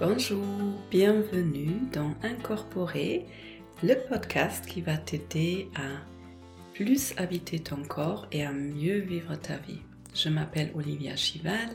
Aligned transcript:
Bonjour, 0.00 0.46
bienvenue 0.90 1.76
dans 1.92 2.14
Incorporer, 2.22 3.26
le 3.82 3.94
podcast 4.08 4.64
qui 4.64 4.80
va 4.80 4.96
t'aider 4.96 5.68
à 5.74 6.00
plus 6.72 7.12
habiter 7.18 7.58
ton 7.58 7.82
corps 7.82 8.26
et 8.32 8.42
à 8.42 8.50
mieux 8.50 9.00
vivre 9.00 9.36
ta 9.36 9.58
vie. 9.58 9.82
Je 10.14 10.30
m'appelle 10.30 10.70
Olivia 10.74 11.16
Chival, 11.16 11.68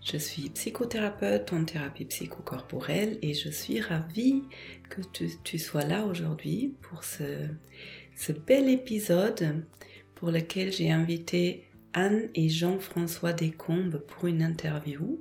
je 0.00 0.16
suis 0.16 0.48
psychothérapeute 0.50 1.52
en 1.52 1.64
thérapie 1.64 2.04
psychocorporelle 2.04 3.18
et 3.20 3.34
je 3.34 3.48
suis 3.48 3.80
ravie 3.80 4.44
que 4.88 5.00
tu, 5.42 5.58
sois 5.58 5.84
là 5.84 6.04
aujourd'hui 6.04 6.76
pour 6.82 7.02
ce, 7.02 7.48
ce 8.14 8.30
bel 8.30 8.68
épisode 8.68 9.66
pour 10.14 10.30
lequel 10.30 10.72
j'ai 10.72 10.92
invité 10.92 11.64
Anne 11.94 12.28
et 12.36 12.48
Jean-François 12.48 13.32
Descombes 13.32 13.98
pour 14.06 14.28
une 14.28 14.42
interview. 14.42 15.20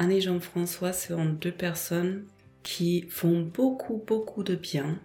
Anne 0.00 0.12
et 0.12 0.20
Jean-François 0.20 0.92
sont 0.92 1.24
deux 1.24 1.50
personnes 1.52 2.24
qui 2.62 3.02
font 3.10 3.40
beaucoup, 3.40 4.00
beaucoup 4.06 4.44
de 4.44 4.54
bien. 4.54 4.96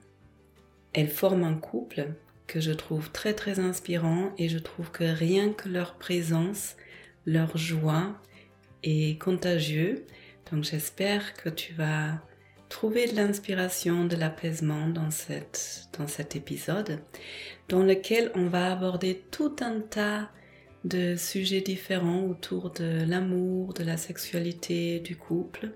Elles 0.94 1.10
forment 1.10 1.46
un 1.46 1.56
couple 1.56 2.14
que 2.46 2.60
je 2.60 2.72
trouve 2.72 3.12
très, 3.12 3.34
très 3.34 3.60
inspirant 3.60 4.34
et 4.38 4.50
je 4.50 4.60
trouve 4.60 4.92
que 4.92 5.04
rien 5.04 5.52
que 5.52 5.68
leur 5.68 5.96
présence, 5.96 6.76
leur 7.26 7.58
joie 7.58 8.22
est 8.84 9.20
contagieux. 9.20 10.06
Donc 10.52 10.64
j'espère 10.64 11.34
que 11.34 11.50
tu 11.50 11.74
vas 11.74 12.22
trouver 12.70 13.08
de 13.08 13.16
l'inspiration, 13.16 14.06
de 14.06 14.16
l'apaisement 14.16 14.88
dans, 14.88 15.10
dans 15.98 16.08
cet 16.08 16.36
épisode, 16.36 17.00
dans 17.68 17.82
lequel 17.82 18.32
on 18.36 18.46
va 18.46 18.72
aborder 18.72 19.24
tout 19.32 19.56
un 19.62 19.80
tas 19.80 20.30
de 20.84 21.16
sujets 21.16 21.62
différents 21.62 22.24
autour 22.24 22.72
de 22.72 23.06
l'amour, 23.08 23.74
de 23.74 23.84
la 23.84 23.98
sexualité, 23.98 25.00
du 25.00 25.16
couple. 25.16 25.72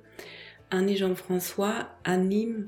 Anne 0.69 0.89
et 0.89 0.97
Jean-François 0.97 1.89
animent 2.03 2.67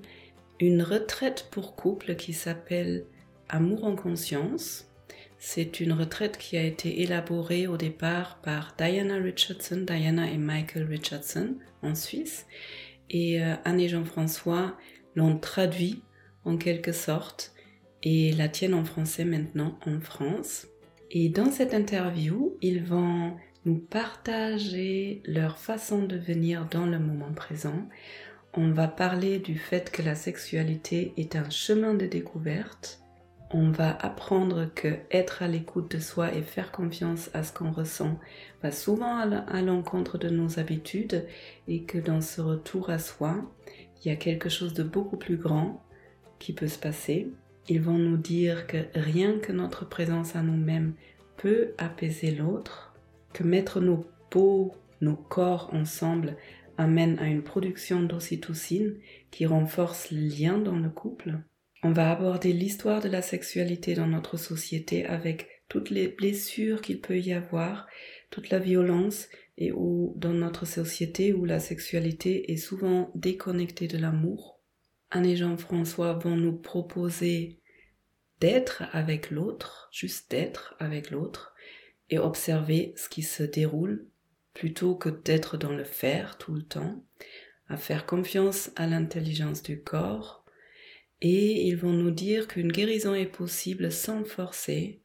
une 0.59 0.81
retraite 0.81 1.47
pour 1.51 1.75
couple 1.75 2.15
qui 2.15 2.33
s'appelle 2.33 3.05
Amour 3.49 3.83
en 3.85 3.95
conscience. 3.95 4.85
C'est 5.37 5.79
une 5.79 5.93
retraite 5.93 6.37
qui 6.37 6.57
a 6.57 6.63
été 6.63 7.01
élaborée 7.01 7.65
au 7.65 7.77
départ 7.77 8.39
par 8.41 8.75
Diana 8.77 9.15
Richardson, 9.15 9.85
Diana 9.87 10.29
et 10.29 10.37
Michael 10.37 10.83
Richardson 10.83 11.55
en 11.81 11.95
Suisse. 11.95 12.45
Et 13.09 13.41
euh, 13.41 13.55
Anne 13.65 13.79
et 13.79 13.89
Jean-François 13.89 14.77
l'ont 15.15 15.37
traduit 15.37 16.03
en 16.45 16.57
quelque 16.57 16.91
sorte 16.91 17.53
et 18.03 18.31
la 18.33 18.49
tiennent 18.49 18.73
en 18.73 18.85
français 18.85 19.25
maintenant 19.25 19.77
en 19.85 19.99
France. 19.99 20.67
Et 21.11 21.29
dans 21.29 21.49
cette 21.49 21.73
interview, 21.73 22.55
ils 22.61 22.83
vont 22.83 23.33
nous 23.65 23.79
partager 23.79 25.21
leur 25.25 25.57
façon 25.57 26.03
de 26.03 26.15
venir 26.15 26.67
dans 26.69 26.85
le 26.85 26.99
moment 26.99 27.33
présent. 27.33 27.87
On 28.53 28.71
va 28.71 28.87
parler 28.87 29.39
du 29.39 29.57
fait 29.57 29.91
que 29.91 30.01
la 30.01 30.15
sexualité 30.15 31.13
est 31.17 31.35
un 31.35 31.49
chemin 31.49 31.93
de 31.93 32.05
découverte. 32.05 33.01
On 33.51 33.71
va 33.71 33.97
apprendre 33.99 34.69
que 34.75 34.99
être 35.09 35.41
à 35.41 35.47
l'écoute 35.47 35.95
de 35.95 35.99
soi 35.99 36.31
et 36.35 36.43
faire 36.43 36.71
confiance 36.71 37.31
à 37.33 37.41
ce 37.41 37.51
qu'on 37.51 37.71
ressent 37.71 38.19
va 38.61 38.71
souvent 38.71 39.17
à 39.17 39.61
l'encontre 39.61 40.19
de 40.19 40.29
nos 40.29 40.59
habitudes 40.59 41.25
et 41.67 41.83
que 41.83 41.97
dans 41.97 42.21
ce 42.21 42.41
retour 42.41 42.91
à 42.91 42.99
soi, 42.99 43.35
il 44.03 44.09
y 44.09 44.11
a 44.11 44.15
quelque 44.15 44.49
chose 44.49 44.75
de 44.75 44.83
beaucoup 44.83 45.17
plus 45.17 45.37
grand 45.37 45.83
qui 46.37 46.53
peut 46.53 46.67
se 46.67 46.77
passer. 46.77 47.31
Ils 47.67 47.81
vont 47.81 47.97
nous 47.97 48.17
dire 48.17 48.67
que 48.67 48.77
rien 48.95 49.39
que 49.39 49.51
notre 49.51 49.87
présence 49.87 50.35
à 50.35 50.41
nous-mêmes 50.41 50.93
peut 51.37 51.73
apaiser 51.77 52.31
l'autre, 52.31 52.93
que 53.33 53.43
mettre 53.43 53.79
nos 53.79 54.05
peaux, 54.29 54.73
nos 55.01 55.15
corps 55.15 55.69
ensemble 55.73 56.35
amène 56.77 57.19
à 57.19 57.27
une 57.27 57.43
production 57.43 58.01
d'ocytocine 58.01 58.95
qui 59.31 59.45
renforce 59.45 60.11
le 60.11 60.21
lien 60.21 60.57
dans 60.57 60.77
le 60.77 60.89
couple. 60.89 61.39
On 61.83 61.91
va 61.91 62.11
aborder 62.11 62.53
l'histoire 62.53 63.01
de 63.01 63.09
la 63.09 63.21
sexualité 63.21 63.93
dans 63.95 64.07
notre 64.07 64.37
société 64.37 65.05
avec 65.05 65.47
toutes 65.69 65.89
les 65.89 66.07
blessures 66.07 66.81
qu'il 66.81 66.99
peut 66.99 67.19
y 67.19 67.31
avoir, 67.31 67.87
toute 68.31 68.49
la 68.49 68.59
violence 68.59 69.29
et 69.57 69.71
où 69.71 70.13
dans 70.17 70.33
notre 70.33 70.65
société 70.65 71.31
où 71.33 71.45
la 71.45 71.59
sexualité 71.59 72.51
est 72.51 72.57
souvent 72.57 73.11
déconnectée 73.15 73.87
de 73.87 73.97
l'amour. 73.97 74.59
Anne 75.11 75.25
et 75.25 75.35
Jean-François 75.35 76.13
vont 76.13 76.35
nous 76.35 76.55
proposer 76.55 77.58
d'être 78.39 78.83
avec 78.91 79.31
l'autre, 79.31 79.89
juste 79.91 80.31
d'être 80.31 80.75
avec 80.79 81.11
l'autre 81.11 81.53
et 82.09 82.19
observer 82.19 82.93
ce 82.95 83.09
qui 83.09 83.23
se 83.23 83.43
déroule 83.43 84.07
plutôt 84.53 84.95
que 84.95 85.09
d'être 85.09 85.57
dans 85.57 85.71
le 85.71 85.83
faire 85.83 86.37
tout 86.37 86.53
le 86.53 86.63
temps, 86.63 87.03
à 87.67 87.77
faire 87.77 88.05
confiance 88.05 88.71
à 88.75 88.87
l'intelligence 88.87 89.61
du 89.61 89.81
corps. 89.81 90.43
Et 91.21 91.67
ils 91.67 91.77
vont 91.77 91.93
nous 91.93 92.11
dire 92.11 92.47
qu'une 92.47 92.71
guérison 92.71 93.13
est 93.13 93.25
possible 93.25 93.91
sans 93.91 94.23
forcer 94.23 95.01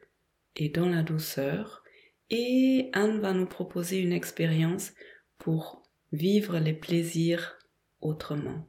et 0.56 0.69
dans 0.69 0.89
la 0.89 1.03
douceur. 1.03 1.83
Et 2.31 2.91
Anne 2.93 3.21
va 3.21 3.33
nous 3.33 3.47
proposer 3.47 3.99
une 3.99 4.12
expérience 4.12 4.93
pour 5.39 5.83
vivre 6.12 6.59
les 6.59 6.72
plaisirs 6.72 7.59
autrement. 8.01 8.66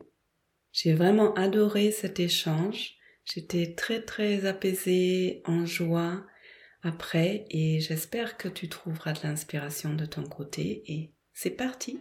J'ai 0.71 0.93
vraiment 0.93 1.33
adoré 1.35 1.91
cet 1.91 2.19
échange 2.19 2.94
J'étais 3.25 3.73
très 3.73 4.01
très 4.01 4.45
apaisée, 4.45 5.41
en 5.45 5.65
joie 5.65 6.23
après 6.83 7.45
et 7.49 7.79
j'espère 7.79 8.37
que 8.37 8.47
tu 8.47 8.69
trouveras 8.69 9.13
de 9.13 9.19
l'inspiration 9.23 9.95
de 9.95 10.05
ton 10.05 10.23
côté 10.23 10.83
et 10.85 11.11
c'est 11.33 11.49
parti 11.49 11.99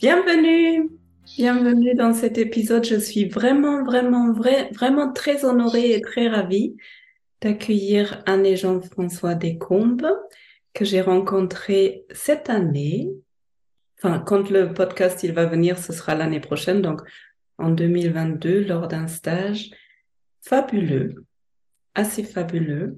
Bienvenue 0.00 0.90
Bienvenue 1.38 1.94
dans 1.94 2.12
cet 2.12 2.36
épisode. 2.36 2.84
Je 2.84 2.96
suis 2.96 3.28
vraiment, 3.28 3.84
vraiment, 3.84 4.32
vraiment 4.32 5.12
très 5.12 5.44
honorée 5.44 5.92
et 5.92 6.00
très 6.00 6.28
ravie 6.28 6.76
d'accueillir 7.44 8.22
Anne 8.24 8.46
et 8.46 8.56
Jean-François 8.56 9.34
Descombes, 9.34 10.08
que 10.72 10.86
j'ai 10.86 11.02
rencontré 11.02 12.06
cette 12.10 12.48
année. 12.48 13.10
Enfin, 13.98 14.18
quand 14.18 14.48
le 14.50 14.72
podcast 14.72 15.22
il 15.22 15.34
va 15.34 15.44
venir, 15.44 15.78
ce 15.78 15.92
sera 15.92 16.14
l'année 16.14 16.40
prochaine, 16.40 16.80
donc 16.80 17.02
en 17.58 17.70
2022, 17.70 18.64
lors 18.64 18.88
d'un 18.88 19.06
stage 19.06 19.70
fabuleux, 20.40 21.26
assez 21.94 22.24
fabuleux. 22.24 22.96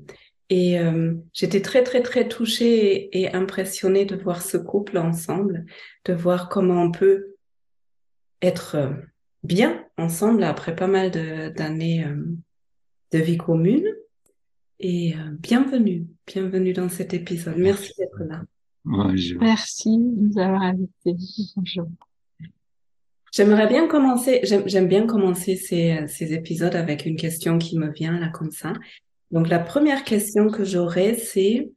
Et 0.49 0.79
euh, 0.79 1.15
j'étais 1.33 1.61
très, 1.61 1.83
très, 1.83 2.03
très 2.03 2.29
touchée 2.29 3.19
et, 3.19 3.35
impressionnée 3.35 4.05
de 4.05 4.15
voir 4.15 4.43
ce 4.43 4.57
couple 4.57 4.97
ensemble, 4.97 5.67
de 6.05 6.13
voir 6.13 6.49
comment 6.49 6.85
on 6.85 6.93
peut 6.93 7.35
être 8.43 8.77
euh, 8.77 8.93
bien 9.43 9.85
ensemble 9.99 10.45
après 10.45 10.77
pas 10.77 10.87
mal 10.87 11.11
d'années 11.11 12.05
euh, 12.05 12.25
de 13.11 13.19
vie 13.19 13.39
commune 13.39 13.93
et 14.79 15.15
euh, 15.15 15.31
bienvenue, 15.39 16.07
bienvenue 16.27 16.73
dans 16.73 16.89
cet 16.89 17.15
épisode. 17.15 17.57
Merci 17.57 17.93
d'être 17.99 18.23
là. 18.25 18.43
Merci 18.85 19.97
de 19.99 20.29
nous 20.29 20.39
avoir 20.39 20.63
invités. 20.63 21.17
Bonjour. 21.57 21.89
J'aimerais 23.33 23.67
bien 23.67 23.87
commencer, 23.89 24.41
j'aime 24.45 24.89
bien 24.89 25.07
commencer 25.07 25.57
ces, 25.57 26.07
ces 26.09 26.33
épisodes 26.33 26.75
avec 26.75 27.05
une 27.05 27.17
question 27.17 27.59
qui 27.59 27.79
me 27.79 27.91
vient 27.91 28.19
là 28.19 28.29
comme 28.29 28.53
ça. 28.53 28.73
Donc 29.31 29.49
la 29.49 29.59
première 29.59 30.05
question 30.05 30.49
que 30.49 30.65
j'aurais, 30.65 31.15
c'est 31.15 31.71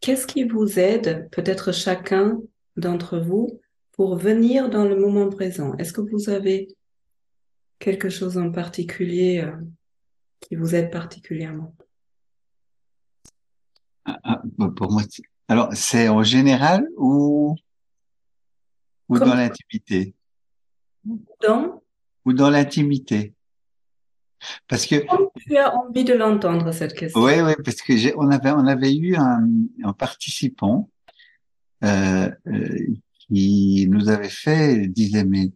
qu'est-ce 0.00 0.26
qui 0.26 0.44
vous 0.44 0.78
aide, 0.78 1.28
peut-être 1.32 1.72
chacun 1.72 2.40
d'entre 2.76 3.18
vous, 3.18 3.60
pour 3.92 4.16
venir 4.16 4.70
dans 4.70 4.84
le 4.84 4.96
moment 4.96 5.28
présent? 5.28 5.74
Est-ce 5.76 5.92
que 5.92 6.00
vous 6.00 6.30
avez 6.30 6.68
quelque 7.78 8.08
chose 8.08 8.38
en 8.38 8.50
particulier 8.50 9.42
euh, 9.44 9.52
qui 10.40 10.54
vous 10.54 10.74
aide 10.74 10.90
particulièrement? 10.90 11.74
Ah, 14.04 14.18
ah, 14.24 14.42
bah, 14.58 14.72
pour 14.74 14.90
moi, 14.92 15.02
alors 15.48 15.70
c'est 15.74 16.08
en 16.08 16.22
général 16.22 16.86
ou 16.96 17.56
ou 19.08 19.18
dans 19.18 19.34
l'intimité? 19.34 20.14
Dans? 21.42 21.82
Ou 22.24 22.32
dans 22.32 22.50
l'intimité? 22.50 23.34
Parce 24.68 24.86
que 24.86 24.96
tu 25.36 25.56
as 25.56 25.76
envie 25.76 26.04
de 26.04 26.14
l'entendre 26.14 26.72
cette 26.72 26.94
question. 26.94 27.20
Oui, 27.20 27.40
oui, 27.40 27.52
parce 27.64 27.82
que 27.82 27.96
j'ai, 27.96 28.14
on 28.16 28.30
avait 28.30 28.52
on 28.52 28.66
avait 28.66 28.94
eu 28.94 29.16
un, 29.16 29.46
un 29.84 29.92
participant 29.92 30.88
euh, 31.84 32.30
euh, 32.46 32.78
qui 33.18 33.86
nous 33.90 34.08
avait 34.08 34.28
fait 34.28 34.86
disait 34.88 35.24
mais 35.24 35.50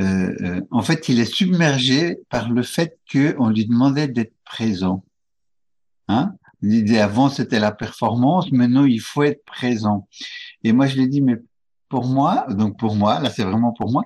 euh, 0.00 0.34
euh, 0.40 0.60
en 0.70 0.82
fait 0.82 1.08
il 1.08 1.18
est 1.18 1.32
submergé 1.32 2.18
par 2.28 2.50
le 2.50 2.62
fait 2.62 2.98
que 3.10 3.34
on 3.38 3.50
lui 3.50 3.66
demandait 3.66 4.08
d'être 4.08 4.34
présent. 4.44 5.04
Hein? 6.06 6.34
L'idée 6.60 6.98
avant, 6.98 7.28
c'était 7.28 7.60
la 7.60 7.72
performance. 7.72 8.50
Maintenant, 8.50 8.84
il 8.84 9.00
faut 9.00 9.22
être 9.22 9.44
présent. 9.44 10.08
Et 10.64 10.72
moi, 10.72 10.86
je 10.86 10.96
l'ai 10.96 11.06
dit, 11.06 11.20
mais 11.20 11.36
pour 11.88 12.06
moi, 12.06 12.46
donc 12.50 12.78
pour 12.78 12.96
moi, 12.96 13.20
là, 13.20 13.30
c'est 13.30 13.44
vraiment 13.44 13.72
pour 13.72 13.90
moi, 13.90 14.04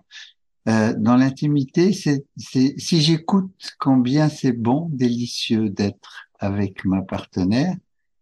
euh, 0.68 0.94
dans 0.96 1.16
l'intimité, 1.16 1.92
c'est 1.92 2.24
si 2.36 3.00
j'écoute 3.00 3.52
combien 3.78 4.28
c'est 4.28 4.52
bon, 4.52 4.88
délicieux 4.92 5.70
d'être 5.70 6.28
avec 6.38 6.84
ma 6.84 7.02
partenaire, 7.02 7.74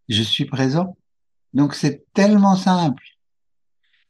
je 0.08 0.22
suis 0.22 0.46
présent. 0.46 0.96
Donc 1.52 1.74
c'est 1.74 2.04
tellement 2.14 2.56
simple. 2.56 3.02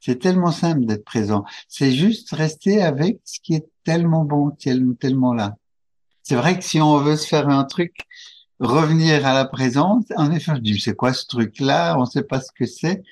C'est 0.01 0.19
tellement 0.19 0.53
simple 0.53 0.87
d'être 0.87 1.05
présent. 1.05 1.45
C'est 1.69 1.93
juste 1.93 2.31
rester 2.33 2.83
avec 2.83 3.21
ce 3.25 3.41
qui 3.41 3.55
est 3.55 3.67
tellement 3.85 4.25
bon, 4.25 4.51
tellement 4.51 5.35
là. 5.35 5.57
C'est 6.23 6.37
vrai 6.37 6.57
que 6.57 6.65
si 6.65 6.81
on 6.81 6.99
veut 6.99 7.17
se 7.17 7.27
faire 7.27 7.49
un 7.49 7.65
truc, 7.65 8.07
revenir 8.61 9.27
à 9.27 9.35
la 9.35 9.47
présence, 9.47 10.05
en 10.17 10.31
effet, 10.31 10.53
je 10.55 10.61
dis, 10.61 10.81
c'est 10.81 10.95
quoi 10.95 11.13
ce 11.13 11.27
truc-là? 11.27 11.97
On 11.99 12.03
ne 12.03 12.07
sait 12.07 12.23
pas 12.23 12.41
ce 12.41 12.53
que 12.53 12.67
c'est. 12.67 13.03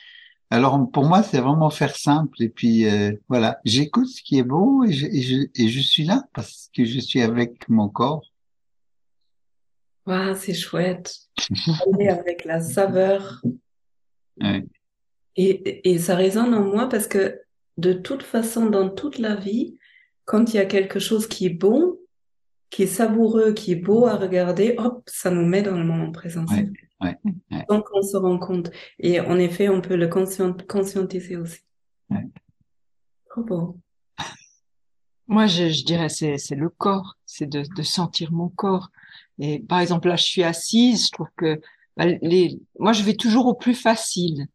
Alors 0.50 0.90
pour 0.90 1.04
moi, 1.04 1.22
c'est 1.22 1.40
vraiment 1.40 1.70
faire 1.70 1.96
simple. 1.96 2.42
Et 2.42 2.48
puis 2.48 2.86
euh, 2.86 3.12
voilà, 3.28 3.60
j'écoute 3.64 4.08
ce 4.08 4.22
qui 4.22 4.38
est 4.38 4.42
beau 4.42 4.84
et 4.84 4.92
je, 4.92 5.06
et, 5.06 5.68
je, 5.68 5.80
suis 5.80 6.04
là 6.04 6.24
parce 6.32 6.70
que 6.74 6.84
je 6.84 7.00
suis 7.00 7.20
avec 7.20 7.68
mon 7.68 7.88
corps. 7.88 8.24
c'est 10.36 10.54
chouette. 10.54 11.14
avec 12.08 12.44
la 12.44 12.60
saveur. 12.60 13.42
Et, 15.36 15.90
et 15.90 15.98
ça 15.98 16.14
résonne 16.14 16.54
en 16.54 16.64
moi 16.64 16.88
parce 16.88 17.06
que 17.06 17.40
de 17.76 17.92
toute 17.92 18.22
façon, 18.22 18.66
dans 18.66 18.88
toute 18.88 19.18
la 19.18 19.34
vie, 19.36 19.78
quand 20.24 20.52
il 20.52 20.56
y 20.56 20.60
a 20.60 20.66
quelque 20.66 20.98
chose 20.98 21.26
qui 21.26 21.46
est 21.46 21.50
bon, 21.50 21.96
qui 22.70 22.82
est 22.82 22.86
savoureux, 22.86 23.52
qui 23.52 23.72
est 23.72 23.76
beau 23.76 24.06
à 24.06 24.16
regarder, 24.16 24.74
hop, 24.78 25.02
ça 25.06 25.30
nous 25.30 25.46
met 25.46 25.62
dans 25.62 25.76
le 25.76 25.84
moment 25.84 26.12
présent. 26.12 26.44
Ouais, 27.00 27.16
Donc 27.68 27.86
on 27.94 28.02
se 28.02 28.16
rend 28.16 28.38
compte. 28.38 28.70
Et 28.98 29.20
en 29.20 29.38
effet, 29.38 29.68
on 29.68 29.80
peut 29.80 29.96
le 29.96 30.08
conscientiser 30.08 31.36
aussi. 31.36 31.60
Trop 33.30 33.42
beau. 33.42 33.78
Moi, 35.28 35.46
je, 35.46 35.68
je 35.68 35.84
dirais 35.84 36.08
c'est 36.08 36.38
c'est 36.38 36.54
le 36.54 36.68
corps, 36.70 37.16
c'est 37.26 37.46
de, 37.46 37.62
de 37.76 37.82
sentir 37.82 38.32
mon 38.32 38.48
corps. 38.48 38.90
Et 39.38 39.60
par 39.60 39.80
exemple, 39.80 40.08
là, 40.08 40.16
je 40.16 40.24
suis 40.24 40.42
assise, 40.42 41.06
je 41.06 41.12
trouve 41.12 41.28
que 41.36 41.60
bah, 41.96 42.06
les, 42.22 42.58
moi, 42.78 42.92
je 42.92 43.02
vais 43.02 43.14
toujours 43.14 43.46
au 43.46 43.54
plus 43.54 43.74
facile. 43.74 44.46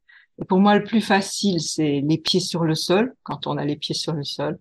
Et 0.41 0.45
pour 0.45 0.59
moi, 0.59 0.77
le 0.77 0.83
plus 0.83 1.01
facile, 1.01 1.61
c'est 1.61 2.01
les 2.01 2.17
pieds 2.17 2.39
sur 2.39 2.63
le 2.63 2.75
sol, 2.75 3.13
quand 3.23 3.47
on 3.47 3.57
a 3.57 3.65
les 3.65 3.75
pieds 3.75 3.95
sur 3.95 4.13
le 4.13 4.23
sol. 4.23 4.59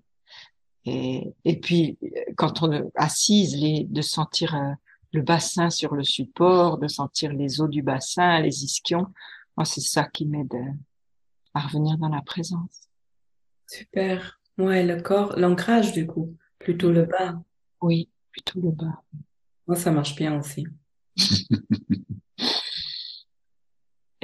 Et, 0.85 1.33
et 1.45 1.61
puis, 1.61 1.99
quand 2.37 2.63
on 2.63 2.91
assise, 2.95 3.57
les, 3.57 3.85
de 3.85 4.03
sentir 4.03 4.55
euh, 4.55 4.73
le 5.13 5.23
bassin 5.23 5.71
sur 5.71 5.95
le 5.95 6.05
support, 6.05 6.79
de 6.79 6.89
sentir 6.89 7.33
les 7.33 7.61
eaux 7.61 7.69
du 7.69 7.83
bassin, 7.83 8.41
les 8.41 8.65
ischions. 8.65 9.07
Moi, 9.57 9.65
c'est 9.65 9.81
ça 9.81 10.05
qui 10.05 10.27
m'aide 10.27 10.55
euh, 10.55 10.73
à 11.55 11.61
revenir 11.61 11.99
dans 11.99 12.09
la 12.09 12.23
présence. 12.23 12.89
Super. 13.69 14.41
Ouais, 14.59 14.85
le 14.85 15.01
corps, 15.01 15.39
l'ancrage 15.39 15.93
du 15.93 16.07
coup, 16.07 16.35
plutôt 16.59 16.91
le 16.91 17.05
bas. 17.05 17.41
Oui, 17.81 18.09
plutôt 18.31 18.61
le 18.61 18.71
bas. 18.71 19.03
Moi, 19.67 19.77
ça 19.77 19.91
marche 19.91 20.17
bien 20.17 20.39
aussi. 20.39 20.67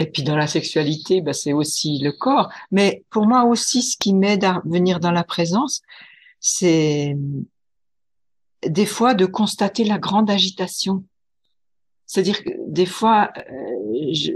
Et 0.00 0.06
puis 0.06 0.22
dans 0.22 0.36
la 0.36 0.46
sexualité, 0.46 1.20
bah, 1.20 1.32
c'est 1.32 1.52
aussi 1.52 1.98
le 1.98 2.12
corps. 2.12 2.52
Mais 2.70 3.04
pour 3.10 3.26
moi 3.26 3.44
aussi, 3.44 3.82
ce 3.82 3.96
qui 3.96 4.14
m'aide 4.14 4.44
à 4.44 4.62
venir 4.64 5.00
dans 5.00 5.10
la 5.10 5.24
présence, 5.24 5.82
c'est 6.40 7.16
des 8.66 8.86
fois 8.86 9.14
de 9.14 9.26
constater 9.26 9.84
la 9.84 9.98
grande 9.98 10.30
agitation. 10.30 11.04
C'est-à-dire 12.06 12.42
que 12.42 12.50
des 12.66 12.86
fois, 12.86 13.30
euh, 13.36 14.12
je, 14.12 14.32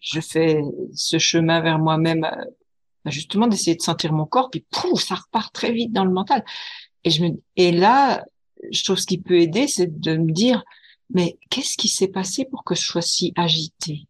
je, 0.00 0.20
fais 0.20 0.62
ce 0.94 1.18
chemin 1.18 1.60
vers 1.60 1.78
moi-même, 1.78 2.24
euh, 2.24 3.10
justement 3.10 3.46
d'essayer 3.46 3.76
de 3.76 3.82
sentir 3.82 4.12
mon 4.12 4.26
corps, 4.26 4.50
puis 4.50 4.64
pouf, 4.70 5.02
ça 5.02 5.16
repart 5.16 5.52
très 5.52 5.72
vite 5.72 5.92
dans 5.92 6.04
le 6.04 6.12
mental. 6.12 6.44
Et 7.04 7.10
je 7.10 7.22
me, 7.22 7.30
et 7.56 7.72
là, 7.72 8.24
je 8.70 8.84
trouve 8.84 8.96
ce 8.96 9.06
qui 9.06 9.18
peut 9.18 9.38
aider, 9.38 9.68
c'est 9.68 10.00
de 10.00 10.16
me 10.16 10.32
dire, 10.32 10.64
mais 11.10 11.38
qu'est-ce 11.50 11.76
qui 11.76 11.88
s'est 11.88 12.08
passé 12.08 12.44
pour 12.44 12.64
que 12.64 12.74
je 12.74 12.82
sois 12.82 13.02
si 13.02 13.32
agitée? 13.36 14.06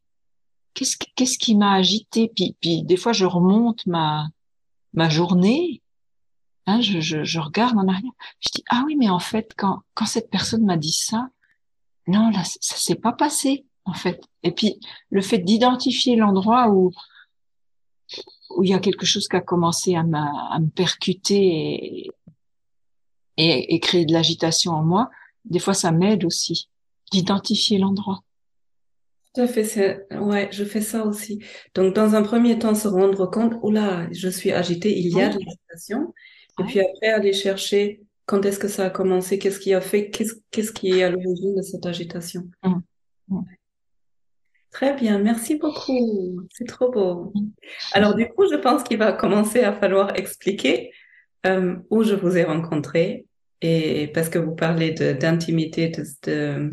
Qu'est-ce 0.74 0.96
qu'est-ce 1.16 1.38
qui 1.38 1.56
m'a 1.56 1.74
agitée? 1.74 2.30
Puis, 2.34 2.54
puis 2.60 2.82
des 2.84 2.96
fois, 2.96 3.12
je 3.12 3.24
remonte 3.24 3.84
ma 3.86 4.28
ma 4.92 5.08
journée 5.08 5.82
Hein, 6.66 6.80
je, 6.80 7.00
je, 7.00 7.24
je, 7.24 7.40
regarde 7.40 7.76
en 7.78 7.88
arrière. 7.88 8.12
Je 8.40 8.50
dis 8.54 8.64
ah 8.68 8.82
oui, 8.86 8.96
mais 8.96 9.08
en 9.08 9.18
fait, 9.18 9.52
quand 9.56 9.80
quand 9.94 10.06
cette 10.06 10.30
personne 10.30 10.64
m'a 10.64 10.76
dit 10.76 10.92
ça, 10.92 11.30
non 12.06 12.30
là, 12.30 12.42
ça 12.44 12.76
s'est 12.76 12.94
pas 12.94 13.12
passé 13.12 13.66
en 13.84 13.94
fait. 13.94 14.22
Et 14.42 14.52
puis 14.52 14.78
le 15.10 15.22
fait 15.22 15.38
d'identifier 15.38 16.16
l'endroit 16.16 16.68
où 16.70 16.92
où 18.50 18.64
il 18.64 18.70
y 18.70 18.74
a 18.74 18.80
quelque 18.80 19.06
chose 19.06 19.28
qui 19.28 19.36
a 19.36 19.40
commencé 19.40 19.94
à, 19.94 20.00
à 20.00 20.58
me 20.58 20.68
percuter 20.68 21.36
et, 21.36 22.10
et, 23.36 23.74
et 23.74 23.80
créer 23.80 24.04
de 24.04 24.12
l'agitation 24.12 24.72
en 24.72 24.82
moi, 24.82 25.10
des 25.44 25.60
fois 25.60 25.74
ça 25.74 25.92
m'aide 25.92 26.24
aussi 26.24 26.68
d'identifier 27.12 27.78
l'endroit. 27.78 28.22
Tout 29.34 29.42
à 29.42 29.46
fait, 29.46 30.08
ouais, 30.10 30.48
je 30.50 30.64
fais 30.64 30.80
ça 30.80 31.04
aussi. 31.04 31.38
Donc, 31.76 31.94
dans 31.94 32.16
un 32.16 32.22
premier 32.22 32.58
temps, 32.58 32.74
se 32.74 32.88
rendre 32.88 33.26
compte, 33.30 33.54
là, 33.72 34.08
je 34.10 34.28
suis 34.28 34.50
agitée, 34.50 34.98
il 34.98 35.16
y 35.16 35.22
a 35.22 35.28
de 35.28 35.38
l'agitation. 35.38 36.12
Et 36.60 36.64
puis 36.64 36.80
après, 36.80 37.08
aller 37.08 37.32
chercher 37.32 38.02
quand 38.26 38.44
est-ce 38.44 38.58
que 38.58 38.68
ça 38.68 38.86
a 38.86 38.90
commencé, 38.90 39.38
qu'est-ce 39.38 39.58
qui 39.58 39.74
a 39.74 39.80
fait, 39.80 40.10
qu'est-ce 40.10 40.72
qui 40.72 40.90
est 40.90 41.02
à 41.02 41.10
l'origine 41.10 41.56
de 41.56 41.62
cette 41.62 41.84
agitation. 41.86 42.48
Mmh. 42.62 42.74
Mmh. 43.28 43.40
Très 44.70 44.94
bien, 44.94 45.18
merci 45.18 45.56
beaucoup. 45.56 46.46
C'est 46.52 46.66
trop 46.66 46.92
beau. 46.92 47.32
Mmh. 47.34 47.48
Alors 47.92 48.14
du 48.14 48.28
coup, 48.28 48.48
je 48.48 48.56
pense 48.56 48.84
qu'il 48.84 48.98
va 48.98 49.12
commencer 49.12 49.60
à 49.60 49.72
falloir 49.72 50.16
expliquer 50.16 50.92
euh, 51.46 51.76
où 51.90 52.04
je 52.04 52.14
vous 52.14 52.36
ai 52.36 52.44
rencontré 52.44 53.26
et 53.62 54.08
parce 54.14 54.28
que 54.28 54.38
vous 54.38 54.54
parlez 54.54 54.92
d'intimité, 54.92 55.88
de, 55.88 56.04
de, 56.22 56.70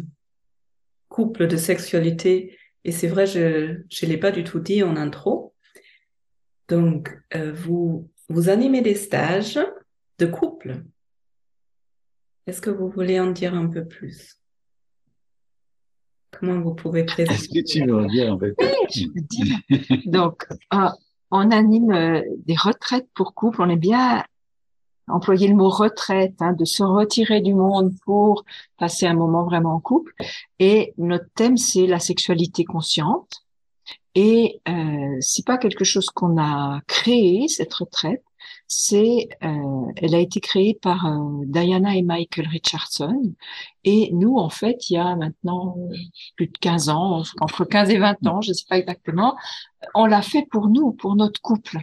couple, 1.09 1.47
de 1.47 1.57
sexualité 1.57 2.57
et 2.87 2.91
c'est 2.91 3.07
vrai, 3.07 3.25
je 3.25 3.81
je 3.89 4.05
l'ai 4.05 4.17
pas 4.17 4.31
du 4.31 4.43
tout 4.43 4.59
dit 4.59 4.81
en 4.81 4.95
intro. 4.95 5.53
Donc 6.69 7.17
euh, 7.35 7.51
vous 7.51 8.09
vous 8.29 8.49
animez 8.49 8.81
des 8.81 8.95
stages 8.95 9.59
de 10.19 10.25
couple. 10.25 10.83
Est-ce 12.45 12.61
que 12.61 12.69
vous 12.69 12.89
voulez 12.89 13.19
en 13.19 13.31
dire 13.31 13.53
un 13.53 13.67
peu 13.67 13.85
plus? 13.85 14.39
Comment 16.31 16.59
vous 16.59 16.75
pouvez 16.75 17.03
présenter 17.03 17.39
Est-ce 17.39 17.49
que 17.49 17.65
tu 17.65 17.85
veux 17.85 17.95
en 17.95 18.05
dire 18.05 18.33
un 18.33 18.37
peu 18.37 18.53
plus 18.53 19.07
Donc, 20.05 20.45
euh, 20.73 20.89
on 21.31 21.51
anime 21.51 21.91
euh, 21.91 22.21
des 22.45 22.55
retraites 22.55 23.07
pour 23.13 23.33
couple. 23.33 23.61
On 23.61 23.69
est 23.69 23.75
bien 23.75 24.23
employer 25.07 25.47
le 25.47 25.55
mot 25.55 25.69
retraite, 25.69 26.35
hein, 26.41 26.53
de 26.53 26.65
se 26.65 26.83
retirer 26.83 27.41
du 27.41 27.53
monde 27.53 27.93
pour 28.05 28.43
passer 28.77 29.07
un 29.07 29.13
moment 29.13 29.45
vraiment 29.45 29.73
en 29.73 29.79
couple. 29.79 30.13
Et 30.59 30.93
notre 30.97 31.27
thème, 31.35 31.57
c'est 31.57 31.87
la 31.87 31.99
sexualité 31.99 32.65
consciente. 32.65 33.43
Et 34.15 34.61
euh, 34.67 35.17
c'est 35.21 35.45
pas 35.45 35.57
quelque 35.57 35.83
chose 35.83 36.07
qu'on 36.07 36.41
a 36.41 36.81
créé 36.87 37.47
cette 37.47 37.73
retraite. 37.73 38.23
C'est, 38.67 39.29
euh, 39.43 39.91
elle 39.95 40.13
a 40.13 40.19
été 40.19 40.41
créée 40.41 40.73
par 40.73 41.05
euh, 41.05 41.43
Diana 41.45 41.95
et 41.95 42.01
Michael 42.01 42.47
Richardson. 42.47 43.33
Et 43.85 44.11
nous, 44.13 44.35
en 44.37 44.49
fait, 44.49 44.89
il 44.89 44.93
y 44.95 44.97
a 44.97 45.15
maintenant 45.15 45.77
plus 46.35 46.47
de 46.47 46.57
15 46.57 46.89
ans, 46.89 47.23
entre 47.39 47.63
15 47.63 47.89
et 47.89 47.97
20 47.97 48.27
ans, 48.27 48.41
je 48.41 48.49
ne 48.49 48.53
sais 48.53 48.65
pas 48.67 48.77
exactement, 48.77 49.35
on 49.95 50.05
l'a 50.05 50.21
fait 50.21 50.45
pour 50.49 50.67
nous, 50.67 50.91
pour 50.91 51.15
notre 51.15 51.41
couple. 51.41 51.79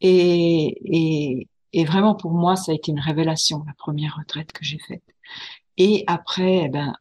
Et, 0.00 0.76
et, 0.84 1.48
et 1.72 1.84
vraiment, 1.84 2.14
pour 2.16 2.32
moi, 2.32 2.56
ça 2.56 2.72
a 2.72 2.74
été 2.74 2.90
une 2.90 3.00
révélation, 3.00 3.62
la 3.66 3.74
première 3.74 4.16
retraite 4.18 4.52
que 4.52 4.64
j'ai 4.64 4.78
faite. 4.78 5.04
Et 5.76 6.04
après, 6.06 6.62
eh 6.64 6.68
ben, 6.68 6.94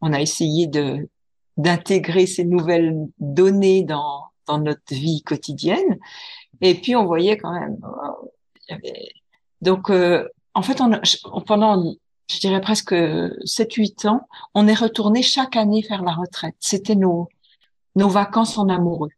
on 0.00 0.12
a 0.12 0.20
essayé 0.20 0.66
de 0.66 1.08
d'intégrer 1.56 2.26
ces 2.26 2.44
nouvelles 2.44 2.94
données 3.18 3.82
dans, 3.82 4.24
dans 4.46 4.58
notre 4.58 4.94
vie 4.94 5.22
quotidienne. 5.22 5.98
Et 6.60 6.74
puis 6.74 6.96
on 6.96 7.04
voyait 7.04 7.36
quand 7.36 7.52
même. 7.52 7.78
Euh, 8.70 8.76
donc 9.60 9.90
euh, 9.90 10.28
en 10.54 10.62
fait, 10.62 10.80
on, 10.80 11.40
pendant 11.42 11.94
je 12.28 12.40
dirais 12.40 12.60
presque 12.60 12.92
7-8 12.92 14.08
ans, 14.08 14.28
on 14.54 14.66
est 14.66 14.74
retourné 14.74 15.22
chaque 15.22 15.56
année 15.56 15.82
faire 15.82 16.02
la 16.02 16.12
retraite. 16.12 16.56
C'était 16.58 16.96
nos 16.96 17.28
nos 17.94 18.08
vacances 18.08 18.58
en 18.58 18.68
amoureux. 18.68 19.10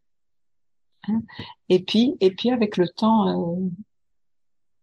Hein. 1.07 1.21
et 1.69 1.79
puis 1.79 2.17
et 2.19 2.31
puis 2.31 2.51
avec 2.51 2.77
le 2.77 2.87
temps, 2.87 3.27
euh, 3.27 3.69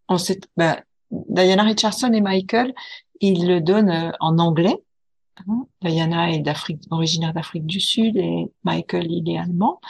on 0.08 0.18
s'est 0.18 0.40
ben, 0.56 0.80
Diana 1.10 1.62
Richardson 1.62 2.12
et 2.12 2.20
Michael, 2.20 2.74
ils 3.20 3.46
le 3.46 3.60
donnent 3.60 4.12
en 4.20 4.38
anglais 4.38 4.82
Diana 5.82 6.32
est 6.32 6.40
d'Afrique, 6.40 6.82
originaire 6.90 7.32
d'Afrique 7.32 7.66
du 7.66 7.80
Sud 7.80 8.16
et 8.16 8.50
Michael, 8.64 9.10
il 9.10 9.30
est 9.30 9.38
allemand. 9.38 9.80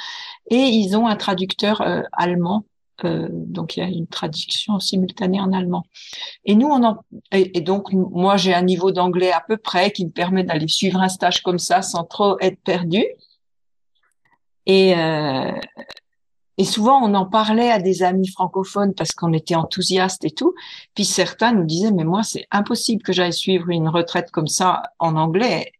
Et 0.51 0.57
ils 0.57 0.97
ont 0.97 1.07
un 1.07 1.17
traducteur 1.17 1.81
euh, 1.81 2.03
allemand. 2.13 2.65
Euh, 3.05 3.29
donc 3.31 3.77
il 3.77 3.81
y 3.81 3.83
a 3.83 3.89
une 3.89 4.07
traduction 4.07 4.81
simultanée 4.81 5.41
en 5.41 5.53
allemand. 5.53 5.85
Et 6.45 6.55
nous, 6.55 6.69
on 6.69 6.83
en, 6.83 6.99
et, 7.31 7.61
donc 7.61 7.93
moi 7.93 8.37
j'ai 8.37 8.55
un 8.55 8.63
niveau 8.63 8.91
d'anglais 8.91 9.33
à 9.33 9.43
peu 9.47 9.57
près 9.57 9.91
qui 9.91 10.07
me 10.07 10.11
permet 10.11 10.45
d'aller 10.45 10.69
suivre 10.69 11.01
un 11.01 11.09
stage 11.09 11.43
comme 11.43 11.59
ça 11.59 11.83
sans 11.83 12.05
trop 12.05 12.39
être 12.41 12.59
perdu. 12.63 13.05
Et 14.65 14.95
euh, 14.97 15.53
et 16.59 16.65
souvent, 16.65 17.03
on 17.03 17.15
en 17.15 17.27
parlait 17.27 17.71
à 17.71 17.79
des 17.79 18.03
amis 18.03 18.29
francophones 18.29 18.95
parce 18.95 19.13
qu'on 19.13 19.33
était 19.35 19.55
enthousiastes 19.55 20.25
et 20.25 20.31
tout. 20.31 20.55
Puis 20.95 21.05
certains 21.05 21.53
nous 21.53 21.65
disaient, 21.65 21.93
mais 21.93 22.05
moi, 22.05 22.23
c'est 22.23 22.47
impossible 22.51 23.03
que 23.03 23.13
j'aille 23.13 23.33
suivre 23.33 23.69
une 23.69 23.89
retraite 23.89 24.31
comme 24.31 24.47
ça 24.47 24.83
en 24.99 25.17
anglais, 25.17 25.73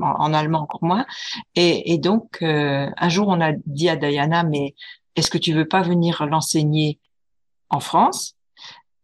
en, 0.00 0.34
allemand 0.34 0.62
encore 0.62 0.82
moins. 0.82 1.06
Et, 1.54 1.98
donc, 1.98 2.38
euh, 2.42 2.90
un 2.96 3.08
jour, 3.08 3.28
on 3.28 3.40
a 3.40 3.52
dit 3.66 3.88
à 3.88 3.96
Diana, 3.96 4.42
mais 4.42 4.74
est-ce 5.14 5.30
que 5.30 5.38
tu 5.38 5.52
veux 5.52 5.68
pas 5.68 5.82
venir 5.82 6.26
l'enseigner 6.26 6.98
en 7.70 7.78
France? 7.78 8.34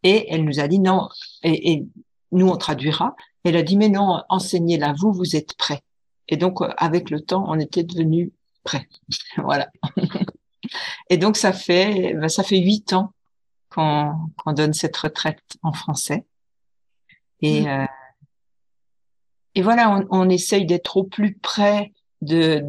Et 0.02 0.32
elle 0.32 0.44
nous 0.44 0.59
a 0.59 0.66
dit 0.66 0.80
non. 0.80 1.09
Et, 1.44 1.73
et 1.73 1.87
nous, 2.32 2.49
on 2.49 2.56
traduira. 2.56 3.14
Elle 3.44 3.56
a 3.56 3.62
dit, 3.62 3.76
mais 3.76 3.88
non, 3.88 4.23
enseignez-la, 4.28 4.94
vous, 4.99 5.12
vous 5.12 5.37
êtes 5.37 5.54
prêts. 5.56 5.82
Et 6.28 6.37
donc, 6.37 6.59
avec 6.76 7.11
le 7.11 7.20
temps, 7.20 7.44
on 7.49 7.59
était 7.59 7.85
devenus 7.85 8.30
prêts. 8.64 8.88
voilà. 9.37 9.68
Et 11.09 11.17
donc 11.17 11.37
ça 11.37 11.53
fait 11.53 12.15
ben, 12.15 12.29
ça 12.29 12.43
fait 12.43 12.59
huit 12.59 12.93
ans 12.93 13.12
qu'on 13.71 14.53
donne 14.55 14.73
cette 14.73 14.97
retraite 14.97 15.43
en 15.62 15.73
français. 15.73 16.25
Et 17.41 17.62
mmh. 17.62 17.69
euh, 17.69 17.87
et 19.57 19.62
voilà, 19.62 19.91
on, 19.91 20.07
on 20.11 20.29
essaye 20.29 20.65
d'être 20.65 20.97
au 20.97 21.05
plus 21.05 21.35
près 21.35 21.93
de 22.21 22.62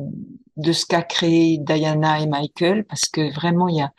de 0.58 0.72
ce 0.72 0.86
qu'a 0.86 1.02
créé 1.02 1.58
Diana 1.58 2.20
et 2.20 2.28
Michael 2.28 2.86
parce 2.86 3.08
que 3.08 3.34
vraiment 3.34 3.68
il 3.68 3.78
y 3.78 3.82
a 3.82 3.92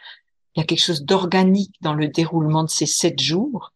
il 0.54 0.60
y 0.60 0.62
a 0.62 0.66
quelque 0.66 0.80
chose 0.80 1.04
d'organique 1.04 1.74
dans 1.80 1.94
le 1.94 2.08
déroulement 2.08 2.64
de 2.64 2.70
ces 2.70 2.86
sept 2.86 3.20
jours. 3.20 3.72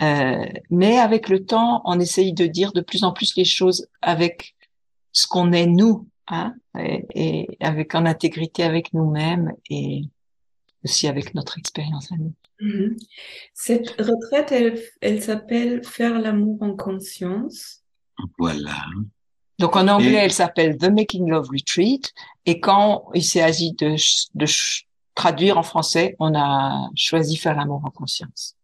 Euh, 0.00 0.46
mais 0.70 0.98
avec 0.98 1.28
le 1.28 1.44
temps, 1.44 1.82
on 1.84 1.98
essaye 1.98 2.32
de 2.32 2.46
dire 2.46 2.72
de 2.72 2.80
plus 2.80 3.02
en 3.02 3.12
plus 3.12 3.36
les 3.36 3.44
choses 3.44 3.88
avec 4.00 4.54
ce 5.12 5.26
qu'on 5.26 5.50
est 5.50 5.66
nous, 5.66 6.06
hein, 6.28 6.54
et, 7.14 7.46
avec 7.60 7.94
en 7.94 8.06
intégrité 8.06 8.62
avec 8.62 8.92
nous-mêmes 8.92 9.52
et 9.70 10.02
aussi 10.84 11.08
avec 11.08 11.34
notre 11.34 11.58
expérience 11.58 12.12
à 12.12 12.16
nous. 12.16 12.34
Mhm. 12.60 12.96
Cette 13.54 13.90
retraite, 14.00 14.52
elle, 14.52 14.80
elle 15.00 15.22
s'appelle 15.22 15.84
Faire 15.84 16.18
l'amour 16.18 16.62
en 16.62 16.74
conscience. 16.74 17.82
Voilà. 18.38 18.84
Donc 19.58 19.74
en 19.76 19.88
anglais, 19.88 20.20
elle 20.22 20.32
s'appelle 20.32 20.76
The 20.76 20.90
Making 20.90 21.28
Love 21.30 21.48
Retreat. 21.50 22.12
Et 22.46 22.60
quand 22.60 23.10
il 23.14 23.24
s'agit 23.24 23.72
de, 23.72 23.96
de 24.34 24.46
traduire 25.14 25.58
en 25.58 25.62
français, 25.62 26.16
on 26.20 26.34
a 26.34 26.90
choisi 26.94 27.36
Faire 27.36 27.56
l'amour 27.56 27.82
en 27.84 27.90
conscience. 27.90 28.56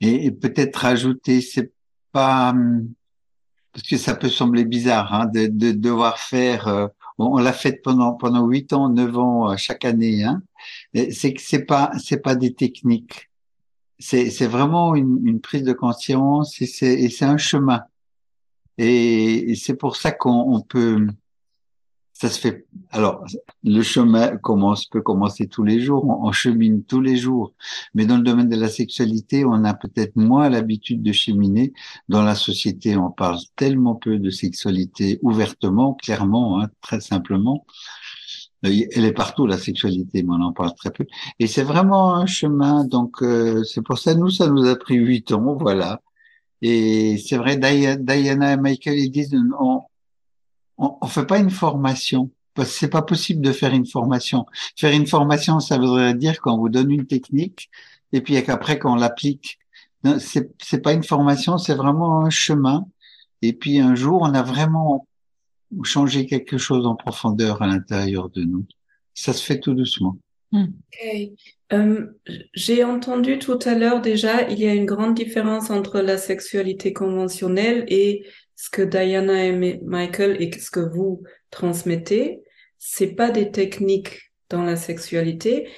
Et, 0.00 0.30
peut-être 0.30 0.76
rajouter, 0.76 1.40
c'est 1.40 1.72
pas 2.12 2.50
hum, 2.50 2.92
parce 3.74 3.88
que 3.88 3.96
ça 3.98 4.14
peut 4.14 4.28
sembler 4.28 4.64
bizarre 4.64 5.12
hein, 5.12 5.26
de, 5.26 5.46
de, 5.48 5.72
devoir 5.72 6.18
faire. 6.18 6.68
Euh, 6.68 6.86
on, 7.18 7.38
l'a 7.38 7.52
fait 7.52 7.82
pendant 7.82 8.12
pendant 8.14 8.46
huit 8.46 8.72
ans, 8.72 8.88
neuf 8.88 9.18
ans 9.18 9.50
euh, 9.50 9.56
chaque 9.56 9.84
année. 9.84 10.24
Hein, 10.24 10.42
c'est 11.10 11.34
que 11.34 11.42
c'est 11.42 11.64
pas 11.64 11.90
c'est 11.98 12.22
pas 12.22 12.36
des 12.36 12.54
techniques. 12.54 13.30
C'est 13.98 14.30
c'est 14.30 14.46
vraiment 14.46 14.94
une, 14.94 15.20
une 15.26 15.40
prise 15.40 15.64
de 15.64 15.72
conscience 15.72 16.60
et 16.62 16.66
c'est 16.66 16.94
et 16.94 17.10
c'est 17.10 17.24
un 17.24 17.36
chemin. 17.36 17.82
Et, 18.78 19.50
et 19.52 19.54
c'est 19.56 19.74
pour 19.74 19.96
ça 19.96 20.12
qu'on 20.12 20.60
peut 20.62 21.06
ça 22.14 22.30
se 22.30 22.40
fait. 22.40 22.66
Alors, 22.90 23.24
le 23.64 23.82
chemin 23.82 24.36
commence 24.36 24.86
peut 24.86 25.02
commencer 25.02 25.48
tous 25.48 25.64
les 25.64 25.80
jours, 25.80 26.04
on, 26.06 26.30
chemine 26.30 26.84
tous 26.84 27.00
les 27.00 27.16
jours. 27.16 27.52
Mais 27.94 28.06
dans 28.06 28.16
le 28.16 28.22
domaine 28.22 28.48
de 28.48 28.56
la 28.56 28.68
sexualité, 28.68 29.44
on 29.44 29.64
a 29.64 29.74
peut-être 29.74 30.14
moins 30.14 30.48
l'habitude 30.48 31.02
de 31.02 31.12
cheminer. 31.12 31.72
Dans 32.08 32.22
la 32.22 32.36
société, 32.36 32.96
on 32.96 33.10
parle 33.10 33.38
tellement 33.56 33.96
peu 33.96 34.18
de 34.18 34.30
sexualité 34.30 35.18
ouvertement, 35.22 35.94
clairement, 35.94 36.60
hein, 36.60 36.68
très 36.80 37.00
simplement. 37.00 37.66
Elle 38.62 39.04
est 39.04 39.12
partout 39.12 39.46
la 39.46 39.58
sexualité, 39.58 40.22
mais 40.22 40.34
on 40.34 40.42
en 40.42 40.52
parle 40.52 40.74
très 40.76 40.90
peu. 40.92 41.04
Et 41.40 41.48
c'est 41.48 41.64
vraiment 41.64 42.14
un 42.14 42.26
chemin. 42.26 42.84
Donc, 42.84 43.22
euh, 43.22 43.64
c'est 43.64 43.82
pour 43.82 43.98
ça 43.98 44.14
nous, 44.14 44.30
ça 44.30 44.48
nous 44.48 44.66
a 44.66 44.76
pris 44.76 44.96
huit 44.96 45.32
ans, 45.32 45.56
voilà. 45.60 46.00
Et 46.62 47.18
c'est 47.18 47.36
vrai, 47.36 47.56
Diana 47.58 48.52
et 48.52 48.56
Michael, 48.56 48.98
ils 48.98 49.10
disent, 49.10 49.36
on, 49.60 49.82
on, 50.78 50.96
on 51.00 51.06
fait 51.06 51.26
pas 51.26 51.38
une 51.38 51.50
formation 51.50 52.30
parce 52.54 52.70
que 52.70 52.78
c'est 52.78 52.88
pas 52.88 53.02
possible 53.02 53.40
de 53.40 53.52
faire 53.52 53.74
une 53.74 53.86
formation. 53.86 54.46
Faire 54.76 54.92
une 54.92 55.06
formation, 55.06 55.60
ça 55.60 55.76
voudrait 55.76 56.14
dire 56.14 56.40
qu'on 56.40 56.56
vous 56.56 56.68
donne 56.68 56.90
une 56.90 57.06
technique 57.06 57.68
et 58.12 58.20
puis 58.20 58.40
qu'après 58.42 58.78
qu'on 58.78 58.94
l'applique. 58.94 59.58
C'est 60.18 60.50
c'est 60.62 60.82
pas 60.82 60.92
une 60.92 61.02
formation, 61.02 61.58
c'est 61.58 61.74
vraiment 61.74 62.20
un 62.20 62.30
chemin. 62.30 62.86
Et 63.42 63.52
puis 63.54 63.78
un 63.80 63.94
jour, 63.94 64.22
on 64.22 64.34
a 64.34 64.42
vraiment 64.42 65.06
changé 65.82 66.26
quelque 66.26 66.58
chose 66.58 66.86
en 66.86 66.94
profondeur 66.94 67.62
à 67.62 67.66
l'intérieur 67.66 68.28
de 68.30 68.42
nous. 68.42 68.66
Ça 69.14 69.32
se 69.32 69.42
fait 69.42 69.58
tout 69.58 69.74
doucement. 69.74 70.16
Hmm. 70.52 70.66
Okay. 70.92 71.34
Euh, 71.72 72.06
J'ai 72.52 72.84
entendu 72.84 73.38
tout 73.38 73.58
à 73.64 73.74
l'heure 73.74 74.00
déjà, 74.00 74.48
il 74.48 74.60
y 74.60 74.68
a 74.68 74.74
une 74.74 74.86
grande 74.86 75.14
différence 75.14 75.70
entre 75.70 76.00
la 76.00 76.18
sexualité 76.18 76.92
conventionnelle 76.92 77.84
et 77.88 78.24
ce 78.56 78.70
que 78.70 78.82
Diana 78.82 79.44
et 79.44 79.80
Michael 79.82 80.40
et 80.40 80.52
ce 80.58 80.70
que 80.70 80.80
vous 80.80 81.22
transmettez, 81.50 82.42
c'est 82.78 83.14
pas 83.14 83.30
des 83.30 83.50
techniques 83.50 84.32
dans 84.50 84.62
la 84.62 84.76
sexualité. 84.76 85.68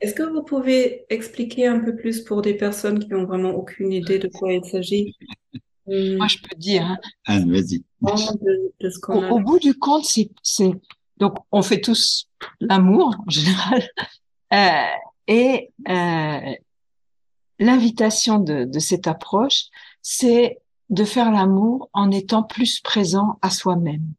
Est-ce 0.00 0.14
que 0.14 0.22
vous 0.22 0.42
pouvez 0.42 1.04
expliquer 1.08 1.66
un 1.66 1.80
peu 1.80 1.96
plus 1.96 2.22
pour 2.22 2.42
des 2.42 2.54
personnes 2.54 2.98
qui 2.98 3.12
ont 3.14 3.24
vraiment 3.24 3.50
aucune 3.50 3.92
idée 3.92 4.18
de 4.18 4.28
quoi 4.28 4.52
il 4.52 4.64
s'agit? 4.64 5.16
Moi, 5.86 6.26
je 6.28 6.36
peux 6.38 6.56
dire. 6.56 6.84
Hein. 6.84 6.98
Ah, 7.26 7.38
vas-y. 7.40 7.82
au, 8.02 9.38
bout 9.40 9.58
du 9.58 9.74
compte, 9.74 10.04
c'est 10.04 10.70
donc 11.16 11.34
on 11.50 11.62
fait 11.62 11.80
tous 11.80 12.28
l'amour 12.60 13.14
en 13.26 13.30
général, 13.30 13.88
euh, 14.52 14.96
et 15.26 15.72
euh, 15.88 16.54
l'invitation 17.58 18.38
de, 18.38 18.64
de 18.64 18.78
cette 18.78 19.06
approche, 19.06 19.64
c'est 20.00 20.58
de 20.90 21.04
faire 21.04 21.30
l'amour 21.30 21.90
en 21.92 22.10
étant 22.10 22.42
plus 22.42 22.80
présent 22.80 23.38
à 23.42 23.50
soi-même. 23.50 24.12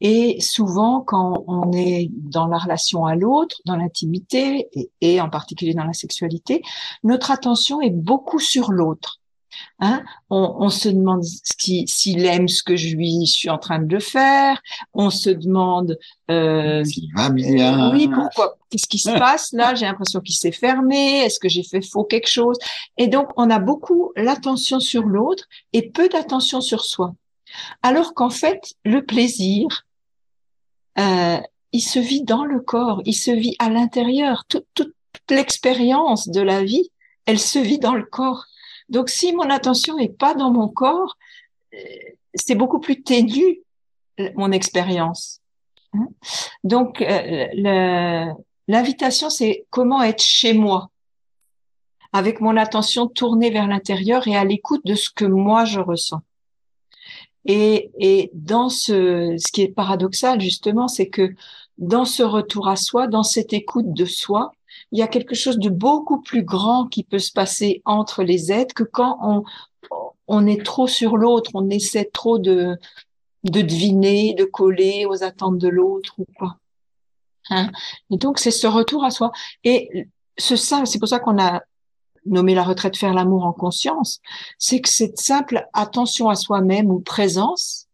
Et 0.00 0.40
souvent, 0.40 1.00
quand 1.00 1.44
on 1.48 1.72
est 1.72 2.08
dans 2.12 2.46
la 2.46 2.58
relation 2.58 3.06
à 3.06 3.16
l'autre, 3.16 3.60
dans 3.64 3.76
l'intimité 3.76 4.68
et, 5.00 5.20
en 5.20 5.28
particulier 5.28 5.74
dans 5.74 5.84
la 5.84 5.92
sexualité, 5.92 6.62
notre 7.02 7.30
attention 7.30 7.80
est 7.80 7.90
beaucoup 7.90 8.38
sur 8.38 8.70
l'autre. 8.70 9.21
Hein 9.78 10.02
on, 10.30 10.56
on, 10.60 10.68
se 10.68 10.88
demande 10.88 11.22
s'il 11.24 12.24
aime 12.24 12.48
ce 12.48 12.62
que 12.62 12.76
je 12.76 12.96
lui 12.96 13.26
suis 13.26 13.50
en 13.50 13.58
train 13.58 13.78
de 13.78 13.92
le 13.92 14.00
faire. 14.00 14.60
On 14.94 15.10
se 15.10 15.30
demande 15.30 15.98
euh, 16.30 16.84
s'il 16.84 17.12
va 17.14 17.30
bien? 17.30 17.92
Oui, 17.92 18.08
pourquoi 18.08 18.56
Qu'est-ce 18.70 18.88
qui 18.88 18.98
se 18.98 19.10
passe 19.10 19.52
là? 19.52 19.74
J'ai 19.74 19.84
l'impression 19.84 20.20
qu'il 20.20 20.34
s'est 20.34 20.52
fermé. 20.52 21.24
Est-ce 21.24 21.38
que 21.38 21.48
j'ai 21.48 21.62
fait 21.62 21.82
faux 21.82 22.04
quelque 22.04 22.28
chose? 22.28 22.56
Et 22.96 23.06
donc, 23.06 23.28
on 23.36 23.50
a 23.50 23.58
beaucoup 23.58 24.12
l'attention 24.16 24.80
sur 24.80 25.02
l'autre 25.02 25.44
et 25.72 25.90
peu 25.90 26.08
d'attention 26.08 26.60
sur 26.60 26.84
soi. 26.84 27.14
Alors 27.82 28.14
qu'en 28.14 28.30
fait, 28.30 28.74
le 28.84 29.04
plaisir, 29.04 29.66
euh, 30.98 31.38
il 31.72 31.82
se 31.82 31.98
vit 31.98 32.22
dans 32.22 32.44
le 32.44 32.60
corps, 32.60 33.02
il 33.04 33.14
se 33.14 33.30
vit 33.30 33.56
à 33.58 33.68
l'intérieur. 33.68 34.44
Toute, 34.48 34.66
toute 34.74 34.94
l'expérience 35.30 36.28
de 36.28 36.40
la 36.40 36.62
vie, 36.62 36.90
elle 37.26 37.38
se 37.38 37.58
vit 37.58 37.78
dans 37.78 37.94
le 37.94 38.04
corps. 38.04 38.46
Donc, 38.88 39.08
si 39.08 39.32
mon 39.32 39.48
attention 39.50 39.98
est 39.98 40.16
pas 40.16 40.34
dans 40.34 40.50
mon 40.50 40.68
corps, 40.68 41.16
euh, 41.74 41.78
c'est 42.34 42.54
beaucoup 42.54 42.80
plus 42.80 43.02
ténu 43.02 43.60
mon 44.34 44.52
expérience. 44.52 45.40
Hein? 45.94 46.08
Donc, 46.64 47.00
euh, 47.00 48.26
l'invitation, 48.68 49.30
c'est 49.30 49.66
comment 49.70 50.02
être 50.02 50.22
chez 50.22 50.52
moi, 50.52 50.90
avec 52.12 52.40
mon 52.40 52.56
attention 52.56 53.06
tournée 53.06 53.50
vers 53.50 53.66
l'intérieur 53.66 54.28
et 54.28 54.36
à 54.36 54.44
l'écoute 54.44 54.84
de 54.84 54.94
ce 54.94 55.10
que 55.10 55.24
moi 55.24 55.64
je 55.64 55.80
ressens. 55.80 56.20
Et, 57.44 57.90
et 57.98 58.30
dans 58.34 58.68
ce, 58.68 59.34
ce 59.36 59.50
qui 59.50 59.62
est 59.62 59.74
paradoxal 59.74 60.40
justement, 60.40 60.86
c'est 60.86 61.08
que 61.08 61.34
dans 61.78 62.04
ce 62.04 62.22
retour 62.22 62.68
à 62.68 62.76
soi, 62.76 63.08
dans 63.08 63.24
cette 63.24 63.52
écoute 63.52 63.92
de 63.92 64.04
soi, 64.04 64.52
il 64.92 64.98
y 64.98 65.02
a 65.02 65.08
quelque 65.08 65.34
chose 65.34 65.58
de 65.58 65.70
beaucoup 65.70 66.20
plus 66.20 66.44
grand 66.44 66.86
qui 66.86 67.02
peut 67.02 67.18
se 67.18 67.32
passer 67.32 67.82
entre 67.84 68.22
les 68.22 68.52
êtres 68.52 68.74
que 68.74 68.84
quand 68.84 69.18
on, 69.22 69.42
on 70.28 70.46
est 70.46 70.64
trop 70.64 70.86
sur 70.86 71.16
l'autre, 71.16 71.50
on 71.54 71.70
essaie 71.70 72.08
trop 72.12 72.38
de, 72.38 72.76
de 73.44 73.62
deviner, 73.62 74.34
de 74.34 74.44
coller 74.44 75.06
aux 75.06 75.24
attentes 75.24 75.58
de 75.58 75.68
l'autre 75.68 76.14
ou 76.18 76.26
quoi. 76.36 76.56
Hein 77.50 77.70
Et 78.10 78.18
donc 78.18 78.38
c'est 78.38 78.50
ce 78.50 78.66
retour 78.66 79.04
à 79.04 79.10
soi. 79.10 79.32
Et 79.64 80.06
ce 80.38 80.56
ça, 80.56 80.84
c'est 80.84 80.98
pour 80.98 81.08
ça 81.08 81.18
qu'on 81.18 81.42
a 81.42 81.62
nommé 82.26 82.54
la 82.54 82.62
retraite 82.62 82.96
faire 82.96 83.14
l'amour 83.14 83.44
en 83.44 83.52
conscience, 83.52 84.20
c'est 84.58 84.80
que 84.80 84.88
cette 84.88 85.18
simple 85.18 85.66
attention 85.72 86.28
à 86.28 86.36
soi-même 86.36 86.90
ou 86.90 87.00
présence, 87.00 87.88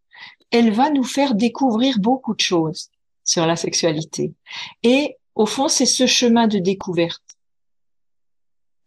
elle 0.50 0.72
va 0.72 0.90
nous 0.90 1.04
faire 1.04 1.34
découvrir 1.34 1.98
beaucoup 1.98 2.34
de 2.34 2.40
choses 2.40 2.90
sur 3.24 3.46
la 3.46 3.56
sexualité. 3.56 4.34
Et 4.82 5.16
au 5.38 5.46
fond, 5.46 5.68
c'est 5.68 5.86
ce 5.86 6.06
chemin 6.06 6.48
de 6.48 6.58
découverte. 6.58 7.22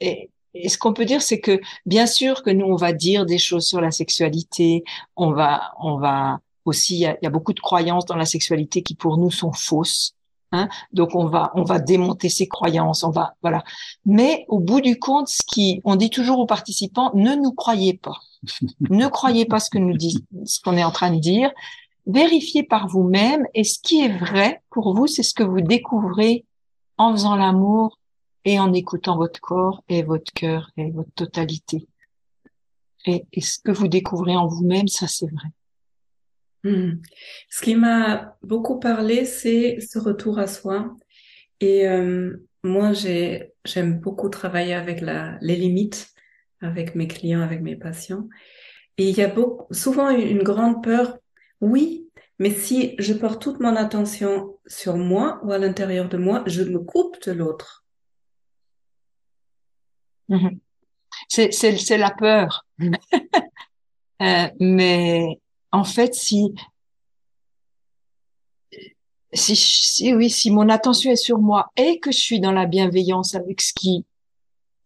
Et, 0.01 0.29
ce 0.67 0.77
qu'on 0.77 0.93
peut 0.93 1.05
dire, 1.05 1.21
c'est 1.21 1.39
que 1.39 1.61
bien 1.85 2.05
sûr 2.05 2.43
que 2.43 2.49
nous, 2.49 2.65
on 2.65 2.75
va 2.75 2.91
dire 2.91 3.25
des 3.25 3.37
choses 3.37 3.65
sur 3.65 3.79
la 3.79 3.89
sexualité, 3.89 4.83
on 5.15 5.31
va, 5.31 5.71
on 5.81 5.97
va 5.97 6.41
aussi, 6.65 6.95
il 6.95 7.17
y 7.21 7.25
a, 7.25 7.29
beaucoup 7.29 7.53
de 7.53 7.61
croyances 7.61 8.05
dans 8.05 8.17
la 8.17 8.25
sexualité 8.25 8.83
qui 8.83 8.95
pour 8.95 9.17
nous 9.17 9.31
sont 9.31 9.53
fausses. 9.53 10.13
Hein 10.51 10.67
Donc 10.91 11.15
on 11.15 11.27
va 11.27 11.53
on 11.55 11.63
va 11.63 11.79
démonter 11.79 12.27
ses 12.27 12.49
croyances, 12.49 13.05
on 13.05 13.11
va 13.11 13.35
voilà. 13.41 13.63
Mais 14.05 14.43
au 14.49 14.59
bout 14.59 14.81
du 14.81 14.99
compte, 14.99 15.29
ce 15.29 15.43
qui 15.47 15.79
on 15.85 15.95
dit 15.95 16.09
toujours 16.09 16.39
aux 16.39 16.45
participants, 16.45 17.11
ne 17.13 17.33
nous 17.35 17.53
croyez 17.53 17.93
pas, 17.93 18.19
ne 18.89 19.07
croyez 19.07 19.45
pas 19.45 19.61
ce 19.61 19.69
que 19.69 19.77
nous 19.77 19.95
dit, 19.95 20.25
ce 20.43 20.59
qu'on 20.59 20.75
est 20.75 20.83
en 20.83 20.91
train 20.91 21.13
de 21.13 21.19
dire. 21.21 21.49
Vérifiez 22.07 22.63
par 22.63 22.87
vous-même 22.87 23.45
et 23.53 23.63
ce 23.63 23.79
qui 23.81 24.01
est 24.01 24.17
vrai 24.17 24.61
pour 24.69 24.95
vous, 24.95 25.07
c'est 25.07 25.23
ce 25.23 25.33
que 25.33 25.43
vous 25.43 25.61
découvrez 25.61 26.45
en 26.97 27.11
faisant 27.11 27.35
l'amour 27.35 27.99
et 28.45 28.59
en 28.59 28.73
écoutant 28.73 29.17
votre 29.17 29.39
corps 29.39 29.83
et 29.87 30.03
votre 30.03 30.31
cœur 30.33 30.71
et 30.77 30.91
votre 30.91 31.11
totalité. 31.11 31.87
Et, 33.05 33.23
ce 33.41 33.59
que 33.63 33.71
vous 33.71 33.87
découvrez 33.87 34.35
en 34.35 34.47
vous-même, 34.47 34.87
ça 34.87 35.07
c'est 35.07 35.29
vrai. 35.29 35.49
Hmm. 36.63 37.01
Ce 37.49 37.63
qui 37.63 37.75
m'a 37.75 38.37
beaucoup 38.43 38.79
parlé, 38.79 39.25
c'est 39.25 39.79
ce 39.79 39.97
retour 39.97 40.37
à 40.37 40.47
soi. 40.47 40.95
Et 41.59 41.87
euh, 41.87 42.47
moi, 42.63 42.93
j'ai, 42.93 43.53
j'aime 43.65 43.99
beaucoup 43.99 44.29
travailler 44.29 44.73
avec 44.73 45.01
la, 45.01 45.37
les 45.41 45.55
limites, 45.55 46.13
avec 46.61 46.93
mes 46.93 47.07
clients, 47.07 47.41
avec 47.41 47.61
mes 47.61 47.75
patients. 47.75 48.27
Et 48.97 49.09
il 49.09 49.17
y 49.17 49.21
a 49.21 49.27
beaucoup, 49.27 49.71
souvent 49.73 50.09
une 50.11 50.43
grande 50.43 50.83
peur. 50.83 51.17
Oui, 51.61 52.09
mais 52.39 52.51
si 52.51 52.95
je 52.99 53.13
porte 53.13 53.41
toute 53.41 53.59
mon 53.59 53.75
attention 53.75 54.57
sur 54.65 54.97
moi 54.97 55.39
ou 55.43 55.51
à 55.51 55.57
l'intérieur 55.57 56.09
de 56.09 56.17
moi, 56.17 56.43
je 56.47 56.63
me 56.63 56.79
coupe 56.79 57.23
de 57.25 57.31
l'autre. 57.31 57.85
Mhm. 60.29 60.59
C'est, 61.27 61.97
la 61.97 62.11
peur. 62.11 62.65
euh, 64.21 64.47
mais 64.59 65.39
en 65.71 65.83
fait, 65.83 66.13
si, 66.13 66.53
si, 69.33 69.55
si, 69.55 70.13
oui, 70.13 70.29
si 70.29 70.51
mon 70.51 70.69
attention 70.69 71.11
est 71.11 71.15
sur 71.15 71.39
moi 71.39 71.71
et 71.77 71.99
que 71.99 72.11
je 72.11 72.17
suis 72.17 72.39
dans 72.39 72.51
la 72.51 72.65
bienveillance 72.65 73.35
avec 73.35 73.61
ce 73.61 73.73
qui, 73.73 74.05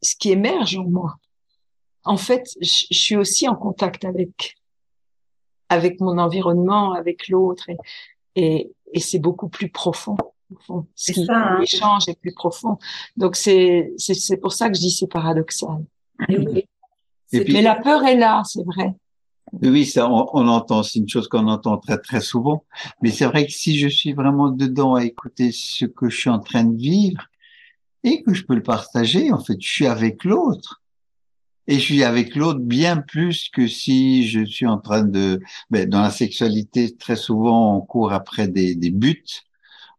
ce 0.01 0.15
qui 0.15 0.31
émerge 0.31 0.77
en 0.77 0.83
moi, 0.83 1.15
en 2.03 2.17
fait, 2.17 2.55
je, 2.61 2.85
suis 2.91 3.15
aussi 3.15 3.47
en 3.47 3.55
contact 3.55 4.05
avec, 4.05 4.57
avec 5.69 5.99
mon 5.99 6.17
environnement, 6.17 6.93
avec 6.93 7.27
l'autre, 7.27 7.69
et, 7.69 7.77
et, 8.35 8.71
et 8.93 8.99
c'est 8.99 9.19
beaucoup 9.19 9.49
plus 9.49 9.69
profond. 9.69 10.17
Ce 10.93 11.11
qui 11.11 11.25
hein. 11.29 11.57
l'échange 11.59 12.07
est 12.07 12.19
plus 12.19 12.33
profond. 12.33 12.77
Donc 13.17 13.35
c'est 13.35 13.93
c'est 13.97 14.37
pour 14.37 14.53
ça 14.53 14.69
que 14.69 14.75
je 14.75 14.81
dis 14.81 14.91
c'est 14.91 15.07
paradoxal. 15.07 15.83
Et 16.29 17.43
mais 17.51 17.61
la 17.61 17.75
peur 17.75 18.03
est 18.05 18.15
là, 18.15 18.43
c'est 18.45 18.63
vrai. 18.63 18.93
Oui, 19.61 19.85
ça, 19.85 20.09
on, 20.09 20.27
on 20.33 20.47
entend, 20.47 20.83
c'est 20.83 20.99
une 20.99 21.09
chose 21.09 21.27
qu'on 21.27 21.47
entend 21.47 21.77
très 21.77 21.97
très 21.97 22.21
souvent. 22.21 22.63
Mais 23.01 23.11
c'est 23.11 23.25
vrai 23.25 23.45
que 23.45 23.51
si 23.51 23.77
je 23.77 23.87
suis 23.87 24.13
vraiment 24.13 24.49
dedans 24.49 24.95
à 24.95 25.03
écouter 25.03 25.51
ce 25.51 25.85
que 25.85 26.09
je 26.09 26.17
suis 26.17 26.29
en 26.29 26.39
train 26.39 26.63
de 26.63 26.77
vivre 26.77 27.25
et 28.03 28.21
que 28.21 28.33
je 28.33 28.45
peux 28.45 28.55
le 28.55 28.63
partager, 28.63 29.31
en 29.31 29.39
fait, 29.39 29.59
je 29.59 29.67
suis 29.67 29.87
avec 29.87 30.23
l'autre. 30.23 30.81
Et 31.67 31.75
je 31.75 31.83
suis 31.83 32.03
avec 32.03 32.35
l'autre 32.35 32.59
bien 32.59 32.97
plus 32.97 33.49
que 33.49 33.67
si 33.67 34.27
je 34.27 34.43
suis 34.45 34.67
en 34.67 34.77
train 34.77 35.03
de... 35.03 35.41
Ben, 35.71 35.89
dans 35.89 36.01
la 36.01 36.11
sexualité, 36.11 36.95
très 36.95 37.15
souvent, 37.15 37.77
on 37.77 37.81
court 37.81 38.13
après 38.13 38.47
des, 38.47 38.75
des 38.75 38.91
buts. 38.91 39.25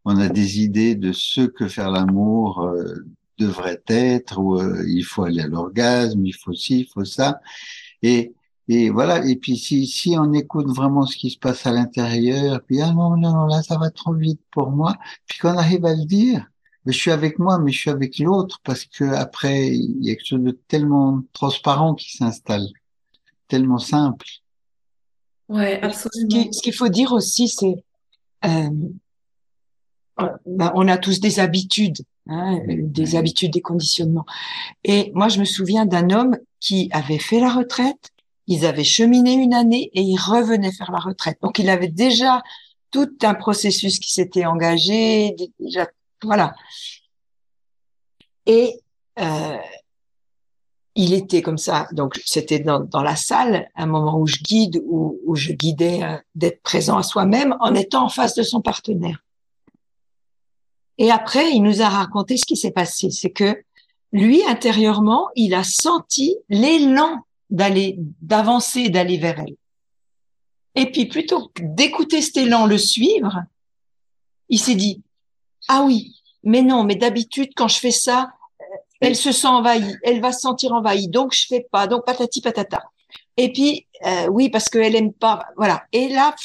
On 0.05 0.17
a 0.17 0.29
des 0.29 0.61
idées 0.61 0.95
de 0.95 1.11
ce 1.11 1.41
que 1.41 1.67
faire 1.67 1.91
l'amour 1.91 2.61
euh, 2.61 3.05
devrait 3.37 3.81
être, 3.87 4.39
ou 4.39 4.59
euh, 4.59 4.83
il 4.87 5.03
faut 5.03 5.23
aller 5.23 5.41
à 5.41 5.47
l'orgasme, 5.47 6.25
il 6.25 6.33
faut 6.33 6.53
ci, 6.53 6.81
il 6.81 6.87
faut 6.87 7.05
ça. 7.05 7.41
Et 8.01 8.33
et 8.69 8.89
voilà. 8.89 9.25
Et 9.25 9.35
puis 9.37 9.57
si, 9.57 9.87
si 9.87 10.17
on 10.17 10.33
écoute 10.33 10.67
vraiment 10.67 11.05
ce 11.05 11.17
qui 11.17 11.29
se 11.29 11.37
passe 11.37 11.65
à 11.65 11.71
l'intérieur, 11.71 12.61
puis 12.65 12.81
ah 12.81 12.91
non, 12.93 13.15
non, 13.17 13.45
là 13.47 13.61
ça 13.63 13.77
va 13.77 13.89
trop 13.91 14.13
vite 14.13 14.41
pour 14.51 14.71
moi. 14.71 14.95
Puis 15.25 15.39
qu'on 15.39 15.57
arrive 15.57 15.85
à 15.85 15.95
le 15.95 16.05
dire, 16.05 16.45
je 16.91 16.97
suis 16.97 17.11
avec 17.11 17.39
moi, 17.39 17.59
mais 17.59 17.71
je 17.71 17.79
suis 17.79 17.89
avec 17.89 18.19
l'autre 18.19 18.59
parce 18.63 18.85
que 18.85 19.03
après 19.03 19.67
il 19.67 20.03
y 20.03 20.11
a 20.11 20.15
quelque 20.15 20.25
chose 20.25 20.43
de 20.43 20.57
tellement 20.67 21.21
transparent 21.33 21.95
qui 21.95 22.15
s'installe, 22.15 22.67
tellement 23.47 23.79
simple. 23.79 24.25
Ouais, 25.49 25.81
absolument. 25.81 26.51
Ce 26.51 26.61
qu'il 26.61 26.73
faut 26.73 26.89
dire 26.89 27.13
aussi, 27.13 27.47
c'est 27.47 27.83
euh, 28.45 28.69
ben, 30.45 30.71
on 30.75 30.87
a 30.87 30.97
tous 30.97 31.19
des 31.19 31.39
habitudes, 31.39 31.99
hein, 32.27 32.59
des 32.67 33.15
habitudes, 33.15 33.53
des 33.53 33.61
conditionnements. 33.61 34.25
Et 34.83 35.11
moi, 35.13 35.29
je 35.29 35.39
me 35.39 35.45
souviens 35.45 35.85
d'un 35.85 36.09
homme 36.09 36.37
qui 36.59 36.89
avait 36.91 37.19
fait 37.19 37.39
la 37.39 37.53
retraite 37.53 38.11
ils 38.47 38.65
avaient 38.65 38.83
cheminé 38.83 39.33
une 39.33 39.53
année 39.53 39.91
et 39.93 40.01
ils 40.01 40.17
revenaient 40.17 40.71
faire 40.71 40.91
la 40.91 40.99
retraite. 40.99 41.37
Donc 41.41 41.59
il 41.59 41.69
avait 41.69 41.89
déjà 41.89 42.41
tout 42.91 43.09
un 43.21 43.33
processus 43.33 43.99
qui 43.99 44.11
s'était 44.13 44.45
engagé, 44.45 45.35
déjà 45.59 45.87
voilà. 46.23 46.55
Et 48.45 48.79
euh, 49.19 49.57
il 50.95 51.13
était 51.13 51.41
comme 51.41 51.57
ça. 51.57 51.87
Donc 51.91 52.19
c'était 52.25 52.59
dans, 52.59 52.79
dans, 52.79 53.03
la 53.03 53.15
salle, 53.15 53.69
un 53.75 53.85
moment 53.85 54.19
où 54.19 54.27
je 54.27 54.37
guide, 54.37 54.81
où, 54.85 55.19
où 55.25 55.35
je 55.35 55.53
guidais 55.53 56.03
euh, 56.03 56.17
d'être 56.35 56.61
présent 56.61 56.97
à 56.97 57.03
soi-même 57.03 57.55
en 57.59 57.73
étant 57.75 58.05
en 58.05 58.09
face 58.09 58.35
de 58.35 58.43
son 58.43 58.61
partenaire. 58.61 59.23
Et 60.97 61.11
après, 61.11 61.51
il 61.51 61.61
nous 61.61 61.81
a 61.81 61.89
raconté 61.89 62.37
ce 62.37 62.45
qui 62.45 62.57
s'est 62.57 62.71
passé. 62.71 63.11
C'est 63.11 63.29
que 63.29 63.63
lui, 64.11 64.43
intérieurement, 64.45 65.29
il 65.35 65.53
a 65.53 65.63
senti 65.63 66.37
l'élan 66.49 67.23
d'aller, 67.49 67.97
d'avancer, 68.21 68.89
d'aller 68.89 69.17
vers 69.17 69.39
elle. 69.39 69.55
Et 70.75 70.91
puis, 70.91 71.05
plutôt 71.05 71.49
que 71.53 71.61
d'écouter 71.63 72.21
cet 72.21 72.37
élan, 72.37 72.65
le 72.65 72.77
suivre, 72.77 73.43
il 74.49 74.59
s'est 74.59 74.75
dit, 74.75 75.03
ah 75.67 75.83
oui, 75.85 76.15
mais 76.43 76.61
non, 76.61 76.83
mais 76.83 76.95
d'habitude, 76.95 77.49
quand 77.55 77.67
je 77.67 77.79
fais 77.79 77.91
ça, 77.91 78.29
elle 78.99 79.15
se 79.15 79.31
sent 79.31 79.47
envahie, 79.47 79.95
elle 80.03 80.21
va 80.21 80.31
se 80.31 80.41
sentir 80.41 80.73
envahie, 80.73 81.07
donc 81.07 81.33
je 81.33 81.45
fais 81.47 81.67
pas, 81.71 81.87
donc 81.87 82.05
patati 82.05 82.41
patata. 82.41 82.83
Et 83.37 83.51
puis, 83.53 83.85
euh, 84.05 84.27
oui, 84.27 84.49
parce 84.49 84.69
qu'elle 84.69 84.95
aime 84.95 85.13
pas, 85.13 85.45
voilà. 85.55 85.83
Et 85.91 86.09
là, 86.09 86.35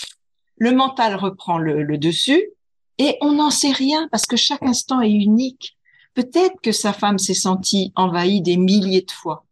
le 0.56 0.72
mental 0.72 1.14
reprend 1.16 1.58
le, 1.58 1.82
le 1.82 1.98
dessus 1.98 2.50
et 2.98 3.16
on 3.20 3.32
n'en 3.32 3.50
sait 3.50 3.72
rien 3.72 4.08
parce 4.11 4.26
que 4.26 4.37
chaque 4.37 4.62
instant 4.62 5.00
est 5.00 5.11
unique. 5.11 5.76
Peut-être 6.14 6.61
que 6.62 6.72
sa 6.72 6.92
femme 6.92 7.18
s'est 7.18 7.35
sentie 7.35 7.92
envahie 7.96 8.42
des 8.42 8.58
milliers 8.58 9.02
de 9.02 9.11
fois. 9.11 9.46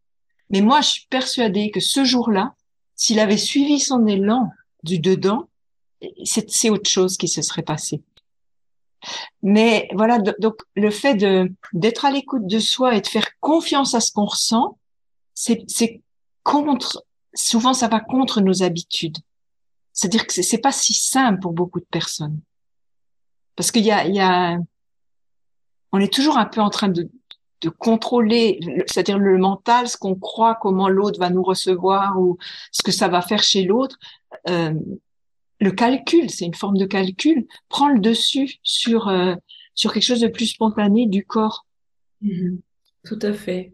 Mais 0.51 0.61
moi, 0.61 0.83
je 0.83 0.89
suis 0.89 1.07
persuadée 1.09 1.71
que 1.71 1.81
ce 1.81 2.05
jour-là, 2.05 2.55
s'il 2.97 3.19
avait 3.19 3.39
suivi 3.39 3.81
son 3.81 4.07
élan 4.07 4.51
du 4.83 4.99
dedans, 4.99 5.49
c'est 6.25 6.71
autre 6.71 6.89
chose 6.89 7.17
qui 7.17 7.29
se 7.29 7.41
serait 7.41 7.63
passé. 7.63 8.03
Mais 9.43 9.89
voilà, 9.95 10.19
donc 10.19 10.57
le 10.75 10.91
fait 10.91 11.15
de 11.15 11.51
d'être 11.73 12.05
à 12.05 12.11
l'écoute 12.11 12.47
de 12.47 12.59
soi 12.59 12.95
et 12.97 13.01
de 13.01 13.07
faire 13.07 13.29
confiance 13.41 13.95
à 13.95 14.01
ce 14.01 14.13
qu'on 14.13 14.27
ressent, 14.27 14.79
c'est 15.35 16.03
contre. 16.43 17.05
Souvent, 17.35 17.75
ça 17.75 17.87
va 17.87 18.01
contre 18.01 18.41
nos 18.41 18.63
habitudes. 18.63 19.19
C'est-à-dire 19.93 20.27
que 20.27 20.33
c'est 20.33 20.59
pas 20.59 20.73
si 20.73 20.95
simple 20.95 21.41
pour 21.41 21.53
beaucoup 21.53 21.81
de 21.81 21.87
personnes, 21.91 22.41
parce 23.57 23.71
qu'il 23.71 23.85
y 23.85 23.93
a, 23.93 24.07
il 24.07 24.15
y 24.15 24.21
a, 24.21 24.59
on 25.93 26.01
est 26.01 26.13
toujours 26.13 26.39
un 26.39 26.47
peu 26.47 26.61
en 26.61 26.71
train 26.71 26.89
de 26.89 27.09
de 27.61 27.69
contrôler, 27.69 28.59
c'est-à-dire 28.87 29.19
le 29.19 29.37
mental, 29.39 29.89
ce 29.89 29.97
qu'on 29.97 30.15
croit, 30.15 30.55
comment 30.55 30.89
l'autre 30.89 31.21
va 31.21 31.31
nous 31.31 31.43
recevoir 31.43 32.19
ou 32.19 32.39
ce 32.73 32.83
que 32.83 32.93
ça 32.93 33.09
va 33.09 33.21
faire 33.21 33.43
chez 33.43 33.65
l'autre. 33.65 33.99
Euh, 34.49 34.73
le 35.61 35.71
calcul, 35.71 36.31
c'est 36.31 36.45
une 36.45 36.55
forme 36.55 36.77
de 36.77 36.87
calcul, 36.87 37.47
prend 37.69 37.89
le 37.89 38.01
dessus 38.01 38.55
sur 38.63 39.09
euh, 39.09 39.35
sur 39.75 39.93
quelque 39.93 40.05
chose 40.05 40.21
de 40.21 40.29
plus 40.29 40.47
spontané 40.47 41.07
du 41.07 41.25
corps. 41.25 41.67
Mm-hmm. 42.23 42.59
Tout 43.05 43.19
à 43.23 43.33
fait. 43.33 43.73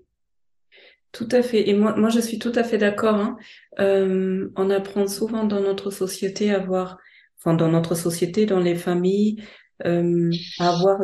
Tout 1.12 1.28
à 1.30 1.42
fait. 1.42 1.68
Et 1.68 1.74
moi, 1.74 1.96
moi 1.96 2.08
je 2.10 2.20
suis 2.20 2.38
tout 2.38 2.52
à 2.54 2.64
fait 2.64 2.78
d'accord. 2.78 3.16
Hein. 3.16 3.36
Euh, 3.78 4.50
on 4.56 4.70
apprend 4.70 5.06
souvent 5.06 5.44
dans 5.44 5.60
notre 5.60 5.90
société 5.90 6.52
à 6.52 6.56
avoir, 6.56 6.98
enfin 7.38 7.54
dans 7.54 7.68
notre 7.68 7.94
société, 7.94 8.46
dans 8.46 8.60
les 8.60 8.74
familles, 8.74 9.42
euh, 9.84 10.30
à 10.58 10.70
avoir 10.70 11.00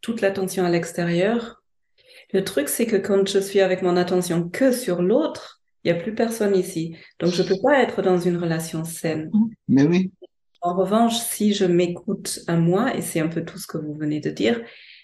toute 0.00 0.20
l'attention 0.20 0.64
à 0.64 0.70
l'extérieur 0.70 1.58
le 2.32 2.44
truc, 2.44 2.68
c'est 2.68 2.86
que 2.86 2.96
quand 2.96 3.26
je 3.26 3.38
suis 3.38 3.60
avec 3.60 3.82
mon 3.82 3.96
attention 3.96 4.48
que 4.48 4.72
sur 4.72 5.02
l'autre, 5.02 5.62
il 5.82 5.92
n'y 5.92 5.98
a 5.98 6.02
plus 6.02 6.14
personne 6.14 6.54
ici. 6.54 6.94
Donc, 7.20 7.32
je 7.32 7.42
ne 7.42 7.48
peux 7.48 7.56
pas 7.62 7.82
être 7.82 8.02
dans 8.02 8.18
une 8.18 8.36
relation 8.36 8.84
saine. 8.84 9.30
Mais 9.66 9.84
oui. 9.84 10.12
En 10.60 10.74
revanche, 10.74 11.18
si 11.18 11.54
je 11.54 11.64
m'écoute 11.64 12.40
à 12.46 12.56
moi, 12.56 12.94
et 12.96 13.02
c'est 13.02 13.20
un 13.20 13.28
peu 13.28 13.44
tout 13.44 13.58
ce 13.58 13.66
que 13.66 13.78
vous 13.78 13.94
venez 13.94 14.20
de 14.20 14.30
dire, 14.30 14.60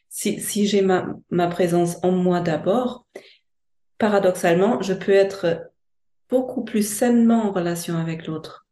si, 0.08 0.40
si 0.40 0.66
j'ai 0.66 0.82
ma, 0.82 1.16
ma 1.30 1.48
présence 1.48 1.96
en 2.02 2.12
moi 2.12 2.40
d'abord, 2.40 3.06
paradoxalement, 3.98 4.82
je 4.82 4.94
peux 4.94 5.12
être 5.12 5.70
beaucoup 6.28 6.64
plus 6.64 6.86
sainement 6.86 7.44
en 7.44 7.52
relation 7.52 7.96
avec 7.96 8.26
l'autre. 8.26 8.66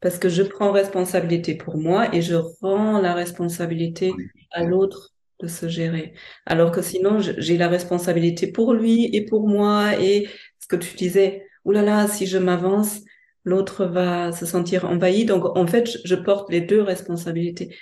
Parce 0.00 0.18
que 0.18 0.28
je 0.28 0.42
prends 0.42 0.70
responsabilité 0.70 1.56
pour 1.56 1.76
moi 1.76 2.14
et 2.14 2.22
je 2.22 2.36
rends 2.60 3.00
la 3.00 3.14
responsabilité 3.14 4.12
à 4.52 4.62
l'autre 4.62 5.12
de 5.40 5.48
se 5.48 5.68
gérer. 5.68 6.14
Alors 6.46 6.70
que 6.70 6.82
sinon, 6.82 7.18
j'ai 7.20 7.56
la 7.56 7.68
responsabilité 7.68 8.46
pour 8.46 8.74
lui 8.74 9.10
et 9.12 9.24
pour 9.24 9.48
moi 9.48 10.00
et 10.00 10.28
ce 10.60 10.66
que 10.68 10.76
tu 10.76 10.96
disais, 10.96 11.46
oulala, 11.64 12.06
si 12.06 12.26
je 12.26 12.38
m'avance, 12.38 13.00
l'autre 13.44 13.84
va 13.84 14.32
se 14.32 14.46
sentir 14.46 14.84
envahi. 14.84 15.24
Donc, 15.24 15.44
en 15.56 15.66
fait, 15.66 15.88
je 16.04 16.14
porte 16.14 16.50
les 16.50 16.60
deux 16.60 16.82
responsabilités. 16.82 17.74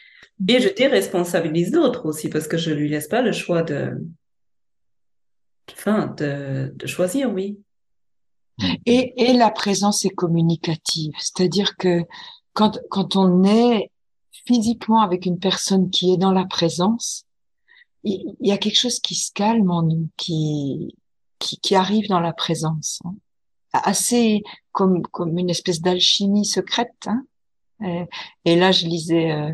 Et 0.49 0.61
je 0.61 0.69
déresponsabilise 0.69 1.73
l'autre 1.73 2.07
aussi 2.07 2.29
parce 2.29 2.47
que 2.47 2.59
je 2.59 2.71
lui 2.71 2.89
laisse 2.89 3.09
pas 3.09 3.23
le 3.23 3.33
choix 3.33 3.63
de, 3.63 3.93
enfin, 5.73 6.15
de, 6.19 6.75
choisir, 6.87 7.33
oui. 7.33 7.59
Et, 8.85 9.13
et 9.17 9.33
la 9.35 9.51
présence 9.51 10.05
est 10.05 10.11
communicative, 10.11 11.13
c'est-à-dire 11.19 11.77
que 11.77 12.03
quand, 12.55 12.79
quand 12.91 13.17
on 13.17 13.45
est 13.45 13.91
physiquement 14.47 15.01
avec 15.01 15.27
une 15.27 15.39
personne 15.39 15.91
qui 15.91 16.13
est 16.13 16.17
dans 16.17 16.33
la 16.33 16.47
présence, 16.47 17.27
il, 18.05 18.37
y 18.41 18.53
a 18.53 18.59
quelque 18.59 18.79
chose 18.79 19.01
qui 19.01 19.15
se 19.15 19.33
calme 19.33 19.71
en 19.71 19.83
nous, 19.83 20.09
qui, 20.17 20.97
qui, 21.39 21.59
qui 21.59 21.75
arrive 21.75 22.09
dans 22.09 22.21
la 22.21 22.33
présence. 22.33 23.01
Hein. 23.05 23.15
Assez 23.73 24.43
comme, 24.77 25.01
comme 25.05 25.39
une 25.39 25.49
espèce 25.49 25.81
d'alchimie 25.81 26.45
secrète. 26.45 27.07
Hein. 27.07 27.25
Et, 27.83 28.05
et, 28.45 28.57
là, 28.57 28.73
je 28.73 28.85
lisais 28.85 29.33
euh, 29.33 29.51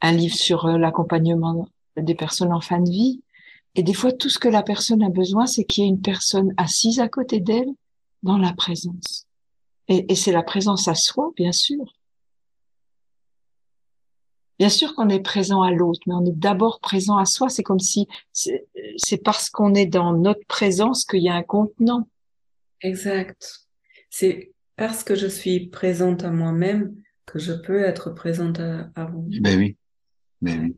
un 0.00 0.12
livre 0.12 0.34
sur 0.34 0.66
euh, 0.66 0.76
l'accompagnement 0.76 1.68
des 1.96 2.16
personnes 2.16 2.52
en 2.52 2.60
fin 2.60 2.80
de 2.80 2.90
vie. 2.90 3.22
Et 3.76 3.84
des 3.84 3.94
fois, 3.94 4.10
tout 4.10 4.28
ce 4.28 4.40
que 4.40 4.48
la 4.48 4.64
personne 4.64 5.04
a 5.04 5.08
besoin, 5.08 5.46
c'est 5.46 5.64
qu'il 5.64 5.84
y 5.84 5.86
ait 5.86 5.90
une 5.90 6.00
personne 6.00 6.52
assise 6.56 6.98
à 6.98 7.08
côté 7.08 7.38
d'elle 7.38 7.68
dans 8.24 8.38
la 8.38 8.52
présence. 8.54 9.28
Et, 9.86 10.10
et 10.10 10.16
c'est 10.16 10.32
la 10.32 10.42
présence 10.42 10.88
à 10.88 10.96
soi, 10.96 11.30
bien 11.36 11.52
sûr. 11.52 11.84
Bien 14.58 14.68
sûr 14.68 14.96
qu'on 14.96 15.10
est 15.10 15.20
présent 15.20 15.62
à 15.62 15.70
l'autre, 15.70 16.00
mais 16.08 16.14
on 16.14 16.26
est 16.26 16.36
d'abord 16.36 16.80
présent 16.80 17.18
à 17.18 17.24
soi. 17.24 17.50
C'est 17.50 17.62
comme 17.62 17.78
si 17.78 18.08
c'est 18.32 19.18
parce 19.18 19.48
qu'on 19.48 19.74
est 19.74 19.86
dans 19.86 20.12
notre 20.12 20.44
présence 20.48 21.04
qu'il 21.04 21.22
y 21.22 21.28
a 21.28 21.36
un 21.36 21.44
contenant. 21.44 22.08
Exact. 22.80 23.68
C'est 24.10 24.55
parce 24.76 25.04
que 25.04 25.14
je 25.14 25.26
suis 25.26 25.68
présente 25.68 26.24
à 26.24 26.30
moi-même 26.30 26.94
que 27.24 27.38
je 27.38 27.52
peux 27.52 27.82
être 27.82 28.10
présente 28.10 28.60
à, 28.60 28.90
à 28.94 29.06
vous. 29.06 29.28
Ben 29.40 29.58
oui. 29.58 29.76
Ben 30.40 30.60
oui. 30.62 30.76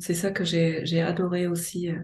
C'est 0.00 0.14
ça 0.14 0.30
que 0.30 0.44
j'ai 0.44 1.00
adoré 1.00 1.46
aussi 1.46 1.90
euh, 1.90 1.98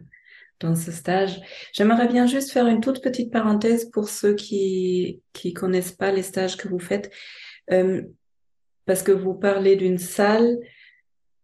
dans 0.60 0.74
ce 0.74 0.92
stage. 0.92 1.40
J'aimerais 1.72 2.08
bien 2.08 2.26
juste 2.26 2.52
faire 2.52 2.66
une 2.66 2.80
toute 2.80 3.02
petite 3.02 3.32
parenthèse 3.32 3.90
pour 3.90 4.08
ceux 4.08 4.34
qui 4.34 5.20
qui 5.32 5.52
connaissent 5.52 5.92
pas 5.92 6.12
les 6.12 6.22
stages 6.22 6.56
que 6.56 6.68
vous 6.68 6.78
faites, 6.78 7.10
euh, 7.72 8.02
parce 8.86 9.02
que 9.02 9.12
vous 9.12 9.34
parlez 9.34 9.76
d'une 9.76 9.98
salle. 9.98 10.58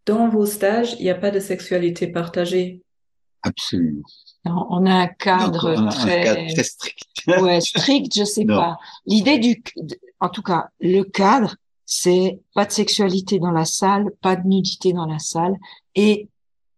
Dans 0.04 0.28
vos 0.28 0.46
stages, 0.46 0.94
il 1.00 1.02
n'y 1.02 1.10
a 1.10 1.16
pas 1.16 1.32
de 1.32 1.40
sexualité 1.40 2.06
partagée. 2.06 2.82
Absolument. 3.46 4.02
on 4.44 4.86
a 4.86 4.94
un 4.94 5.06
cadre, 5.06 5.88
très... 5.90 6.48
strict. 6.62 7.08
ouais, 7.26 7.60
strict, 7.60 8.16
je 8.16 8.24
sais 8.24 8.44
pas. 8.44 8.78
L'idée 9.06 9.38
du, 9.38 9.62
en 10.20 10.28
tout 10.28 10.42
cas, 10.42 10.68
le 10.80 11.02
cadre, 11.02 11.56
c'est 11.84 12.40
pas 12.54 12.64
de 12.64 12.72
sexualité 12.72 13.38
dans 13.38 13.52
la 13.52 13.64
salle, 13.64 14.10
pas 14.20 14.36
de 14.36 14.46
nudité 14.46 14.92
dans 14.92 15.06
la 15.06 15.18
salle, 15.18 15.56
et 15.94 16.28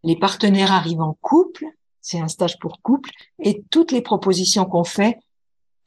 les 0.05 0.17
partenaires 0.17 0.73
arrivent 0.73 1.01
en 1.01 1.17
couple, 1.21 1.65
c'est 2.01 2.21
un 2.21 2.29
stage 2.29 2.59
pour 2.59 2.81
couple, 2.83 3.11
et 3.43 3.63
toutes 3.71 3.93
les 3.93 4.03
propositions 4.03 4.65
qu'on 4.65 4.85
fait, 4.85 5.19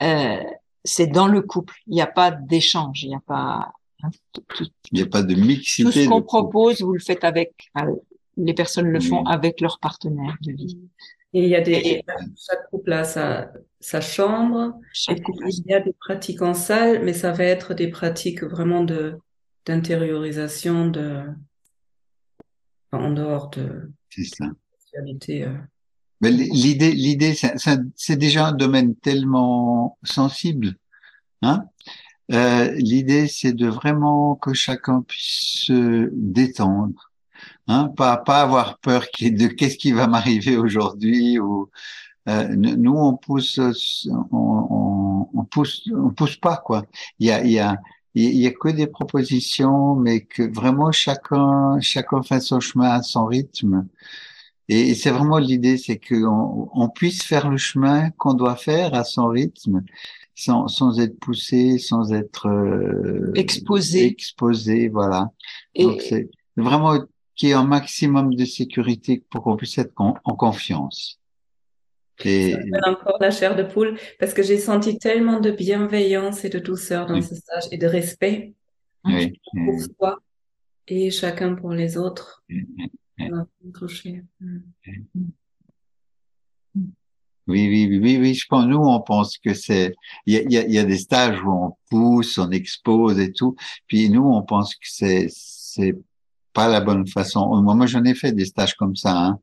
euh, 0.01 0.43
c'est 0.83 1.07
dans 1.07 1.27
le 1.27 1.41
couple. 1.41 1.75
Il 1.87 1.93
n'y 1.93 2.01
a 2.01 2.07
pas 2.07 2.31
d'échange, 2.31 3.03
il 3.03 3.09
n'y 3.09 3.15
a 3.15 3.21
pas. 3.25 3.71
Hein, 4.03 4.09
il 4.59 4.69
n'y 4.93 5.01
a 5.01 5.05
pas 5.05 5.21
de 5.21 5.35
mixité. 5.35 5.83
Tout 5.83 5.91
ce 5.91 6.09
qu'on 6.09 6.23
propose, 6.23 6.81
vous 6.81 6.93
le 6.93 6.99
faites 6.99 7.23
avec. 7.23 7.53
Les 8.37 8.53
personnes 8.53 8.87
le 8.87 8.99
font 8.99 9.25
avec 9.25 9.61
leur 9.61 9.79
partenaire 9.79 10.37
de 10.41 10.53
vie. 10.53 10.77
Et 11.33 11.43
il 11.43 11.49
y 11.49 11.55
a 11.55 11.61
des 11.61 12.03
chaque 12.37 12.69
couple 12.69 12.91
a 12.93 13.03
sa, 13.03 13.51
sa 13.79 14.01
chambre. 14.01 14.73
il 15.07 15.63
y 15.65 15.73
a 15.73 15.79
des 15.79 15.93
pratiques 15.93 16.41
en 16.41 16.53
salle, 16.53 17.03
mais 17.03 17.13
ça 17.13 17.31
va 17.31 17.45
être 17.45 17.73
des 17.73 17.87
pratiques 17.87 18.43
vraiment 18.43 18.83
de 18.83 19.17
d'intériorisation 19.65 20.87
de 20.87 21.23
en 22.91 23.11
dehors 23.11 23.49
de 23.51 23.91
c'est 24.09 24.23
ça. 24.23 24.45
sexualité. 24.79 25.43
Euh. 25.43 25.55
L'idée, 26.21 26.91
l'idée, 26.91 27.35
c'est 27.95 28.15
déjà 28.15 28.47
un 28.47 28.51
domaine 28.51 28.95
tellement 28.95 29.97
sensible, 30.03 30.75
hein. 31.41 31.65
Euh, 32.31 32.71
l'idée, 32.75 33.27
c'est 33.27 33.53
de 33.53 33.67
vraiment 33.67 34.35
que 34.35 34.53
chacun 34.53 35.01
puisse 35.01 35.65
se 35.65 36.09
détendre, 36.13 37.10
hein, 37.71 37.93
pas 37.95 38.17
pas 38.17 38.41
avoir 38.41 38.77
peur 38.79 39.05
de 39.19 39.47
qu'est-ce 39.47 39.77
qui 39.77 39.91
va 39.91 40.07
m'arriver 40.07 40.57
aujourd'hui 40.57 41.39
ou 41.39 41.69
euh, 42.29 42.47
nous 42.55 42.93
on 42.93 43.15
pousse, 43.17 43.59
on, 44.31 45.27
on, 45.33 45.43
pousse, 45.45 45.89
on 45.95 46.11
pousse 46.11 46.35
pas 46.35 46.57
quoi. 46.57 46.83
Il 47.19 47.27
y 47.27 47.31
a, 47.31 47.43
il 47.43 47.51
y 47.51 47.59
a 47.59 47.77
il 48.13 48.37
y 48.37 48.47
a 48.47 48.51
que 48.51 48.69
des 48.69 48.87
propositions, 48.87 49.95
mais 49.95 50.21
que 50.21 50.43
vraiment 50.43 50.91
chacun, 50.91 51.79
chacun 51.79 52.21
fait 52.23 52.41
son 52.41 52.59
chemin 52.59 52.89
à 52.89 53.01
son 53.03 53.25
rythme. 53.25 53.87
Et 54.67 54.95
c'est 54.95 55.11
vraiment 55.11 55.37
l'idée, 55.37 55.77
c'est 55.77 55.97
qu'on 55.97 56.69
on 56.73 56.89
puisse 56.89 57.23
faire 57.23 57.49
le 57.49 57.57
chemin 57.57 58.09
qu'on 58.11 58.33
doit 58.33 58.55
faire 58.55 58.93
à 58.93 59.03
son 59.03 59.27
rythme, 59.27 59.83
sans, 60.35 60.67
sans 60.67 60.99
être 60.99 61.19
poussé, 61.19 61.77
sans 61.77 62.11
être 62.13 62.47
euh, 62.47 63.31
exposé. 63.35 64.05
Exposé, 64.05 64.89
voilà. 64.89 65.31
Et... 65.75 65.83
Donc 65.83 66.01
c'est 66.01 66.29
vraiment 66.57 66.99
qu'il 67.41 67.49
y 67.49 67.51
ait 67.53 67.55
un 67.55 67.63
maximum 67.63 68.35
de 68.35 68.45
sécurité 68.45 69.23
pour 69.31 69.41
qu'on 69.41 69.57
puisse 69.57 69.75
être 69.79 69.93
en 69.97 70.35
confiance. 70.35 71.19
Et... 72.23 72.51
Ça 72.51 72.89
encore 72.91 73.17
la 73.19 73.31
chair 73.31 73.55
de 73.55 73.63
poule 73.63 73.97
parce 74.19 74.35
que 74.35 74.43
j'ai 74.43 74.59
senti 74.59 74.99
tellement 74.99 75.39
de 75.39 75.49
bienveillance 75.49 76.45
et 76.45 76.49
de 76.49 76.59
douceur 76.59 77.07
dans 77.07 77.19
ce 77.19 77.33
stage 77.33 77.63
et 77.71 77.79
de 77.79 77.87
respect 77.87 78.53
oui. 79.05 79.39
pour 79.65 79.81
soi 79.81 80.19
et 80.87 81.09
chacun 81.09 81.55
pour 81.55 81.71
les 81.71 81.97
autres. 81.97 82.43
Oui, 87.47 87.67
oui, 87.67 87.99
oui, 87.99 88.17
oui, 88.19 88.33
je 88.35 88.45
pense, 88.47 88.67
nous, 88.67 88.77
on 88.77 89.01
pense 89.01 89.39
que 89.39 89.55
c'est, 89.55 89.95
il 90.27 90.35
y 90.35 90.37
a, 90.37 90.43
y, 90.43 90.57
a, 90.57 90.67
y 90.67 90.77
a, 90.77 90.83
des 90.83 90.99
stages 90.99 91.41
où 91.43 91.49
on 91.49 91.75
pousse, 91.89 92.37
on 92.37 92.51
expose 92.51 93.19
et 93.19 93.33
tout, 93.33 93.55
puis 93.87 94.11
nous, 94.11 94.23
on 94.23 94.43
pense 94.43 94.75
que 94.75 94.85
c'est, 94.87 95.27
c'est 95.29 95.95
pas 96.53 96.67
la 96.67 96.81
bonne 96.81 97.07
façon. 97.07 97.61
Moi, 97.61 97.85
j'en 97.85 98.03
ai 98.03 98.13
fait 98.15 98.31
des 98.31 98.45
stages 98.45 98.75
comme 98.75 98.95
ça, 98.95 99.17
hein. 99.17 99.39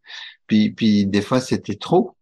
Puis, 0.46 0.70
puis 0.70 1.06
des 1.06 1.22
fois, 1.22 1.40
c'était 1.40 1.76
trop. 1.76 2.16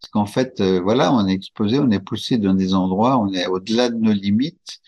Parce 0.00 0.10
qu'en 0.12 0.26
fait, 0.26 0.60
euh, 0.60 0.80
voilà, 0.80 1.12
on 1.12 1.26
est 1.26 1.32
exposé, 1.32 1.78
on 1.78 1.90
est 1.90 2.00
poussé 2.00 2.38
dans 2.38 2.54
des 2.54 2.74
endroits, 2.74 3.18
on 3.18 3.32
est 3.34 3.46
au-delà 3.46 3.90
de 3.90 3.96
nos 3.96 4.12
limites, 4.12 4.80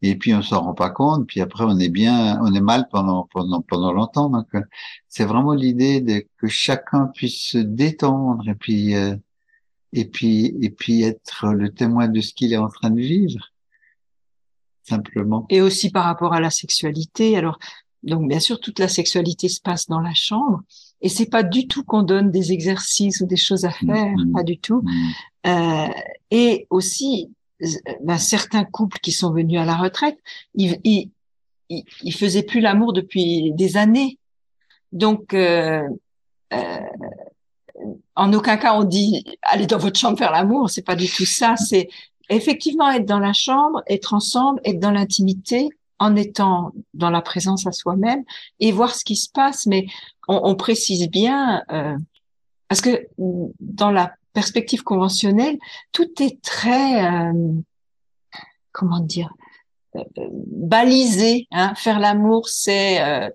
et 0.00 0.16
puis 0.16 0.34
on 0.34 0.42
s'en 0.42 0.62
rend 0.62 0.74
pas 0.74 0.90
compte, 0.90 1.26
puis 1.26 1.40
après 1.40 1.64
on 1.64 1.78
est 1.78 1.88
bien, 1.88 2.38
on 2.42 2.52
est 2.54 2.60
mal 2.60 2.88
pendant 2.90 3.28
pendant 3.30 3.60
pendant 3.62 3.92
longtemps. 3.92 4.30
Donc 4.30 4.46
euh, 4.54 4.62
c'est 5.08 5.24
vraiment 5.24 5.52
l'idée 5.52 6.00
de 6.00 6.26
que 6.38 6.46
chacun 6.46 7.06
puisse 7.14 7.40
se 7.40 7.58
détendre 7.58 8.48
et 8.48 8.54
puis 8.54 8.94
euh, 8.94 9.16
et 9.92 10.06
puis 10.06 10.56
et 10.62 10.70
puis 10.70 11.02
être 11.02 11.48
le 11.52 11.72
témoin 11.72 12.08
de 12.08 12.20
ce 12.20 12.32
qu'il 12.34 12.52
est 12.52 12.58
en 12.58 12.68
train 12.68 12.90
de 12.90 13.00
vivre 13.00 13.52
simplement. 14.82 15.46
Et 15.48 15.60
aussi 15.62 15.90
par 15.90 16.04
rapport 16.04 16.34
à 16.34 16.40
la 16.40 16.50
sexualité. 16.50 17.36
Alors 17.36 17.58
donc 18.04 18.28
bien 18.28 18.40
sûr 18.40 18.60
toute 18.60 18.78
la 18.78 18.88
sexualité 18.88 19.48
se 19.48 19.60
passe 19.60 19.86
dans 19.86 20.00
la 20.00 20.14
chambre, 20.14 20.62
et 21.00 21.08
c'est 21.08 21.26
pas 21.26 21.42
du 21.42 21.66
tout 21.66 21.84
qu'on 21.84 22.02
donne 22.02 22.30
des 22.30 22.52
exercices 22.52 23.20
ou 23.20 23.26
des 23.26 23.36
choses 23.36 23.64
à 23.64 23.70
mm, 23.70 23.86
faire, 23.86 24.12
mm, 24.16 24.32
pas 24.32 24.42
du 24.42 24.58
tout. 24.58 24.82
Mm. 24.82 25.12
Euh, 25.46 25.88
et 26.30 26.66
aussi, 26.70 27.30
ben, 28.02 28.18
certains 28.18 28.64
couples 28.64 28.98
qui 29.00 29.12
sont 29.12 29.30
venus 29.30 29.60
à 29.60 29.64
la 29.64 29.76
retraite, 29.76 30.18
ils, 30.54 30.78
ils, 30.84 31.10
ils, 31.68 32.14
faisaient 32.14 32.42
plus 32.42 32.60
l'amour 32.60 32.92
depuis 32.92 33.52
des 33.52 33.76
années. 33.76 34.18
Donc, 34.92 35.34
euh, 35.34 35.86
euh, 36.52 36.80
en 38.14 38.32
aucun 38.32 38.56
cas 38.56 38.74
on 38.74 38.84
dit 38.84 39.24
allez 39.42 39.66
dans 39.66 39.78
votre 39.78 39.98
chambre 39.98 40.16
faire 40.16 40.32
l'amour. 40.32 40.70
C'est 40.70 40.86
pas 40.86 40.96
du 40.96 41.08
tout 41.08 41.26
ça. 41.26 41.56
C'est 41.56 41.88
effectivement 42.28 42.90
être 42.90 43.06
dans 43.06 43.18
la 43.18 43.32
chambre, 43.32 43.82
être 43.88 44.14
ensemble, 44.14 44.60
être 44.64 44.78
dans 44.78 44.92
l'intimité, 44.92 45.68
en 45.98 46.16
étant 46.16 46.72
dans 46.92 47.10
la 47.10 47.22
présence 47.22 47.66
à 47.66 47.72
soi-même 47.72 48.24
et 48.60 48.72
voir 48.72 48.94
ce 48.94 49.04
qui 49.04 49.16
se 49.16 49.30
passe. 49.30 49.66
Mais 49.66 49.86
on, 50.28 50.40
on 50.44 50.54
précise 50.54 51.08
bien, 51.08 51.62
euh, 51.70 51.96
parce 52.68 52.80
que 52.80 53.06
dans 53.18 53.90
la 53.90 54.12
perspective 54.32 54.82
conventionnelle, 54.82 55.58
tout 55.92 56.10
est 56.20 56.42
très, 56.42 57.04
euh, 57.04 57.52
comment 58.72 58.98
dire, 58.98 59.32
euh, 59.94 60.02
balisé. 60.48 61.46
Hein. 61.52 61.72
Faire 61.76 62.00
l'amour, 62.00 62.48
c'est 62.48 63.00
euh, 63.00 63.30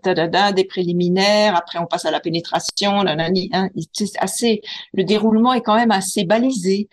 des 0.51 0.65
préliminaires. 0.65 1.55
Après, 1.55 1.79
on 1.79 1.85
passe 1.85 2.05
à 2.05 2.11
la 2.11 2.19
pénétration. 2.19 3.05
hein. 3.53 3.69
C'est 3.93 4.17
assez. 4.19 4.61
Le 4.93 5.05
déroulement 5.05 5.53
est 5.53 5.61
quand 5.61 5.75
même 5.75 5.91
assez 5.91 6.25
balisé. 6.25 6.89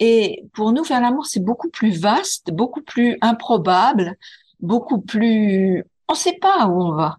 Et 0.00 0.44
pour 0.52 0.72
nous, 0.72 0.82
faire 0.82 1.00
l'amour, 1.00 1.26
c'est 1.26 1.44
beaucoup 1.44 1.70
plus 1.70 1.96
vaste, 1.96 2.50
beaucoup 2.50 2.82
plus 2.82 3.16
improbable, 3.20 4.16
beaucoup 4.60 5.00
plus. 5.00 5.84
On 6.08 6.12
ne 6.12 6.18
sait 6.18 6.38
pas 6.40 6.66
où 6.66 6.82
on 6.82 6.92
va. 6.92 7.18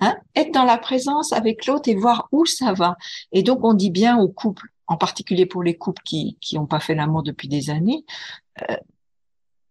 Hein, 0.00 0.16
être 0.34 0.52
dans 0.52 0.64
la 0.64 0.78
présence 0.78 1.32
avec 1.32 1.66
l'autre 1.66 1.88
et 1.88 1.94
voir 1.94 2.28
où 2.32 2.46
ça 2.46 2.72
va. 2.72 2.96
Et 3.30 3.42
donc, 3.42 3.62
on 3.62 3.74
dit 3.74 3.90
bien 3.90 4.18
aux 4.18 4.28
couples, 4.28 4.68
en 4.86 4.96
particulier 4.96 5.46
pour 5.46 5.62
les 5.62 5.76
couples 5.76 6.02
qui 6.04 6.38
qui 6.40 6.56
n'ont 6.56 6.66
pas 6.66 6.80
fait 6.80 6.94
l'amour 6.94 7.22
depuis 7.22 7.46
des 7.46 7.70
années, 7.70 8.04
euh, 8.68 8.76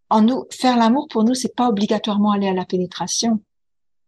en 0.10 0.22
nous, 0.22 0.46
faire 0.52 0.78
l'amour 0.78 1.08
pour 1.08 1.24
nous, 1.24 1.34
c'est 1.34 1.56
pas 1.56 1.70
obligatoirement 1.70 2.32
aller 2.32 2.48
à 2.48 2.54
la 2.54 2.66
pénétration. 2.66 3.42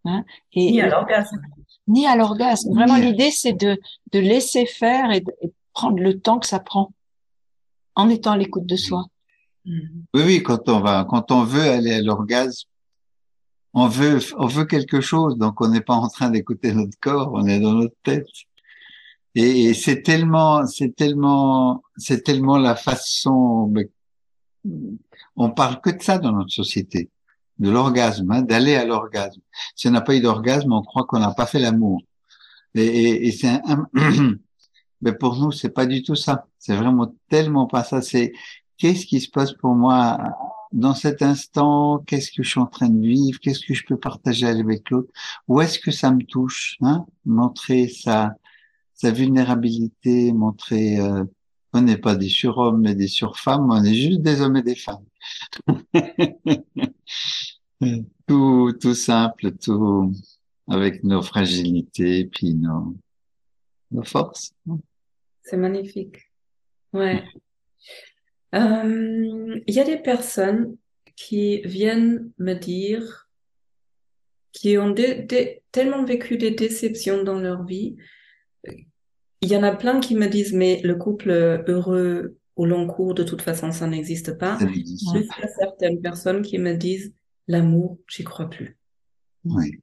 Hein, 0.05 0.25
et, 0.51 0.71
ni 0.71 0.81
à 0.81 0.89
l'orgasme. 0.89 1.41
Ni 1.87 2.05
à 2.05 2.15
l'orgasme. 2.15 2.73
Vraiment, 2.73 2.97
l'idée, 2.97 3.31
c'est 3.31 3.53
de, 3.53 3.79
de 4.11 4.19
laisser 4.19 4.65
faire 4.65 5.11
et 5.11 5.21
de, 5.21 5.31
prendre 5.73 5.99
le 5.99 6.19
temps 6.19 6.39
que 6.39 6.45
ça 6.45 6.59
prend 6.59 6.93
en 7.95 8.09
étant 8.09 8.31
à 8.31 8.37
l'écoute 8.37 8.65
de 8.65 8.75
soi. 8.75 9.05
Oui, 9.65 10.21
oui, 10.25 10.43
quand 10.43 10.69
on 10.69 10.81
va, 10.81 11.05
quand 11.09 11.31
on 11.31 11.43
veut 11.43 11.69
aller 11.69 11.93
à 11.93 12.01
l'orgasme, 12.01 12.67
on 13.73 13.87
veut, 13.87 14.19
on 14.37 14.47
veut 14.47 14.65
quelque 14.65 15.01
chose, 15.01 15.37
donc 15.37 15.59
on 15.61 15.67
n'est 15.69 15.81
pas 15.81 15.95
en 15.95 16.07
train 16.07 16.29
d'écouter 16.29 16.73
notre 16.73 16.97
corps, 16.99 17.31
on 17.33 17.47
est 17.47 17.59
dans 17.59 17.73
notre 17.73 17.95
tête. 18.03 18.27
Et, 19.35 19.73
c'est 19.73 20.03
tellement, 20.03 20.67
c'est 20.67 20.95
tellement, 20.95 21.83
c'est 21.97 22.23
tellement 22.23 22.57
la 22.57 22.75
façon, 22.75 23.73
on 25.35 25.49
parle 25.49 25.81
que 25.81 25.89
de 25.89 26.01
ça 26.01 26.19
dans 26.19 26.31
notre 26.31 26.51
société, 26.51 27.09
de 27.57 27.69
l'orgasme, 27.71 28.31
hein, 28.31 28.41
d'aller 28.43 28.75
à 28.75 28.85
l'orgasme. 28.85 29.41
Si 29.75 29.87
on 29.87 29.91
n'a 29.91 30.01
pas 30.01 30.15
eu 30.15 30.21
d'orgasme, 30.21 30.71
on 30.71 30.83
croit 30.83 31.05
qu'on 31.05 31.19
n'a 31.19 31.33
pas 31.33 31.47
fait 31.47 31.59
l'amour. 31.59 32.01
Et, 32.75 32.85
et, 32.85 33.27
et 33.27 33.31
c'est 33.31 33.47
un, 33.65 33.87
mais 35.01 35.13
pour 35.13 35.35
nous, 35.35 35.51
c'est 35.51 35.69
pas 35.69 35.87
du 35.87 36.03
tout 36.03 36.15
ça. 36.15 36.47
C'est 36.59 36.75
vraiment 36.75 37.13
tellement 37.29 37.65
pas 37.65 37.83
ça. 37.83 38.01
C'est 38.03 38.33
qu'est-ce 38.77 39.05
qui 39.05 39.19
se 39.19 39.29
passe 39.29 39.53
pour 39.53 39.73
moi 39.73 40.19
dans 40.73 40.95
cet 40.95 41.21
instant, 41.21 41.99
qu'est-ce 41.99 42.31
que 42.31 42.41
je 42.43 42.49
suis 42.49 42.59
en 42.59 42.65
train 42.65 42.89
de 42.89 42.99
vivre, 42.99 43.39
qu'est-ce 43.39 43.65
que 43.65 43.75
je 43.75 43.85
peux 43.85 43.97
partager 43.97 44.47
avec 44.47 44.89
l'autre, 44.89 45.13
où 45.47 45.61
est-ce 45.61 45.79
que 45.79 45.91
ça 45.91 46.11
me 46.11 46.23
touche, 46.23 46.77
hein? 46.81 47.05
Montrer 47.25 47.87
sa, 47.87 48.33
sa 48.95 49.11
vulnérabilité, 49.11 50.33
montrer, 50.33 50.99
euh, 50.99 51.23
on 51.73 51.81
n'est 51.81 51.97
pas 51.97 52.15
des 52.15 52.27
surhommes 52.27 52.87
et 52.87 52.95
des 52.95 53.07
surfemmes, 53.07 53.71
on 53.71 53.83
est 53.83 53.93
juste 53.93 54.21
des 54.21 54.41
hommes 54.41 54.57
et 54.57 54.63
des 54.63 54.75
femmes. 54.75 55.05
tout, 58.27 58.73
tout 58.81 58.95
simple, 58.95 59.51
tout 59.57 60.11
avec 60.67 61.03
nos 61.03 61.21
fragilités, 61.21 62.25
puis 62.25 62.55
nos, 62.55 62.95
nos 63.91 64.03
forces. 64.03 64.55
C'est 65.43 65.57
magnifique. 65.57 66.31
Ouais. 66.93 67.23
Euh, 68.53 69.59
il 69.67 69.73
y 69.73 69.79
a 69.79 69.83
des 69.83 69.97
personnes 69.97 70.75
qui 71.15 71.61
viennent 71.61 72.31
me 72.37 72.53
dire 72.53 73.27
qui 74.51 74.77
ont 74.77 74.93
tellement 75.71 76.05
vécu 76.05 76.37
des 76.37 76.51
déceptions 76.51 77.23
dans 77.23 77.39
leur 77.39 77.65
vie. 77.65 77.95
Il 79.41 79.49
y 79.49 79.57
en 79.57 79.63
a 79.63 79.75
plein 79.75 79.99
qui 79.99 80.15
me 80.15 80.27
disent 80.27 80.53
mais 80.53 80.79
le 80.83 80.95
couple 80.95 81.31
heureux 81.67 82.37
au 82.55 82.65
long 82.67 82.85
cours 82.87 83.15
de 83.15 83.23
toute 83.23 83.41
façon 83.41 83.71
ça 83.71 83.87
n'existe 83.87 84.37
pas. 84.37 84.57
Il 84.61 84.85
y 84.87 85.17
a 85.17 85.47
certaines 85.59 86.01
personnes 86.01 86.43
qui 86.43 86.59
me 86.59 86.73
disent 86.75 87.13
l'amour 87.47 87.97
j'y 88.07 88.23
crois 88.23 88.49
plus. 88.49 88.77
Oui. 89.43 89.81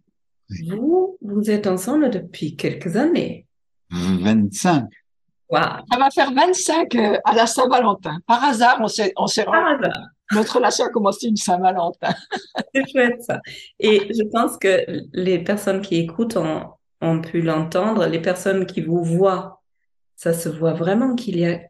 Vous 0.69 1.19
vous 1.21 1.51
êtes 1.51 1.67
ensemble 1.67 2.11
depuis 2.11 2.57
quelques 2.57 2.97
années. 2.97 3.47
25. 3.91 4.89
Ça 5.53 5.99
va 5.99 6.11
faire 6.11 6.33
25 6.33 6.95
euh, 6.95 7.19
à 7.25 7.35
la 7.35 7.47
Saint-Valentin. 7.47 8.19
Par 8.27 8.43
hasard, 8.45 8.79
on 8.81 8.89
s'est, 8.89 9.13
on 9.17 9.27
s'est 9.27 9.45
Notre 10.33 10.57
relation 10.57 10.87
a 10.87 10.91
commencé 10.91 11.27
une 11.27 11.37
Saint-Valentin. 11.37 12.15
C'est 12.75 12.89
chouette 12.89 13.23
ça. 13.23 13.41
Et 13.79 14.13
je 14.13 14.23
pense 14.31 14.57
que 14.57 14.85
les 15.13 15.43
personnes 15.43 15.83
qui 15.83 15.97
écoutent 15.97 16.37
ont, 16.37 16.71
ont 17.01 17.21
pu 17.21 17.43
l'entendre. 17.43 18.07
Les 18.07 18.21
personnes 18.21 18.67
qui 18.67 18.81
vous 18.81 19.03
voient, 19.03 19.61
ça 20.15 20.33
se 20.33 20.49
voit 20.49 20.75
vraiment 20.75 21.17
qu'il 21.17 21.39
y 21.39 21.47
a. 21.47 21.61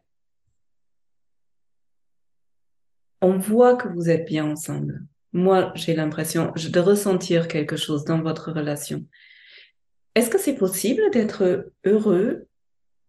On 3.21 3.37
voit 3.37 3.75
que 3.75 3.87
vous 3.87 4.09
êtes 4.09 4.25
bien 4.27 4.45
ensemble. 4.45 5.03
Moi, 5.33 5.71
j'ai 5.75 5.95
l'impression 5.95 6.51
de 6.55 6.79
ressentir 6.79 7.47
quelque 7.47 7.77
chose 7.77 8.03
dans 8.03 8.21
votre 8.21 8.51
relation. 8.51 9.05
Est-ce 10.13 10.29
que 10.29 10.39
c'est 10.39 10.55
possible 10.55 11.03
d'être 11.11 11.71
heureux 11.85 12.47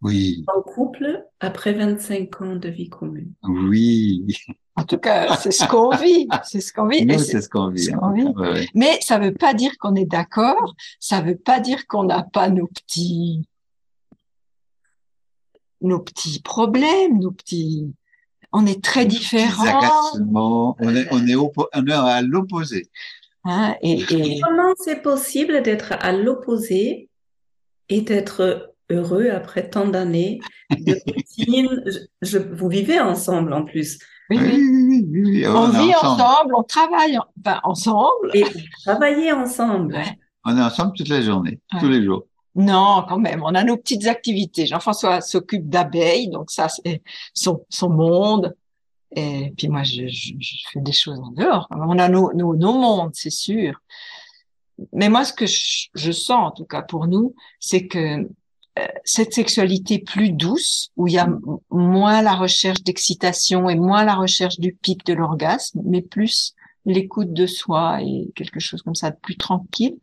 oui. 0.03 0.45
En 0.55 0.63
couple 0.63 1.25
après 1.41 1.73
25 1.73 2.43
ans 2.43 2.57
de 2.57 2.69
vie 2.69 2.89
commune. 2.89 3.33
Oui. 3.45 4.27
En 4.75 4.85
tout 4.85 4.99
cas, 4.99 5.37
c'est 5.37 5.51
ce 5.51 5.67
qu'on 5.67 5.91
vit. 5.91 6.29
C'est 6.45 6.61
ce 6.61 6.73
qu'on 6.73 6.89
vit. 6.89 7.07
c'est 7.19 7.41
ce 7.41 7.49
qu'on 7.49 7.69
vit. 7.69 7.91
Mais 8.75 8.99
ça 9.01 9.19
veut 9.19 9.35
pas 9.35 9.55
dire 9.55 9.73
qu'on 9.79 9.95
est 9.95 10.07
d'accord. 10.07 10.75
Ça 10.99 11.21
veut 11.21 11.37
pas 11.37 11.61
dire 11.61 11.87
qu'on 11.87 12.05
n'a 12.05 12.23
pas 12.23 12.49
nos 12.49 12.67
petits, 12.67 13.47
nos 15.81 16.01
petits 16.01 16.41
problèmes, 16.41 17.21
nos 17.21 17.33
petits, 17.33 17.93
on 18.53 18.67
est 18.67 18.83
très 18.83 19.07
différents. 19.07 19.81
On 20.35 20.75
est, 20.95 21.07
on 21.11 21.27
est, 21.27 21.37
on 21.37 21.87
est 21.87 21.93
à 21.93 22.23
l'opposé. 22.23 22.89
Hein, 23.45 23.75
et, 23.83 24.01
et... 24.11 24.41
Comment 24.41 24.75
c'est 24.79 25.03
possible 25.03 25.63
d'être 25.63 25.93
à 25.93 26.13
l'opposé 26.13 27.09
et 27.89 28.03
d'être 28.03 28.72
heureux 28.91 29.31
après 29.31 29.69
tant 29.69 29.87
d'années 29.87 30.41
de 30.71 30.97
routine. 31.07 31.83
Je, 32.23 32.39
vous 32.39 32.69
vivez 32.69 33.01
ensemble 33.01 33.53
en 33.53 33.65
plus. 33.65 33.99
Oui, 34.31 34.39
oui, 34.39 35.07
oui. 35.11 35.47
On, 35.47 35.69
vit 35.69 35.95
ensemble. 35.95 36.55
on 36.57 36.63
travaille 36.63 37.19
ensemble. 37.65 38.31
Et 38.35 38.45
travailler 38.85 39.33
ensemble. 39.33 40.01
On 40.45 40.57
est 40.57 40.63
ensemble 40.63 40.93
toute 40.97 41.09
la 41.09 41.21
journée, 41.21 41.61
tous 41.81 41.89
les 41.89 42.03
jours. 42.05 42.27
Non, 42.55 43.05
quand 43.09 43.19
même, 43.19 43.43
on 43.43 43.55
a 43.55 43.65
nos 43.65 43.77
petites 43.77 44.07
activités. 44.07 44.67
Jean-François 44.67 45.21
s'occupe 45.21 45.69
d'abeilles, 45.69 46.29
donc 46.29 46.51
ça, 46.51 46.69
c'est 46.69 47.03
son, 47.33 47.65
son 47.71 47.89
monde. 47.89 48.55
Et 49.15 49.53
puis 49.57 49.69
moi, 49.69 49.83
je, 49.83 50.07
je, 50.07 50.33
fais 50.73 50.81
des 50.81 50.93
choses 50.93 51.19
en 51.19 51.31
dehors. 51.31 51.67
On 51.71 51.99
a 51.99 52.09
nos, 52.09 52.33
nos, 52.35 52.55
nos 52.55 52.73
mondes, 52.73 53.13
c'est 53.15 53.31
sûr. 53.31 53.81
Mais 54.93 55.09
moi, 55.09 55.25
ce 55.25 55.33
que 55.33 55.47
je, 55.47 55.89
je, 55.95 56.13
sens, 56.13 56.49
en 56.49 56.51
tout 56.51 56.65
cas 56.65 56.83
pour 56.83 57.07
nous, 57.07 57.35
c'est 57.61 57.87
que 57.87 58.29
cette 59.05 59.35
sexualité 59.35 59.99
plus 59.99 60.31
douce, 60.31 60.91
où 60.97 61.07
il 61.07 61.15
y 61.15 61.19
a 61.19 61.29
moins 61.71 62.23
la 62.23 62.35
recherche 62.35 62.83
d'excitation 62.83 63.69
et 63.69 63.75
moins 63.75 64.05
la 64.05 64.15
recherche 64.15 64.59
du 64.59 64.73
pic 64.73 65.05
de 65.05 65.13
l'orgasme, 65.13 65.81
mais 65.85 66.01
plus 66.03 66.55
l'écoute 66.85 67.33
de 67.33 67.47
soi 67.47 68.01
et 68.03 68.33
quelque 68.35 68.61
chose 68.61 68.83
comme 68.83 68.95
ça 68.95 69.11
de 69.11 69.17
plus 69.17 69.37
tranquille, 69.37 69.97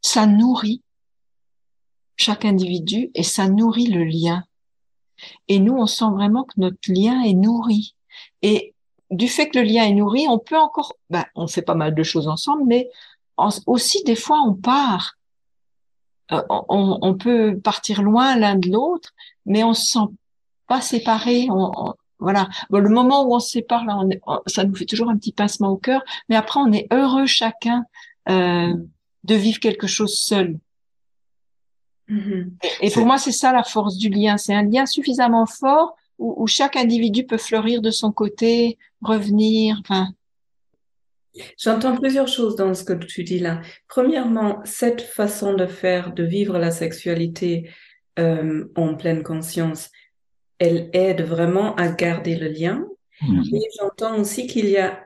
ça 0.00 0.26
nourrit 0.26 0.82
chaque 2.16 2.44
individu 2.44 3.10
et 3.14 3.22
ça 3.22 3.48
nourrit 3.48 3.88
le 3.88 4.04
lien. 4.04 4.44
Et 5.48 5.58
nous, 5.58 5.74
on 5.74 5.86
sent 5.86 6.10
vraiment 6.12 6.44
que 6.44 6.54
notre 6.58 6.78
lien 6.88 7.22
est 7.22 7.34
nourri. 7.34 7.94
Et 8.42 8.74
du 9.10 9.28
fait 9.28 9.48
que 9.48 9.58
le 9.58 9.64
lien 9.64 9.84
est 9.84 9.94
nourri, 9.94 10.26
on 10.28 10.38
peut 10.38 10.56
encore, 10.56 10.94
ben, 11.10 11.24
on 11.34 11.48
fait 11.48 11.62
pas 11.62 11.74
mal 11.74 11.94
de 11.94 12.02
choses 12.02 12.28
ensemble, 12.28 12.62
mais 12.66 12.88
aussi 13.66 14.04
des 14.04 14.16
fois 14.16 14.42
on 14.46 14.54
part 14.54 15.16
euh, 16.32 16.42
on, 16.48 17.14
peut 17.14 17.58
partir 17.62 18.02
loin 18.02 18.36
l'un 18.36 18.56
de 18.56 18.70
l'autre, 18.70 19.10
mais 19.46 19.64
on 19.64 19.74
se 19.74 19.92
sent 19.92 20.06
pas 20.66 20.80
séparés. 20.80 21.48
On, 21.50 21.94
voilà. 22.18 22.48
Bon, 22.68 22.78
le 22.78 22.90
moment 22.90 23.24
où 23.24 23.34
on 23.34 23.40
se 23.40 23.50
sépare, 23.50 23.84
là, 23.84 23.98
ça 24.46 24.64
nous 24.64 24.74
fait 24.74 24.84
toujours 24.84 25.10
un 25.10 25.16
petit 25.16 25.32
pincement 25.32 25.70
au 25.70 25.76
cœur, 25.76 26.02
mais 26.28 26.36
après, 26.36 26.60
on 26.60 26.72
est 26.72 26.86
heureux 26.92 27.26
chacun 27.26 27.84
euh, 28.28 28.74
de 29.24 29.34
vivre 29.34 29.58
quelque 29.58 29.86
chose 29.86 30.14
seul. 30.14 30.58
Mm-hmm. 32.08 32.50
Et, 32.82 32.90
pour 32.90 33.06
moi, 33.06 33.18
c'est 33.18 33.32
ça 33.32 33.52
la 33.52 33.64
force 33.64 33.96
du 33.96 34.10
lien. 34.10 34.36
C'est 34.36 34.54
un 34.54 34.64
lien 34.64 34.86
suffisamment 34.86 35.46
fort 35.46 35.96
où, 36.18 36.34
où, 36.42 36.46
chaque 36.46 36.76
individu 36.76 37.24
peut 37.24 37.38
fleurir 37.38 37.80
de 37.80 37.90
son 37.90 38.12
côté, 38.12 38.78
revenir. 39.00 39.80
Enfin, 39.80 40.08
J'entends 41.58 41.96
plusieurs 41.96 42.28
choses 42.28 42.56
dans 42.56 42.74
ce 42.74 42.84
que 42.84 42.92
tu 42.92 43.24
dis 43.24 43.38
là. 43.38 43.60
Premièrement, 43.88 44.60
cette 44.64 45.02
façon 45.02 45.54
de 45.54 45.66
faire, 45.66 46.12
de 46.12 46.24
vivre 46.24 46.58
la 46.58 46.70
sexualité 46.70 47.70
euh, 48.18 48.66
en 48.74 48.96
pleine 48.96 49.22
conscience, 49.22 49.90
elle 50.58 50.90
aide 50.92 51.22
vraiment 51.22 51.74
à 51.76 51.88
garder 51.88 52.36
le 52.36 52.48
lien. 52.48 52.84
Mhm. 53.22 53.44
Et 53.52 53.60
j'entends 53.78 54.18
aussi 54.18 54.46
qu'il 54.46 54.68
y 54.68 54.76
a 54.76 55.04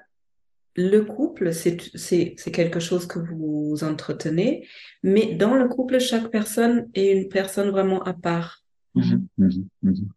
le 0.76 1.02
couple, 1.02 1.52
c'est 1.52 2.34
quelque 2.36 2.80
chose 2.80 3.06
que 3.06 3.20
vous 3.20 3.84
entretenez, 3.84 4.66
mais 5.04 5.34
dans 5.34 5.54
le 5.54 5.68
couple, 5.68 6.00
chaque 6.00 6.30
personne 6.30 6.90
est 6.94 7.12
une 7.12 7.28
personne 7.28 7.70
vraiment 7.70 8.02
à 8.02 8.12
part. 8.12 8.64
Mhm. 8.94 9.28
Mhm. 9.38 10.08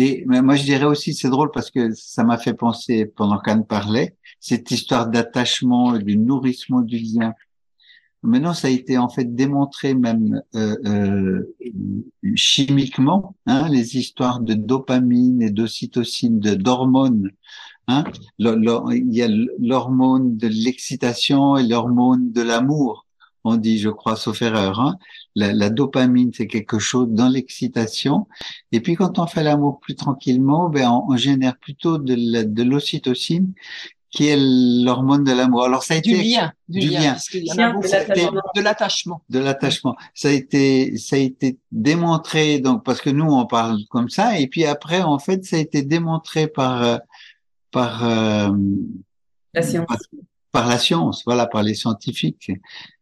Et 0.00 0.24
moi, 0.26 0.54
je 0.54 0.62
dirais 0.62 0.84
aussi, 0.84 1.12
c'est 1.12 1.28
drôle 1.28 1.50
parce 1.50 1.72
que 1.72 1.92
ça 1.92 2.22
m'a 2.22 2.38
fait 2.38 2.54
penser, 2.54 3.04
pendant 3.04 3.38
qu'Anne 3.40 3.66
parlait, 3.66 4.16
cette 4.38 4.70
histoire 4.70 5.08
d'attachement, 5.08 5.98
du 5.98 6.16
nourrissement 6.16 6.82
du 6.82 6.98
lien. 6.98 7.34
Maintenant, 8.22 8.54
ça 8.54 8.68
a 8.68 8.70
été 8.70 8.96
en 8.96 9.08
fait 9.08 9.34
démontré 9.34 9.94
même 9.94 10.40
euh, 10.54 10.76
euh, 10.86 11.56
chimiquement, 12.36 13.34
hein, 13.46 13.68
les 13.68 13.96
histoires 13.96 14.40
de 14.40 14.54
dopamine 14.54 15.42
et 15.42 15.50
d'ocytocine, 15.50 16.38
d'hormones. 16.38 17.32
Hein, 17.88 18.04
il 18.38 19.14
y 19.14 19.22
a 19.22 19.28
l'hormone 19.58 20.36
de 20.36 20.46
l'excitation 20.46 21.56
et 21.56 21.66
l'hormone 21.66 22.30
de 22.30 22.42
l'amour 22.42 23.07
on 23.48 23.56
dit, 23.56 23.78
je 23.78 23.88
crois, 23.88 24.16
sauf 24.16 24.42
erreur. 24.42 24.80
Hein. 24.80 24.96
La, 25.34 25.70
dopamine, 25.70 26.32
c'est 26.34 26.46
quelque 26.46 26.78
chose 26.78 27.08
dans 27.10 27.28
l'excitation. 27.28 28.26
Et 28.72 28.80
puis 28.80 28.94
quand 28.94 29.18
on 29.18 29.26
fait 29.26 29.42
l'amour 29.42 29.78
plus 29.80 29.94
tranquillement, 29.94 30.68
ben 30.68 30.90
on, 30.90 31.16
génère 31.16 31.56
plutôt 31.58 31.98
de 31.98 32.62
l'ocytocine 32.62 33.52
qui 34.10 34.28
est 34.28 34.36
l'hormone 34.38 35.24
de 35.24 35.32
l'amour. 35.32 35.64
Alors 35.64 35.82
ça 35.82 35.94
a 35.94 36.00
Du 36.00 36.12
été 36.12 36.22
lien, 36.22 36.52
du, 36.68 36.80
du 36.80 36.88
lien, 36.88 37.00
lien. 37.00 37.10
parce 37.12 37.28
qu'il 37.28 37.44
y 37.44 37.52
en 37.52 37.56
Lien 37.56 37.78
a 37.78 37.80
de 37.80 37.88
l'attachement. 37.90 38.42
De 38.54 38.60
l'attachement. 38.60 39.22
de 39.28 39.38
l'attachement. 39.38 39.96
Ça 40.14 40.28
a 40.28 40.30
été, 40.32 40.96
ça 40.96 41.16
a 41.16 41.18
été 41.18 41.58
démontré, 41.70 42.58
donc, 42.60 42.84
parce 42.84 43.00
que 43.00 43.10
nous, 43.10 43.30
on 43.30 43.46
parle 43.46 43.78
comme 43.90 44.08
ça, 44.08 44.38
et 44.38 44.46
puis 44.46 44.64
après, 44.64 45.02
en 45.02 45.18
fait, 45.18 45.44
ça 45.44 45.56
a 45.56 45.58
été 45.58 45.82
démontré 45.82 46.46
par, 46.46 46.82
euh, 46.82 46.98
par, 47.70 48.04
euh, 48.04 48.50
La 49.52 49.62
science. 49.62 49.86
par, 49.86 49.98
par 50.52 50.68
la 50.68 50.78
science, 50.78 51.22
voilà, 51.26 51.46
par 51.46 51.62
les 51.62 51.74
scientifiques. 51.74 52.50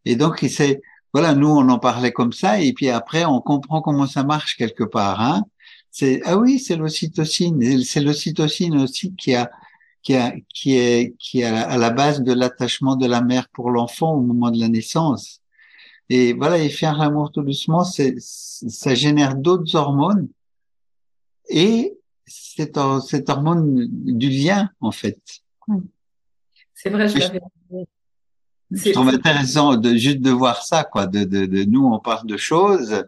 Et 0.05 0.17
donc, 0.17 0.45
c'est, 0.49 0.83
voilà, 1.13 1.35
nous, 1.35 1.49
on 1.49 1.69
en 1.69 1.79
parlait 1.79 2.13
comme 2.13 2.33
ça, 2.33 2.61
et 2.61 2.73
puis 2.73 2.89
après, 2.89 3.25
on 3.25 3.41
comprend 3.41 3.81
comment 3.81 4.07
ça 4.07 4.25
marche 4.25 4.57
quelque 4.57 4.85
part, 4.85 5.21
hein. 5.21 5.45
C'est, 5.99 6.21
ah 6.27 6.37
oui, 6.37 6.59
c'est 6.59 6.77
l'ocytocine. 6.77 7.83
C'est 7.83 8.03
l'ocytocine 8.03 8.77
aussi 8.77 9.15
qui 9.15 9.35
a, 9.35 9.51
qui 10.03 10.15
a, 10.15 10.35
qui 10.53 10.77
est, 10.77 11.15
qui 11.19 11.41
est 11.41 11.45
à 11.45 11.79
la, 11.79 11.89
base 11.89 12.21
de 12.21 12.35
l'attachement 12.35 12.97
de 12.97 13.07
la 13.07 13.23
mère 13.23 13.49
pour 13.49 13.71
l'enfant 13.71 14.13
au 14.13 14.21
moment 14.21 14.51
de 14.51 14.61
la 14.61 14.69
naissance. 14.69 15.41
Et 16.11 16.35
voilà, 16.35 16.59
et 16.59 16.69
faire 16.69 16.99
l'amour 16.99 17.33
tout 17.33 17.41
doucement, 17.43 17.83
c'est, 17.83 18.15
ça 18.19 18.95
génère 18.95 19.37
d'autres 19.37 19.75
hormones 19.75 20.29
et 21.49 21.97
cette, 22.27 22.79
cette 23.07 23.31
hormone 23.31 23.87
du 23.91 24.29
lien, 24.29 24.69
en 24.81 24.93
fait. 24.93 25.19
C'est 26.77 26.91
vrai, 26.91 27.09
je 27.09 27.19
l'avais. 27.19 27.41
Je 28.71 28.93
trouve 28.93 29.09
intéressant 29.09 29.77
de 29.77 29.97
juste 29.97 30.21
de 30.21 30.31
voir 30.31 30.63
ça, 30.63 30.85
quoi. 30.85 31.07
De, 31.07 31.25
de, 31.25 31.47
de 31.47 31.65
nous, 31.65 31.87
on 31.87 31.99
parle 31.99 32.27
de 32.27 32.37
choses, 32.37 33.05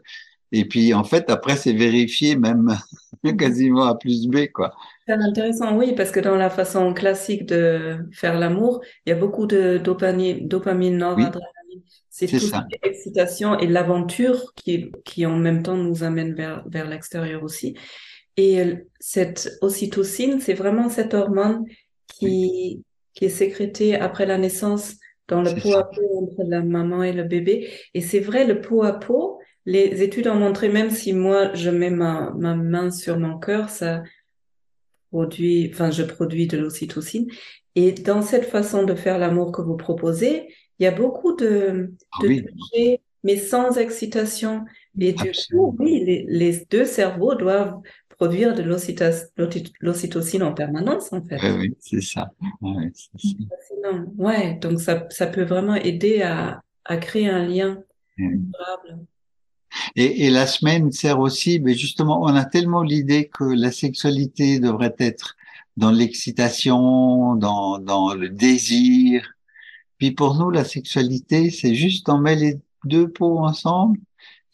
et 0.52 0.64
puis 0.64 0.94
en 0.94 1.04
fait, 1.04 1.28
après, 1.30 1.56
c'est 1.56 1.72
vérifié 1.72 2.36
même 2.36 2.76
quasiment 3.38 3.84
à 3.84 3.94
plus 3.94 4.26
B, 4.26 4.46
quoi. 4.52 4.74
c'est 5.06 5.12
intéressant, 5.12 5.76
oui, 5.76 5.94
parce 5.94 6.10
que 6.10 6.20
dans 6.20 6.36
la 6.36 6.50
façon 6.50 6.94
classique 6.94 7.46
de 7.46 7.98
faire 8.12 8.38
l'amour, 8.38 8.80
il 9.04 9.10
y 9.10 9.12
a 9.12 9.16
beaucoup 9.16 9.46
de 9.46 9.78
dopamine, 9.78 10.48
dopamine, 10.48 10.96
noradrénaline. 10.96 11.42
C'est 12.08 12.26
c'est 12.26 12.38
toute 12.38 12.48
ça. 12.48 12.66
l'excitation 12.82 13.58
et 13.58 13.66
l'aventure 13.66 14.52
qui, 14.56 14.90
qui 15.04 15.24
en 15.26 15.36
même 15.36 15.62
temps 15.62 15.76
nous 15.76 16.02
amène 16.02 16.34
vers, 16.34 16.64
vers 16.66 16.88
l'extérieur 16.88 17.44
aussi. 17.44 17.76
Et 18.36 18.60
euh, 18.60 18.76
cette 18.98 19.58
ocytocine, 19.60 20.40
c'est 20.40 20.54
vraiment 20.54 20.88
cette 20.88 21.14
hormone 21.14 21.64
qui, 22.08 22.82
qui 23.18 23.24
est 23.24 23.30
sécrétée 23.30 23.96
après 23.96 24.26
la 24.26 24.38
naissance 24.38 24.94
dans 25.26 25.42
le 25.42 25.52
pot 25.52 25.72
ça. 25.72 25.80
à 25.80 25.82
pot 25.82 26.22
entre 26.22 26.48
la 26.48 26.62
maman 26.62 27.02
et 27.02 27.12
le 27.12 27.24
bébé. 27.24 27.68
Et 27.92 28.00
c'est 28.00 28.20
vrai, 28.20 28.46
le 28.46 28.60
pot 28.60 28.84
à 28.84 28.92
pot, 28.92 29.40
les 29.66 30.04
études 30.04 30.28
ont 30.28 30.36
montré, 30.36 30.68
même 30.68 30.90
si 30.90 31.12
moi 31.12 31.52
je 31.52 31.68
mets 31.68 31.90
ma, 31.90 32.32
ma 32.38 32.54
main 32.54 32.92
sur 32.92 33.18
mon 33.18 33.36
cœur, 33.40 33.70
ça 33.70 34.04
produit, 35.10 35.68
enfin 35.72 35.90
je 35.90 36.04
produis 36.04 36.46
de 36.46 36.58
l'ocytocine. 36.58 37.26
Et 37.74 37.90
dans 37.90 38.22
cette 38.22 38.44
façon 38.44 38.84
de 38.84 38.94
faire 38.94 39.18
l'amour 39.18 39.50
que 39.50 39.62
vous 39.62 39.76
proposez, 39.76 40.54
il 40.78 40.84
y 40.84 40.86
a 40.86 40.92
beaucoup 40.92 41.34
de, 41.34 41.92
Ah 42.12 42.18
de 42.22 42.28
oui, 42.28 42.44
toucher, 42.44 43.00
mais 43.24 43.36
sans 43.36 43.78
excitation. 43.78 44.64
Et 45.00 45.12
du 45.12 45.32
coup, 45.50 45.74
oui, 45.80 46.04
les, 46.04 46.24
les 46.28 46.66
deux 46.70 46.84
cerveaux 46.84 47.34
doivent 47.34 47.80
produire 48.18 48.54
de 48.54 48.62
l'ocytocine 49.80 50.42
en 50.42 50.52
permanence, 50.52 51.12
en 51.12 51.22
fait. 51.22 51.38
oui, 51.42 51.50
oui, 51.58 51.76
c'est 51.80 52.02
ça. 52.02 52.30
Ouais, 52.60 52.90
ça. 52.94 54.58
Donc 54.60 54.80
ça, 54.80 55.06
ça 55.10 55.26
peut 55.28 55.44
vraiment 55.44 55.76
aider 55.76 56.22
à, 56.22 56.62
à 56.84 56.96
créer 56.96 57.28
un 57.28 57.44
lien 57.46 57.82
Ouais. 58.20 58.34
durable. 58.34 59.06
Et, 59.94 60.26
et 60.26 60.30
la 60.30 60.48
semaine 60.48 60.90
sert 60.90 61.20
aussi, 61.20 61.60
mais 61.60 61.74
justement, 61.74 62.20
on 62.22 62.34
a 62.34 62.44
tellement 62.44 62.82
l'idée 62.82 63.28
que 63.28 63.44
la 63.44 63.70
sexualité 63.70 64.58
devrait 64.58 64.96
être 64.98 65.36
dans 65.76 65.92
l'excitation, 65.92 67.36
dans, 67.36 67.78
dans 67.78 68.12
le 68.14 68.28
désir. 68.28 69.34
Puis 69.98 70.10
pour 70.10 70.34
nous, 70.34 70.50
la 70.50 70.64
sexualité, 70.64 71.50
c'est 71.50 71.76
juste 71.76 72.08
on 72.08 72.18
met 72.18 72.34
les 72.34 72.58
deux 72.84 73.08
peaux 73.08 73.38
ensemble 73.38 74.00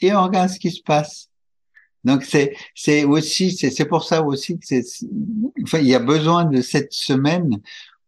et 0.01 0.13
on 0.15 0.23
regarde 0.25 0.51
ce 0.51 0.59
qui 0.59 0.71
se 0.71 0.83
passe. 0.83 1.31
Donc 2.05 2.23
c'est 2.25 2.55
c'est 2.75 3.05
aussi 3.05 3.53
c'est 3.53 3.71
c'est 3.71 3.87
pour 3.87 4.05
ça 4.05 4.23
aussi 4.23 4.59
que 4.59 4.65
c'est 4.67 4.85
enfin 5.63 5.79
il 5.79 5.89
y 5.89 5.95
a 5.95 5.99
besoin 6.01 6.45
de 6.45 6.61
cette 6.61 6.93
semaine 6.93 7.61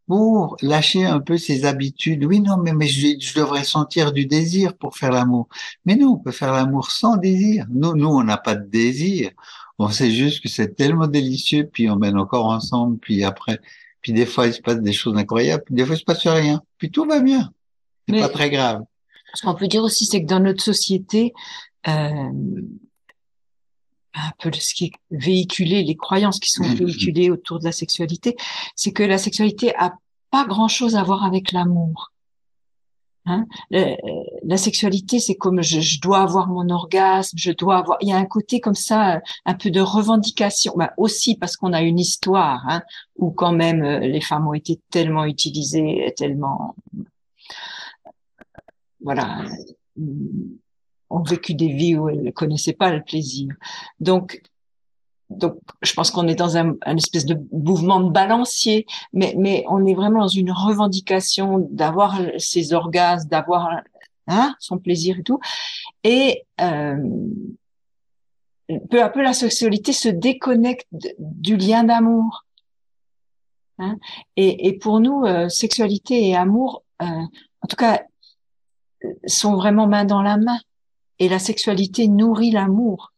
pour 0.07 0.57
lâcher 0.63 1.05
un 1.05 1.19
peu 1.21 1.37
ses 1.37 1.65
habitudes. 1.65 2.25
Oui, 2.25 2.41
non, 2.41 2.59
mais, 2.59 2.73
mais 2.73 2.87
je, 2.87 3.17
je 3.19 3.35
devrais 3.35 3.65
sentir 3.65 4.13
du 4.13 4.27
désir 4.27 4.77
pour 4.77 4.97
faire 4.97 5.11
l'amour. 5.11 5.49
Mais 5.85 5.97
nous, 5.97 6.09
on 6.11 6.17
peut 6.17 6.31
faire 6.31 6.53
l'amour 6.53 6.93
sans 6.93 7.17
désir. 7.17 7.67
Nous, 7.71 7.97
nous, 7.97 8.07
on 8.09 8.23
n'a 8.23 8.37
pas 8.37 8.55
de 8.55 8.69
désir. 8.69 9.31
On 9.81 9.89
sait 9.89 10.13
juste 10.13 10.43
que 10.43 10.49
c'est 10.49 10.77
tellement 10.77 11.09
délicieux, 11.09 11.69
puis 11.71 11.91
on 11.91 11.97
mène 11.97 12.17
encore 12.17 12.47
ensemble, 12.47 12.99
puis 12.99 13.25
après, 13.25 13.59
puis 14.01 14.13
des 14.13 14.27
fois, 14.27 14.47
il 14.47 14.55
se 14.55 14.61
passe 14.63 14.81
des 14.81 14.93
choses 14.93 15.17
incroyables, 15.19 15.65
puis 15.67 15.75
des 15.75 15.85
fois, 15.85 15.97
il 15.97 15.99
se 15.99 16.05
passe 16.05 16.27
rien. 16.27 16.63
Puis 16.79 16.93
tout 16.93 17.05
va 17.05 17.19
bien. 17.21 17.51
C'est 18.07 18.15
Mais- 18.15 18.21
pas 18.21 18.29
très 18.29 18.49
grave. 18.49 18.83
Ce 19.35 19.45
qu'on 19.45 19.55
peut 19.55 19.67
dire 19.67 19.83
aussi, 19.83 20.07
c'est 20.07 20.23
que 20.23 20.29
dans 20.29 20.39
notre 20.41 20.63
société, 20.63 21.35
euh, 21.89 22.31
un 24.17 24.33
peu 24.39 24.51
de 24.51 24.57
ce 24.57 24.75
qui 24.75 24.87
est 24.87 24.93
véhiculé, 25.11 25.83
les 25.85 25.97
croyances 25.97 26.41
qui 26.41 26.51
sont 26.51 26.65
Mhm. 26.65 26.75
véhiculées 26.75 27.31
autour 27.31 27.59
de 27.61 27.65
la 27.65 27.73
sexualité, 27.73 28.37
c'est 28.75 28.93
que 28.93 29.03
la 29.03 29.19
sexualité 29.19 29.75
a 29.77 29.95
pas 30.31 30.45
grand-chose 30.47 30.97
à 30.97 31.03
voir 31.03 31.25
avec 31.25 31.53
l'amour. 31.53 32.13
Hein 33.29 33.45
Le- 33.71 33.97
la 34.45 34.57
sexualité, 34.57 35.19
c'est 35.19 35.35
comme 35.35 35.61
je, 35.61 35.81
je 35.81 36.01
dois 36.01 36.21
avoir 36.21 36.47
mon 36.49 36.69
orgasme, 36.71 37.37
je 37.37 37.51
dois 37.51 37.79
avoir. 37.79 37.99
Il 38.01 38.09
y 38.09 38.13
a 38.13 38.17
un 38.17 38.25
côté 38.25 38.61
comme 38.61 38.77
ça, 38.77 39.21
un 39.45 39.55
peu 39.55 39.71
de 39.71 39.81
revendication, 39.81 40.73
bah, 40.77 40.93
aussi 40.97 41.35
parce 41.37 41.57
qu'on 41.57 41.73
a 41.73 41.83
une 41.83 41.99
histoire 41.99 42.63
hein, 42.69 42.83
où 43.17 43.31
quand 43.33 43.53
même 43.53 43.83
euh, 43.83 43.99
les 43.99 44.21
femmes 44.21 44.47
ont 44.47 44.55
été 44.55 44.81
tellement 44.91 45.25
utilisées, 45.25 46.15
tellement 46.17 46.77
voilà, 49.01 49.45
euh, 49.99 50.03
ont 51.11 51.23
vécu 51.23 51.55
des 51.55 51.69
vies 51.69 51.97
où 51.97 52.09
elles 52.09 52.23
ne 52.23 52.31
connaissaient 52.31 52.73
pas 52.73 52.91
le 52.91 53.03
plaisir. 53.03 53.55
Donc, 54.01 54.43
donc, 55.29 55.59
je 55.83 55.93
pense 55.93 56.13
qu'on 56.13 56.29
est 56.29 56.37
dans 56.37 56.57
un, 56.57 56.77
un 56.83 56.97
espèce 56.97 57.27
de 57.27 57.37
mouvement 57.51 58.01
de 58.01 58.11
balancier, 58.11 58.87
mais, 59.13 59.35
mais 59.37 59.65
on 59.69 59.85
est 59.85 59.95
vraiment 59.95 60.21
dans 60.21 60.29
une 60.29 60.53
revendication 60.53 61.67
d'avoir 61.71 62.21
ses 62.39 62.73
orgasmes, 62.73 63.29
d'avoir 63.29 63.83
hein, 64.29 64.55
son 64.61 64.79
plaisir 64.79 65.19
et 65.19 65.23
tout. 65.25 65.41
Et 66.05 66.45
euh, 66.61 66.97
peu 68.89 69.03
à 69.03 69.09
peu, 69.09 69.23
la 69.23 69.33
sexualité 69.33 69.93
se 69.93 70.09
déconnecte 70.09 70.87
du 71.19 71.57
lien 71.57 71.83
d'amour. 71.83 72.45
Hein 73.79 73.97
et, 74.37 74.69
et 74.69 74.79
pour 74.79 75.01
nous, 75.01 75.25
euh, 75.25 75.49
sexualité 75.49 76.29
et 76.29 76.37
amour, 76.37 76.85
euh, 77.03 77.05
en 77.07 77.67
tout 77.69 77.77
cas, 77.77 78.03
sont 79.27 79.57
vraiment 79.57 79.87
main 79.87 80.05
dans 80.05 80.23
la 80.23 80.37
main. 80.37 80.59
Et 81.19 81.29
la 81.29 81.39
sexualité 81.39 82.09
nourrit 82.09 82.51
l'amour. 82.51 83.13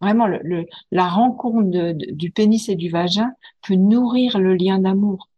Vraiment, 0.00 0.26
le, 0.26 0.40
le- 0.42 0.66
la 0.90 1.08
rencontre 1.08 1.70
de- 1.70 1.92
de- 1.92 2.12
du 2.12 2.30
pénis 2.30 2.68
et 2.68 2.74
du 2.76 2.88
vagin 2.88 3.32
peut 3.66 3.74
nourrir 3.74 4.38
le 4.38 4.54
lien 4.54 4.78
d'amour, 4.78 5.28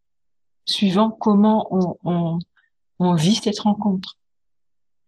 suivant 0.65 1.11
comment 1.11 1.67
on, 1.71 1.97
on, 2.05 2.39
on 2.99 3.15
vit 3.15 3.35
cette 3.35 3.59
rencontre. 3.61 4.17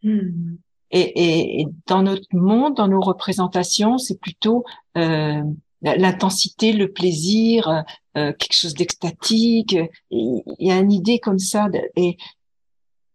Hmm. 0.03 0.57
Et, 0.91 1.01
et, 1.01 1.61
et 1.61 1.67
dans 1.87 2.03
notre 2.03 2.27
monde, 2.35 2.75
dans 2.77 2.89
nos 2.89 3.01
représentations, 3.01 3.99
c'est 3.99 4.19
plutôt 4.21 4.65
euh, 4.97 5.43
l'intensité, 5.83 6.73
le 6.73 6.93
plaisir, 6.93 7.69
euh, 8.17 8.33
quelque 8.33 8.53
chose 8.55 8.75
d'extatique. 8.75 9.77
Il 10.11 10.43
y 10.59 10.71
a 10.71 10.79
une 10.79 10.93
idée 10.93 11.19
comme 11.19 11.39
ça. 11.41 11.69
de- 11.69 11.81
et 11.97 12.17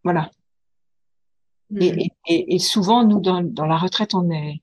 voilà. 0.03 0.31
Hmm. 1.71 1.81
Et, 1.81 2.11
et- 2.27 2.55
et, 2.55 2.59
souvent, 2.59 3.03
nous, 3.03 3.19
dans, 3.19 3.41
dans 3.43 3.65
la 3.65 3.77
retraite, 3.77 4.15
on 4.15 4.29
est 4.31 4.61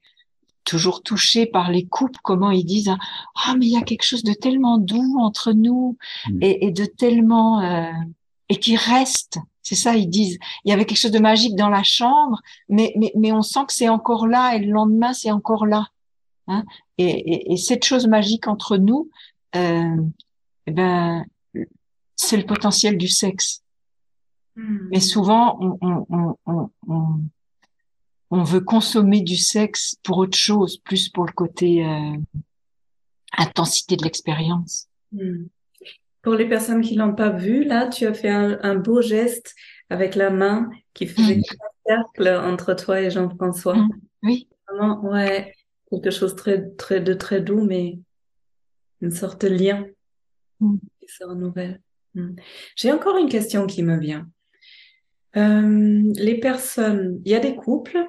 toujours 0.64 1.02
touché 1.02 1.46
par 1.46 1.70
les 1.70 1.86
couples, 1.86 2.18
comment 2.24 2.50
ils 2.50 2.64
disent 2.64 2.88
ah 2.88 2.98
Ah, 3.44 3.54
mais 3.56 3.66
il 3.66 3.72
y 3.72 3.76
a 3.76 3.82
quelque 3.82 4.02
chose 4.04 4.24
de 4.24 4.32
tellement 4.32 4.78
doux 4.78 5.18
entre 5.20 5.52
nous 5.52 5.96
Mm. 6.28 6.38
et, 6.42 6.66
et 6.66 6.70
de 6.72 6.84
tellement 6.84 7.60
euh, 7.60 7.92
et 8.48 8.56
qui 8.58 8.76
reste. 8.76 9.38
C'est 9.62 9.74
ça, 9.76 9.96
ils 9.96 10.08
disent. 10.08 10.38
Il 10.64 10.70
y 10.70 10.72
avait 10.72 10.84
quelque 10.84 10.98
chose 10.98 11.10
de 11.12 11.18
magique 11.20 11.54
dans 11.56 11.68
la 11.68 11.82
chambre, 11.84 12.40
mais 12.68 12.92
mais, 12.96 13.12
mais 13.16 13.30
on 13.32 13.42
sent 13.42 13.60
que 13.68 13.72
c'est 13.74 13.88
encore 13.88 14.26
là 14.26 14.54
et 14.56 14.58
le 14.60 14.72
lendemain 14.72 15.12
c'est 15.12 15.30
encore 15.30 15.66
là. 15.66 15.86
Hein 16.48 16.64
et, 16.98 17.04
et, 17.10 17.52
et 17.52 17.56
cette 17.56 17.84
chose 17.84 18.06
magique 18.08 18.46
entre 18.48 18.76
nous, 18.76 19.08
euh, 19.56 19.96
eh 20.66 20.70
ben, 20.72 21.24
c'est 22.16 22.36
le 22.36 22.46
potentiel 22.46 22.96
du 22.98 23.08
sexe. 23.08 23.62
Hmm. 24.56 24.88
Mais 24.90 25.00
souvent, 25.00 25.58
on, 25.60 25.78
on, 25.82 26.36
on, 26.46 26.70
on, 26.88 27.20
on, 28.30 28.42
veut 28.42 28.60
consommer 28.60 29.20
du 29.20 29.36
sexe 29.36 29.96
pour 30.02 30.18
autre 30.18 30.36
chose, 30.36 30.78
plus 30.78 31.10
pour 31.10 31.26
le 31.26 31.32
côté 31.32 31.84
euh, 31.84 32.16
intensité 33.36 33.96
de 33.96 34.04
l'expérience. 34.04 34.88
Hmm. 35.12 35.44
Pour 36.22 36.34
les 36.34 36.48
personnes 36.48 36.80
qui 36.80 36.96
l'ont 36.96 37.14
pas 37.14 37.30
vu, 37.30 37.64
là, 37.64 37.86
tu 37.86 38.06
as 38.06 38.14
fait 38.14 38.30
un, 38.30 38.58
un 38.62 38.74
beau 38.74 39.02
geste 39.02 39.54
avec 39.90 40.14
la 40.16 40.30
main 40.30 40.70
qui 40.94 41.06
faisait 41.06 41.36
Mm. 41.36 41.42
un 41.60 41.96
cercle 41.96 42.28
entre 42.28 42.74
toi 42.74 43.00
et 43.00 43.10
Jean-François. 43.10 43.76
Oui. 44.22 44.48
Vraiment, 44.68 45.04
ouais, 45.04 45.54
quelque 45.90 46.10
chose 46.10 46.34
très, 46.34 46.70
très, 46.70 47.00
de 47.00 47.14
très 47.14 47.40
doux, 47.40 47.62
mais 47.62 47.98
une 49.00 49.12
sorte 49.12 49.42
de 49.42 49.48
lien 49.48 49.86
qui 50.58 51.06
se 51.06 51.24
renouvelle. 51.24 51.80
Hmm. 52.14 52.34
J'ai 52.74 52.90
encore 52.90 53.18
une 53.18 53.28
question 53.28 53.66
qui 53.66 53.82
me 53.82 53.98
vient. 53.98 54.28
Euh, 55.36 56.12
les 56.14 56.40
personnes, 56.40 57.20
il 57.24 57.32
y 57.32 57.34
a 57.34 57.40
des 57.40 57.56
couples. 57.56 58.06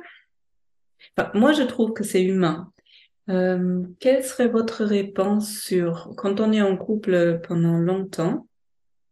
moi, 1.33 1.51
je 1.53 1.63
trouve 1.63 1.93
que 1.93 2.03
c'est 2.03 2.23
humain. 2.23 2.71
Euh, 3.29 3.83
quelle 3.99 4.23
serait 4.23 4.47
votre 4.47 4.85
réponse 4.85 5.59
sur 5.59 6.13
quand 6.15 6.39
on 6.39 6.53
est 6.53 6.61
en 6.61 6.77
couple 6.77 7.41
pendant 7.45 7.77
longtemps, 7.77 8.47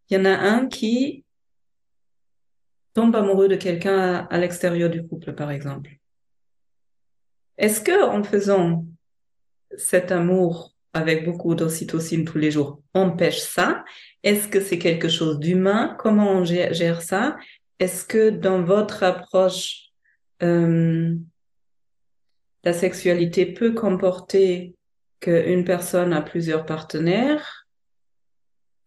il 0.09 0.17
y 0.17 0.21
en 0.21 0.25
a 0.25 0.37
un 0.37 0.67
qui 0.67 1.25
tombe 2.93 3.15
amoureux 3.15 3.49
de 3.49 3.55
quelqu'un 3.55 4.25
à, 4.29 4.37
l'extérieur 4.37 4.89
du 4.89 5.05
couple, 5.05 5.33
par 5.33 5.51
exemple. 5.51 5.91
Est-ce 7.57 7.81
que 7.81 8.03
en 8.05 8.23
faisant 8.23 8.85
cet 9.77 10.11
amour 10.11 10.73
avec 10.93 11.25
beaucoup 11.25 11.53
d'ocytocine 11.55 12.23
tous 12.23 12.37
les 12.37 12.51
jours 12.51 12.81
empêche 12.93 13.39
ça? 13.39 13.83
Est-ce 14.23 14.47
que 14.47 14.61
c'est 14.61 14.79
quelque 14.79 15.09
chose 15.09 15.39
d'humain? 15.39 15.95
Comment 15.99 16.31
on 16.31 16.45
gère, 16.45 17.01
ça? 17.01 17.35
Est-ce 17.79 18.05
que 18.05 18.29
dans 18.29 18.61
votre 18.61 19.03
approche, 19.03 19.89
euh, 20.43 21.15
la 22.63 22.73
sexualité 22.73 23.45
peut 23.45 23.73
comporter 23.73 24.75
qu'une 25.19 25.65
personne 25.65 26.13
a 26.13 26.21
plusieurs 26.21 26.65
partenaires? 26.65 27.67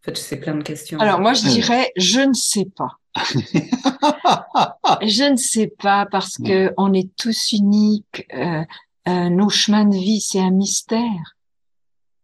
En 0.00 0.04
fait, 0.04 0.16
c'est 0.16 0.40
plein 0.40 0.54
de 0.54 0.62
questions. 0.62 0.98
Alors 1.00 1.20
moi, 1.20 1.34
je 1.34 1.42
dirais, 1.48 1.92
je 1.96 2.20
ne 2.20 2.32
sais 2.32 2.66
pas. 2.76 2.98
je 5.02 5.30
ne 5.30 5.36
sais 5.36 5.72
pas 5.78 6.06
parce 6.10 6.38
que 6.38 6.72
on 6.76 6.92
est 6.92 7.14
tous 7.16 7.52
uniques. 7.52 8.26
Euh, 8.32 8.64
euh, 9.08 9.28
nos 9.28 9.48
chemins 9.48 9.84
de 9.84 9.96
vie, 9.96 10.20
c'est 10.20 10.40
un 10.40 10.50
mystère. 10.50 11.36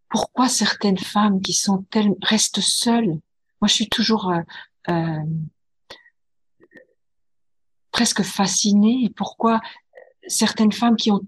Pourquoi 0.08 0.48
certaines 0.48 0.98
femmes 0.98 1.40
qui 1.40 1.52
sont 1.52 1.84
telles 1.90 2.14
restent 2.22 2.60
seules? 2.60 3.18
Moi, 3.60 3.68
je 3.68 3.72
suis 3.72 3.88
toujours 3.88 4.30
euh, 4.30 4.40
euh 4.88 5.22
presque 7.94 8.22
fascinée. 8.22 9.10
Pourquoi 9.16 9.60
certaines 10.26 10.72
femmes 10.72 10.96
qui 10.96 11.12
ont 11.12 11.20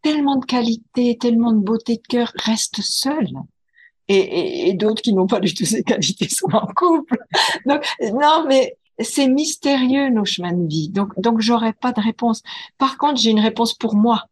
tellement 0.00 0.36
de 0.36 0.46
qualités, 0.46 1.18
tellement 1.18 1.52
de 1.52 1.60
beauté 1.60 1.96
de 1.96 2.06
cœur 2.08 2.32
restent 2.36 2.80
seules 2.80 3.34
et, 4.08 4.16
et, 4.16 4.68
et 4.70 4.72
d'autres 4.72 5.02
qui 5.02 5.12
n'ont 5.12 5.26
pas 5.26 5.40
du 5.40 5.52
tout 5.52 5.66
ces 5.66 5.82
qualités 5.82 6.28
sont 6.30 6.50
en 6.52 6.66
couple. 6.66 7.18
Donc, 7.66 7.84
non, 8.00 8.46
mais 8.48 8.78
c'est 8.98 9.28
mystérieux 9.28 10.08
nos 10.08 10.24
chemins 10.24 10.54
de 10.54 10.66
vie. 10.66 10.88
Donc, 10.88 11.12
donc 11.20 11.40
j'aurais 11.40 11.74
pas 11.74 11.92
de 11.92 12.00
réponse. 12.00 12.42
Par 12.78 12.96
contre, 12.96 13.20
j'ai 13.20 13.30
une 13.30 13.40
réponse 13.40 13.74
pour 13.74 13.94
moi 13.94 14.24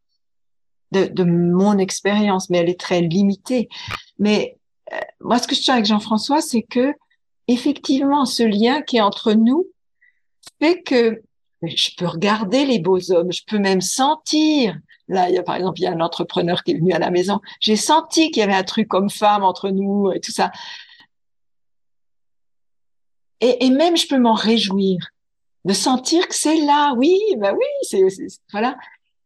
de, 0.93 1.07
de 1.07 1.24
mon 1.24 1.76
expérience, 1.78 2.49
mais 2.49 2.59
elle 2.59 2.70
est 2.70 2.80
très 2.80 3.03
limitée. 3.03 3.68
Mais 4.18 4.57
euh, 4.93 4.99
moi, 5.20 5.38
ce 5.38 5.49
que 5.49 5.55
je 5.55 5.61
tiens 5.61 5.74
avec 5.74 5.86
Jean-François, 5.86 6.40
c'est 6.40 6.62
que 6.62 6.95
effectivement, 7.49 8.24
ce 8.24 8.45
lien 8.45 8.80
qui 8.82 8.99
est 8.99 9.03
entre 9.03 9.32
nous 9.32 9.66
fait 10.61 10.80
que 10.82 11.22
je 11.62 11.90
peux 11.96 12.06
regarder 12.06 12.64
les 12.64 12.78
beaux 12.78 13.12
hommes, 13.12 13.32
je 13.32 13.42
peux 13.46 13.58
même 13.58 13.80
sentir. 13.80 14.76
Là, 15.08 15.28
il 15.28 15.34
y 15.34 15.38
a 15.38 15.42
par 15.42 15.56
exemple, 15.56 15.80
il 15.80 15.84
y 15.84 15.86
a 15.86 15.92
un 15.92 16.00
entrepreneur 16.00 16.62
qui 16.62 16.72
est 16.72 16.78
venu 16.78 16.92
à 16.92 16.98
la 16.98 17.10
maison. 17.10 17.40
J'ai 17.60 17.76
senti 17.76 18.30
qu'il 18.30 18.40
y 18.40 18.44
avait 18.44 18.54
un 18.54 18.62
truc 18.62 18.88
comme 18.88 19.10
femme 19.10 19.44
entre 19.44 19.70
nous 19.70 20.10
et 20.12 20.20
tout 20.20 20.32
ça 20.32 20.50
et, 23.42 23.66
et 23.66 23.70
même 23.70 23.96
je 23.96 24.06
peux 24.06 24.18
m'en 24.18 24.34
réjouir 24.34 24.98
de 25.64 25.74
sentir 25.74 26.26
que 26.28 26.34
c'est 26.34 26.56
là, 26.56 26.94
oui, 26.96 27.18
ben 27.36 27.54
oui, 27.54 27.66
c'est 27.82 28.06
voilà. 28.52 28.76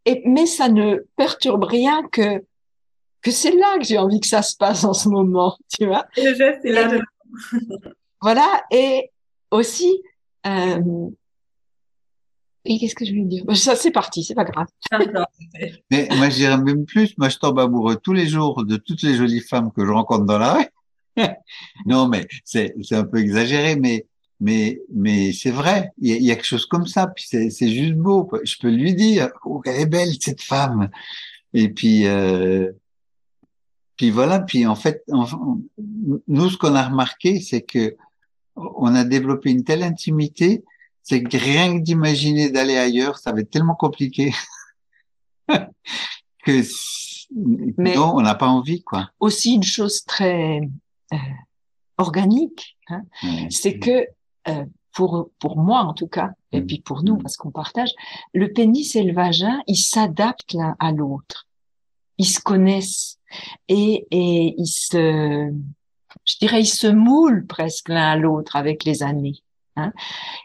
Et 0.04 0.22
mais 0.24 0.46
ça 0.46 0.68
ne 0.68 0.96
perturbe 1.16 1.64
rien 1.64 2.02
que 2.10 2.42
que 3.22 3.30
c'est 3.30 3.52
là 3.52 3.78
que 3.78 3.84
j'ai 3.84 3.98
envie 3.98 4.20
que 4.20 4.26
ça 4.26 4.42
se 4.42 4.56
passe 4.56 4.84
en 4.84 4.92
ce 4.92 5.08
moment, 5.08 5.56
tu 5.78 5.86
vois. 5.86 6.06
Le 6.16 6.34
geste 6.34 6.64
est 6.64 6.72
là. 6.72 6.90
voilà. 8.20 8.64
Et 8.70 9.10
aussi. 9.50 10.02
Euh, 10.46 10.80
et 12.66 12.78
qu'est-ce 12.78 12.94
que 12.94 13.04
je 13.04 13.10
voulais 13.10 13.24
dire? 13.24 13.44
Ça, 13.54 13.76
c'est 13.76 13.90
parti, 13.90 14.24
c'est 14.24 14.34
pas 14.34 14.44
grave. 14.44 14.66
Mais 15.90 16.08
moi, 16.16 16.28
je 16.28 16.36
dirais 16.36 16.58
même 16.58 16.84
plus. 16.84 17.16
Moi, 17.18 17.28
je 17.28 17.38
tombe 17.38 17.58
amoureux 17.58 17.96
tous 17.96 18.12
les 18.12 18.26
jours 18.26 18.64
de 18.64 18.76
toutes 18.76 19.02
les 19.02 19.14
jolies 19.14 19.40
femmes 19.40 19.70
que 19.72 19.84
je 19.84 19.90
rencontre 19.90 20.24
dans 20.24 20.38
la 20.38 20.54
rue. 20.54 20.66
non, 21.86 22.08
mais 22.08 22.26
c'est 22.44 22.74
un 22.92 23.04
peu 23.04 23.18
exagéré, 23.18 23.76
mais 23.76 24.06
mais 24.40 24.80
mais 24.94 25.32
c'est 25.32 25.50
vrai. 25.50 25.90
Il 25.98 26.22
y, 26.22 26.30
a, 26.30 26.34
quelque 26.34 26.44
chose 26.44 26.66
comme 26.66 26.86
ça. 26.86 27.06
Puis 27.06 27.26
c'est 27.26 27.68
juste 27.68 27.94
beau. 27.94 28.30
Je 28.44 28.56
peux 28.60 28.70
lui 28.70 28.94
dire, 28.94 29.30
oh, 29.44 29.62
elle 29.64 29.80
est 29.80 29.86
belle 29.86 30.12
cette 30.20 30.42
femme. 30.42 30.90
Et 31.54 31.68
puis 31.70 32.06
euh, 32.06 32.70
puis 33.96 34.10
voilà. 34.10 34.40
Puis 34.40 34.66
en 34.66 34.74
fait, 34.74 35.02
nous 36.28 36.50
ce 36.50 36.56
qu'on 36.58 36.74
a 36.74 36.88
remarqué, 36.88 37.40
c'est 37.40 37.62
que 37.62 37.96
on 38.56 38.94
a 38.94 39.04
développé 39.04 39.50
une 39.50 39.64
telle 39.64 39.82
intimité, 39.82 40.64
c'est 41.08 41.24
rien 41.34 41.78
que 41.78 41.84
d'imaginer 41.84 42.50
d'aller 42.50 42.76
ailleurs, 42.76 43.18
ça 43.18 43.32
va 43.32 43.38
être 43.38 43.50
tellement 43.50 43.76
compliqué 43.76 44.34
que 46.44 46.62
Mais 47.76 47.94
non, 47.94 48.16
on 48.16 48.22
n'a 48.22 48.34
pas 48.34 48.48
envie 48.48 48.82
quoi. 48.82 49.10
Aussi 49.20 49.54
une 49.54 49.62
chose 49.62 50.04
très 50.04 50.60
euh, 51.12 51.16
organique, 51.98 52.76
hein, 52.88 53.02
c'est 53.50 53.78
que 53.78 54.08
euh, 54.48 54.64
pour 54.92 55.30
pour 55.38 55.56
moi 55.58 55.82
en 55.82 55.94
tout 55.94 56.08
cas, 56.08 56.30
et 56.50 56.60
puis 56.60 56.80
pour 56.80 57.04
nous 57.04 57.16
parce 57.18 57.36
qu'on 57.36 57.52
partage, 57.52 57.90
le 58.34 58.52
pénis 58.52 58.96
et 58.96 59.04
le 59.04 59.12
vagin, 59.12 59.60
ils 59.68 59.76
s'adaptent 59.76 60.54
l'un 60.54 60.74
à 60.80 60.90
l'autre, 60.90 61.46
ils 62.18 62.28
se 62.28 62.40
connaissent 62.40 63.20
et 63.68 64.08
et 64.10 64.56
ils 64.58 64.66
se, 64.66 65.52
je 66.24 66.38
dirais, 66.40 66.62
ils 66.62 66.66
se 66.66 66.88
moulent 66.88 67.46
presque 67.46 67.90
l'un 67.90 68.10
à 68.10 68.16
l'autre 68.16 68.56
avec 68.56 68.82
les 68.82 69.04
années. 69.04 69.44
Hein. 69.76 69.92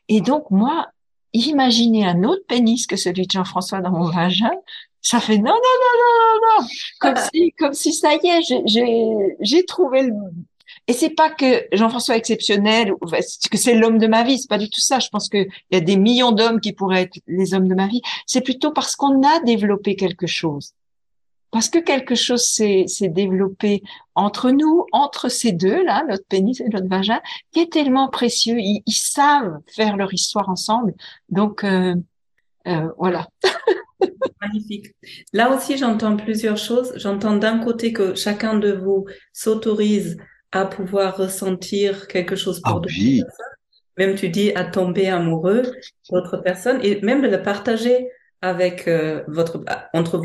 Et 0.07 0.21
donc 0.21 0.51
moi, 0.51 0.87
imaginer 1.33 2.05
un 2.05 2.23
autre 2.23 2.43
pénis 2.47 2.87
que 2.87 2.95
celui 2.95 3.27
de 3.27 3.31
Jean-François 3.31 3.81
dans 3.81 3.91
mon 3.91 4.09
vagin, 4.09 4.51
ça 5.01 5.19
fait 5.19 5.37
non, 5.37 5.43
non, 5.43 5.51
non, 5.53 5.93
non, 5.99 6.13
non, 6.19 6.63
non. 6.63 6.67
Comme 6.99 7.15
si, 7.33 7.51
comme 7.53 7.73
si 7.73 7.93
ça 7.93 8.13
y 8.15 8.27
est, 8.27 8.63
j'ai, 8.65 9.35
j'ai 9.39 9.65
trouvé 9.65 10.03
le, 10.03 10.13
et 10.87 10.93
c'est 10.93 11.11
pas 11.11 11.29
que 11.29 11.67
Jean-François 11.73 12.15
est 12.15 12.19
exceptionnel, 12.19 12.93
que 13.49 13.57
c'est 13.57 13.75
l'homme 13.75 13.97
de 13.97 14.07
ma 14.07 14.23
vie, 14.23 14.39
c'est 14.39 14.49
pas 14.49 14.57
du 14.57 14.69
tout 14.69 14.79
ça. 14.79 14.99
Je 14.99 15.09
pense 15.09 15.29
qu'il 15.29 15.47
y 15.71 15.75
a 15.75 15.79
des 15.79 15.95
millions 15.95 16.31
d'hommes 16.31 16.59
qui 16.59 16.73
pourraient 16.73 17.03
être 17.03 17.19
les 17.27 17.53
hommes 17.53 17.67
de 17.67 17.75
ma 17.75 17.87
vie. 17.87 18.01
C'est 18.25 18.41
plutôt 18.41 18.71
parce 18.71 18.95
qu'on 18.95 19.21
a 19.23 19.39
développé 19.41 19.95
quelque 19.95 20.27
chose. 20.27 20.73
Parce 21.51 21.67
que 21.67 21.79
quelque 21.79 22.15
chose 22.15 22.43
s'est 22.43 22.85
développé 23.09 23.83
entre 24.15 24.51
nous, 24.51 24.85
entre 24.93 25.29
ces 25.29 25.51
deux-là, 25.51 26.05
notre 26.07 26.25
pénis 26.25 26.59
et 26.61 26.69
notre 26.69 26.87
vagin, 26.87 27.19
qui 27.51 27.59
est 27.59 27.71
tellement 27.71 28.07
précieux. 28.09 28.57
Ils, 28.57 28.83
savent 28.87 29.59
faire 29.67 29.97
leur 29.97 30.13
histoire 30.13 30.49
ensemble. 30.49 30.93
Donc, 31.29 31.65
euh, 31.65 31.95
euh, 32.67 32.87
voilà. 32.97 33.27
Magnifique. 34.41 34.95
Là 35.33 35.53
aussi, 35.55 35.77
j'entends 35.77 36.15
plusieurs 36.15 36.57
choses. 36.57 36.93
J'entends 36.95 37.35
d'un 37.35 37.59
côté 37.59 37.91
que 37.91 38.15
chacun 38.15 38.57
de 38.57 38.71
vous 38.71 39.05
s'autorise 39.33 40.17
à 40.51 40.65
pouvoir 40.65 41.17
ressentir 41.17 42.07
quelque 42.07 42.35
chose 42.35 42.61
pour 42.61 42.77
ah, 42.77 42.79
d'autres 42.79 42.87
personnes. 42.87 43.45
Même 43.97 44.15
tu 44.15 44.29
dis 44.29 44.53
à 44.55 44.63
tomber 44.63 45.09
amoureux 45.09 45.63
d'autres 46.09 46.37
personnes 46.37 46.79
et 46.81 47.01
même 47.01 47.21
de 47.21 47.27
le 47.27 47.41
partager 47.41 48.09
avec 48.41 48.87
euh, 48.87 49.23
votre 49.27 49.59
bah, 49.59 49.89
entre 49.93 50.17
vous 50.17 50.23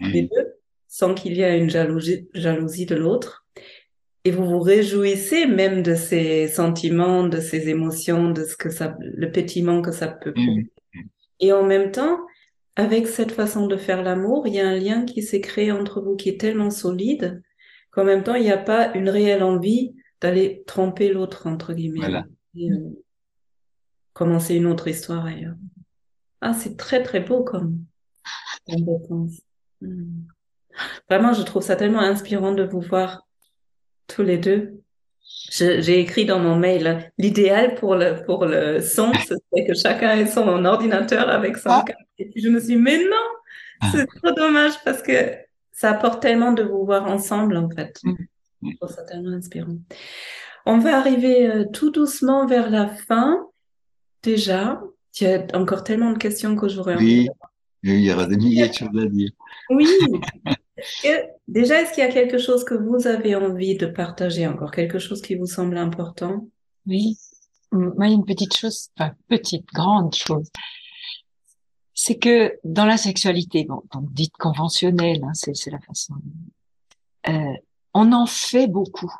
les 0.00 0.22
deux 0.22 0.56
sans 0.96 1.12
qu'il 1.12 1.34
y 1.36 1.42
ait 1.42 1.58
une 1.58 1.68
jalousie, 1.68 2.26
jalousie 2.32 2.86
de 2.86 2.94
l'autre. 2.94 3.44
Et 4.24 4.30
vous 4.30 4.46
vous 4.46 4.60
réjouissez 4.60 5.46
même 5.46 5.82
de 5.82 5.94
ces 5.94 6.48
sentiments, 6.48 7.28
de 7.28 7.38
ces 7.38 7.68
émotions, 7.68 8.30
de 8.30 8.44
ce 8.44 8.56
que 8.56 8.70
ça, 8.70 8.96
le 9.00 9.30
pétillement 9.30 9.82
que 9.82 9.92
ça 9.92 10.08
peut. 10.08 10.32
Et 11.38 11.52
en 11.52 11.64
même 11.64 11.92
temps, 11.92 12.18
avec 12.76 13.08
cette 13.08 13.30
façon 13.30 13.66
de 13.66 13.76
faire 13.76 14.02
l'amour, 14.02 14.46
il 14.46 14.54
y 14.54 14.60
a 14.60 14.66
un 14.66 14.78
lien 14.78 15.04
qui 15.04 15.22
s'est 15.22 15.42
créé 15.42 15.70
entre 15.70 16.00
vous 16.00 16.16
qui 16.16 16.30
est 16.30 16.40
tellement 16.40 16.70
solide 16.70 17.42
qu'en 17.90 18.04
même 18.04 18.22
temps, 18.22 18.34
il 18.34 18.44
n'y 18.44 18.50
a 18.50 18.56
pas 18.56 18.90
une 18.94 19.10
réelle 19.10 19.42
envie 19.42 19.94
d'aller 20.22 20.64
tromper 20.66 21.12
l'autre, 21.12 21.46
entre 21.46 21.74
guillemets. 21.74 22.24
Et, 22.54 22.70
euh, 22.70 23.02
commencer 24.14 24.54
une 24.54 24.66
autre 24.66 24.88
histoire 24.88 25.26
ailleurs. 25.26 25.56
Ah, 26.46 26.54
c'est 26.54 26.76
très 26.76 27.02
très 27.02 27.18
beau 27.18 27.42
comme 27.42 27.80
hmm. 28.68 30.22
Vraiment, 31.10 31.32
je 31.32 31.42
trouve 31.42 31.62
ça 31.62 31.74
tellement 31.74 32.00
inspirant 32.00 32.52
de 32.52 32.62
vous 32.62 32.80
voir 32.80 33.26
tous 34.06 34.22
les 34.22 34.38
deux. 34.38 34.80
J'ai 35.50 35.98
écrit 35.98 36.24
dans 36.24 36.38
mon 36.38 36.54
mail, 36.54 37.10
l'idéal 37.18 37.74
pour 37.74 37.96
le, 37.96 38.22
pour 38.24 38.46
le 38.46 38.80
son, 38.80 39.10
c'est 39.24 39.66
que 39.66 39.74
chacun 39.74 40.16
ait 40.16 40.28
son 40.28 40.64
ordinateur 40.64 41.28
avec 41.28 41.56
son 41.56 41.70
ah. 41.70 41.84
Et 42.18 42.30
puis 42.30 42.40
je 42.40 42.48
me 42.48 42.60
suis 42.60 42.76
dit, 42.76 42.76
mais 42.76 42.98
non, 42.98 43.26
ah. 43.80 43.90
c'est 43.90 44.06
trop 44.06 44.30
dommage 44.30 44.74
parce 44.84 45.02
que 45.02 45.34
ça 45.72 45.90
apporte 45.90 46.22
tellement 46.22 46.52
de 46.52 46.62
vous 46.62 46.84
voir 46.84 47.06
ensemble, 47.06 47.56
en 47.56 47.68
fait. 47.70 47.98
Mm. 48.04 48.14
Je 48.62 48.76
trouve 48.76 48.94
ça 48.94 49.02
tellement 49.02 49.32
inspirant. 49.32 49.78
On 50.64 50.78
va 50.78 50.96
arriver 50.96 51.50
euh, 51.50 51.64
tout 51.64 51.90
doucement 51.90 52.46
vers 52.46 52.70
la 52.70 52.86
fin. 52.86 53.48
Déjà, 54.22 54.80
il 55.20 55.26
y 55.26 55.30
a 55.32 55.46
encore 55.54 55.84
tellement 55.84 56.12
de 56.12 56.18
questions 56.18 56.56
que 56.56 56.68
j'aurais 56.68 56.96
oui. 56.96 57.28
il 57.82 58.00
y 58.00 58.12
aura 58.12 58.26
des 58.26 58.36
milliers 58.36 58.68
de 58.68 58.74
choses 58.74 58.88
à 58.98 59.06
dire. 59.06 59.30
Oui. 59.70 59.88
déjà, 61.48 61.80
est-ce 61.80 61.92
qu'il 61.92 62.04
y 62.04 62.06
a 62.06 62.12
quelque 62.12 62.38
chose 62.38 62.64
que 62.64 62.74
vous 62.74 63.06
avez 63.06 63.34
envie 63.34 63.76
de 63.76 63.86
partager? 63.86 64.46
Encore, 64.46 64.70
quelque 64.70 64.98
chose 64.98 65.22
qui 65.22 65.34
vous 65.34 65.46
semble 65.46 65.78
important? 65.78 66.48
Oui. 66.86 67.16
Moi, 67.72 68.06
il 68.06 68.10
y 68.10 68.12
a 68.12 68.14
une 68.14 68.24
petite 68.24 68.56
chose, 68.56 68.88
enfin 68.96 69.12
petite, 69.28 69.66
grande 69.72 70.14
chose, 70.14 70.48
c'est 71.94 72.18
que 72.18 72.58
dans 72.62 72.84
la 72.84 72.96
sexualité, 72.96 73.64
bon, 73.64 73.82
donc 73.92 74.12
dite 74.12 74.36
conventionnelle, 74.38 75.24
hein, 75.24 75.32
c'est 75.34 75.70
la 75.70 75.80
façon, 75.80 76.14
euh, 77.28 77.54
on 77.94 78.12
en 78.12 78.26
fait 78.26 78.68
beaucoup. 78.68 79.12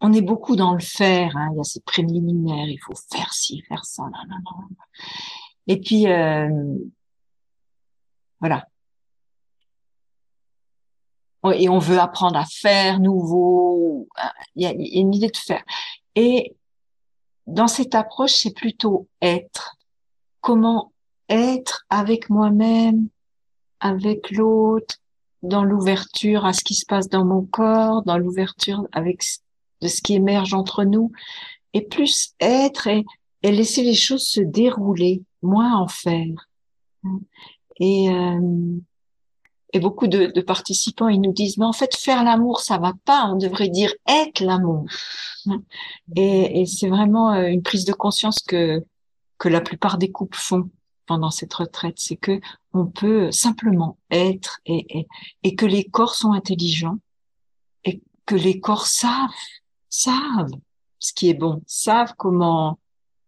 On 0.00 0.12
est 0.12 0.22
beaucoup 0.22 0.56
dans 0.56 0.74
le 0.74 0.80
faire. 0.80 1.36
Hein, 1.36 1.50
il 1.52 1.58
y 1.58 1.60
a 1.60 1.64
ces 1.64 1.80
préliminaires, 1.80 2.68
il 2.68 2.78
faut 2.78 2.94
faire 3.12 3.32
ci, 3.32 3.62
faire 3.68 3.84
ça, 3.84 4.04
non, 4.04 4.10
non, 4.28 4.36
non. 4.44 4.76
Et 5.66 5.78
puis 5.80 6.08
euh, 6.08 6.48
voilà. 8.40 8.66
Et 11.54 11.68
on 11.68 11.78
veut 11.78 11.98
apprendre 11.98 12.38
à 12.38 12.44
faire 12.44 13.00
nouveau. 13.00 14.08
Il 14.56 14.62
y 14.62 14.66
a 14.66 14.72
une 14.72 15.14
idée 15.14 15.30
de 15.30 15.36
faire. 15.36 15.64
Et 16.14 16.54
dans 17.46 17.68
cette 17.68 17.94
approche, 17.94 18.32
c'est 18.32 18.54
plutôt 18.54 19.08
être. 19.22 19.76
Comment 20.40 20.92
être 21.28 21.86
avec 21.90 22.28
moi-même, 22.30 23.08
avec 23.80 24.30
l'autre, 24.30 24.96
dans 25.42 25.64
l'ouverture 25.64 26.44
à 26.44 26.52
ce 26.52 26.62
qui 26.62 26.74
se 26.74 26.84
passe 26.84 27.08
dans 27.08 27.24
mon 27.24 27.42
corps, 27.42 28.02
dans 28.02 28.18
l'ouverture 28.18 28.86
avec 28.92 29.22
de 29.80 29.88
ce 29.88 30.00
qui 30.00 30.14
émerge 30.14 30.54
entre 30.54 30.84
nous, 30.84 31.12
et 31.72 31.82
plus 31.82 32.34
être 32.40 32.86
et, 32.86 33.04
et 33.42 33.52
laisser 33.52 33.82
les 33.82 33.94
choses 33.94 34.26
se 34.26 34.40
dérouler, 34.40 35.22
moins 35.42 35.76
en 35.76 35.88
faire. 35.88 36.48
Et, 37.78 38.10
euh, 38.10 38.78
et 39.72 39.80
beaucoup 39.80 40.06
de, 40.06 40.26
de, 40.26 40.40
participants, 40.40 41.08
ils 41.08 41.20
nous 41.20 41.32
disent, 41.32 41.56
mais 41.56 41.64
en 41.64 41.72
fait, 41.72 41.94
faire 41.96 42.24
l'amour, 42.24 42.60
ça 42.60 42.78
va 42.78 42.92
pas, 43.04 43.26
on 43.26 43.36
devrait 43.36 43.68
dire 43.68 43.92
être 44.06 44.40
l'amour. 44.40 44.86
Et, 46.16 46.60
et 46.60 46.66
c'est 46.66 46.88
vraiment 46.88 47.32
euh, 47.32 47.46
une 47.46 47.62
prise 47.62 47.84
de 47.84 47.92
conscience 47.92 48.40
que, 48.40 48.84
que 49.38 49.48
la 49.48 49.60
plupart 49.60 49.96
des 49.96 50.10
couples 50.10 50.38
font 50.38 50.68
pendant 51.06 51.30
cette 51.30 51.54
retraite, 51.54 51.96
c'est 51.98 52.16
que 52.16 52.40
on 52.72 52.86
peut 52.86 53.32
simplement 53.32 53.98
être 54.12 54.60
et, 54.64 55.00
et, 55.00 55.08
et 55.42 55.54
que 55.56 55.66
les 55.66 55.82
corps 55.82 56.14
sont 56.14 56.32
intelligents 56.32 56.98
et 57.84 58.00
que 58.26 58.36
les 58.36 58.60
corps 58.60 58.86
savent, 58.86 59.30
savent 59.90 60.52
ce 60.98 61.12
qui 61.12 61.28
est 61.28 61.34
bon, 61.34 61.62
savent 61.66 62.14
comment, 62.16 62.78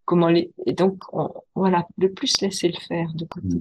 comment 0.07 0.29
les, 0.29 0.51
et 0.67 0.73
donc, 0.73 1.03
voilà, 1.55 1.87
de 1.99 2.07
plus 2.07 2.41
laisser 2.41 2.69
le 2.69 2.79
faire 2.81 3.13
de 3.15 3.27
côté. 3.27 3.61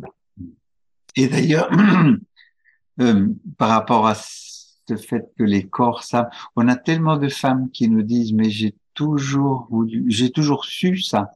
Et 1.16 1.28
d'ailleurs, 1.28 1.70
euh, 3.02 3.28
par 3.58 3.70
rapport 3.70 4.08
à 4.08 4.16
ce 4.16 4.96
fait 4.96 5.32
que 5.38 5.44
les 5.44 5.68
corps 5.68 6.04
savent, 6.04 6.30
on 6.56 6.68
a 6.68 6.76
tellement 6.76 7.18
de 7.18 7.28
femmes 7.28 7.70
qui 7.72 7.90
nous 7.90 8.04
disent, 8.04 8.34
mais 8.34 8.50
j'ai 8.50 8.76
toujours 8.94 9.68
voulu, 9.70 10.06
j'ai 10.08 10.32
toujours 10.32 10.66
su 10.66 10.98
ça 11.00 11.32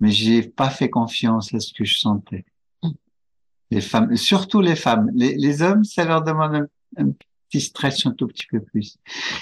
mais 0.00 0.10
j'ai 0.10 0.42
pas 0.42 0.70
fait 0.70 0.90
confiance 0.90 1.54
à 1.54 1.60
ce 1.60 1.72
que 1.72 1.84
je 1.84 1.98
sentais. 1.98 2.44
Les 3.70 3.80
femmes, 3.80 4.14
surtout 4.16 4.60
les 4.60 4.76
femmes, 4.76 5.10
les, 5.14 5.34
les 5.34 5.62
hommes, 5.62 5.84
ça 5.84 6.04
leur 6.04 6.22
demande 6.22 6.68
un, 6.96 7.06
un, 7.06 7.12
petit 7.54 7.60
stress 7.60 8.06
un 8.06 8.12
tout 8.12 8.26
petit 8.26 8.46
peu 8.46 8.60
plus. 8.60 8.98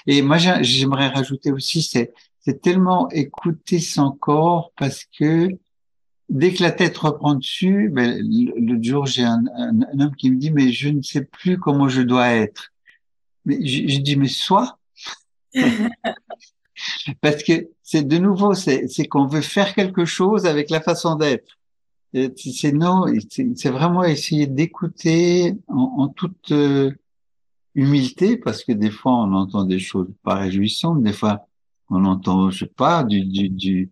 Et 0.07 0.23
moi, 0.23 0.39
j'aimerais 0.39 1.09
rajouter 1.09 1.53
aussi, 1.53 1.83
c'est 1.83 2.13
c'est 2.45 2.61
tellement 2.61 3.09
écouter 3.11 3.79
son 3.79 4.11
corps 4.11 4.73
parce 4.77 5.05
que 5.17 5.49
dès 6.29 6.53
que 6.53 6.65
la 6.65 6.73
tête 6.73 6.99
reprend 6.99 7.37
dessus, 7.37 7.89
ben, 7.89 8.19
le, 8.21 8.83
jour 8.83 9.07
j'ai 9.07 9.23
un, 9.23 9.45
un, 9.57 9.83
un, 9.83 10.01
homme 10.01 10.17
qui 10.17 10.29
me 10.29 10.37
dit 10.37 10.51
mais 10.51 10.73
je 10.73 10.89
ne 10.89 11.03
sais 11.03 11.23
plus 11.23 11.57
comment 11.59 11.89
je 11.89 12.03
dois 12.03 12.31
être. 12.31 12.73
Mais 13.45 13.65
je, 13.65 13.87
je 13.87 14.01
dis 14.01 14.17
mais 14.17 14.27
soit. 14.27 14.77
Parce 17.21 17.45
que 17.45 17.69
c'est 17.85 18.07
de 18.07 18.19
nouveau, 18.19 18.55
c'est 18.55 19.07
qu'on 19.09 19.27
veut 19.27 19.41
faire 19.41 19.73
quelque 19.73 20.05
chose 20.05 20.45
avec 20.45 20.69
la 20.71 20.81
façon 20.81 21.15
d'être. 21.15 21.59
C'est 22.13 22.73
non, 22.73 23.05
c'est 23.31 23.71
vraiment 23.71 24.03
essayer 24.03 24.49
d'écouter 24.49 25.55
en, 25.69 25.95
en, 25.99 26.09
toute 26.09 26.51
euh, 26.51 26.91
humilité, 27.75 28.37
parce 28.37 28.64
que 28.64 28.73
des 28.73 28.91
fois 28.91 29.12
on 29.14 29.33
entend 29.33 29.64
des 29.64 29.79
choses 29.79 30.09
pas 30.23 30.35
réjouissantes, 30.35 31.03
des 31.03 31.12
fois 31.12 31.47
on 31.91 32.05
entend, 32.05 32.51
je 32.51 32.61
sais 32.61 32.73
pas, 32.75 33.05
du, 33.05 33.25
du, 33.25 33.49
du 33.49 33.91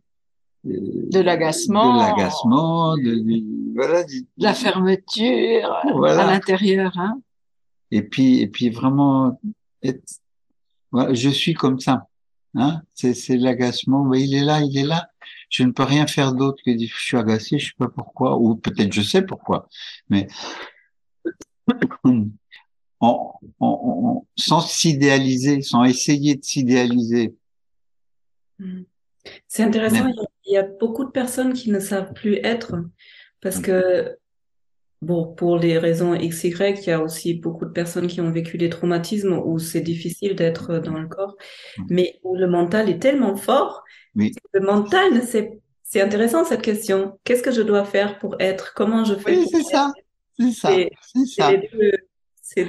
euh, 0.66 1.09
de 1.11 1.20
l'agacement, 1.20 1.97
de 1.97 2.01
l'agacement, 2.01 2.97
de, 2.97 3.74
voilà, 3.74 4.05
la 4.37 4.55
fermeture 4.55 5.74
voilà. 5.95 6.28
à 6.28 6.33
l'intérieur, 6.33 6.93
hein. 6.97 7.20
Et 7.91 8.03
puis, 8.03 8.41
et 8.41 8.47
puis 8.47 8.70
vraiment, 8.70 9.41
être, 9.83 10.20
voilà, 10.93 11.14
je 11.14 11.28
suis 11.28 11.55
comme 11.55 11.81
ça. 11.81 12.07
Hein 12.55 12.83
c'est 12.95 13.37
l'agacement. 13.37 14.05
Mais 14.05 14.22
il 14.22 14.35
est 14.35 14.45
là, 14.45 14.61
il 14.61 14.76
est 14.76 14.85
là. 14.85 15.09
Je 15.49 15.62
ne 15.62 15.72
peux 15.72 15.83
rien 15.83 16.07
faire 16.07 16.33
d'autre 16.33 16.62
que 16.64 16.70
dire 16.70 16.91
je 16.95 17.03
suis 17.03 17.16
agacé, 17.16 17.59
je 17.59 17.66
sais 17.68 17.74
pas 17.78 17.89
pourquoi, 17.89 18.37
ou 18.39 18.55
peut-être 18.57 18.93
je 18.93 19.03
sais 19.03 19.22
pourquoi. 19.22 19.68
Mais 20.09 20.28
on, 23.01 23.32
on, 23.61 24.26
sans 24.36 24.61
s'idéaliser, 24.61 25.62
sans 25.62 25.84
essayer 25.84 26.36
de 26.36 26.44
s'idéaliser. 26.44 27.34
Hmm. 28.59 28.82
C'est 29.48 29.62
intéressant. 29.62 30.07
Il 30.46 30.55
y 30.55 30.57
a 30.57 30.62
beaucoup 30.62 31.05
de 31.05 31.11
personnes 31.11 31.53
qui 31.53 31.70
ne 31.70 31.80
savent 31.80 32.12
plus 32.12 32.36
être 32.36 32.74
parce 33.40 33.59
hmm. 33.59 33.62
que 33.62 34.18
Bon, 35.03 35.32
pour 35.32 35.57
les 35.57 35.78
raisons 35.78 36.14
XY, 36.14 36.53
il 36.76 36.84
y 36.84 36.90
a 36.90 37.01
aussi 37.01 37.32
beaucoup 37.32 37.64
de 37.64 37.70
personnes 37.70 38.07
qui 38.07 38.20
ont 38.20 38.30
vécu 38.30 38.59
des 38.59 38.68
traumatismes 38.68 39.32
où 39.32 39.59
c'est 39.59 39.80
difficile 39.80 40.34
d'être 40.34 40.78
dans 40.78 40.98
le 40.98 41.09
corps, 41.09 41.36
mm. 41.78 41.84
mais 41.88 42.20
où 42.22 42.36
le 42.36 42.46
mental 42.46 42.90
est 42.90 42.98
tellement 42.98 43.34
fort. 43.34 43.82
Oui. 44.14 44.32
Le 44.53 44.61
mental, 44.61 45.22
c'est, 45.22 45.59
c'est 45.82 46.03
intéressant 46.03 46.44
cette 46.44 46.61
question. 46.61 47.18
Qu'est-ce 47.24 47.42
que 47.42 47.51
je 47.51 47.62
dois 47.62 47.86
faire 47.86 48.18
pour 48.18 48.36
être? 48.40 48.74
Comment 48.74 49.05
je 49.05 49.14
fais? 49.14 49.38
Oui, 49.38 49.46
c'est 49.51 49.62
ça. 49.62 49.90
C'est 50.38 50.53
ça. 50.53 50.70
C'est 51.14 51.26
ça. 51.26 51.53
C'est, 52.53 52.68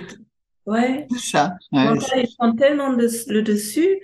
ouais. 0.67 1.07
Ça. 1.17 1.55
Ouais, 1.71 1.97
il 2.17 2.35
prend 2.37 2.53
tellement 2.55 2.93
de, 2.93 3.07
le 3.31 3.41
dessus 3.41 3.99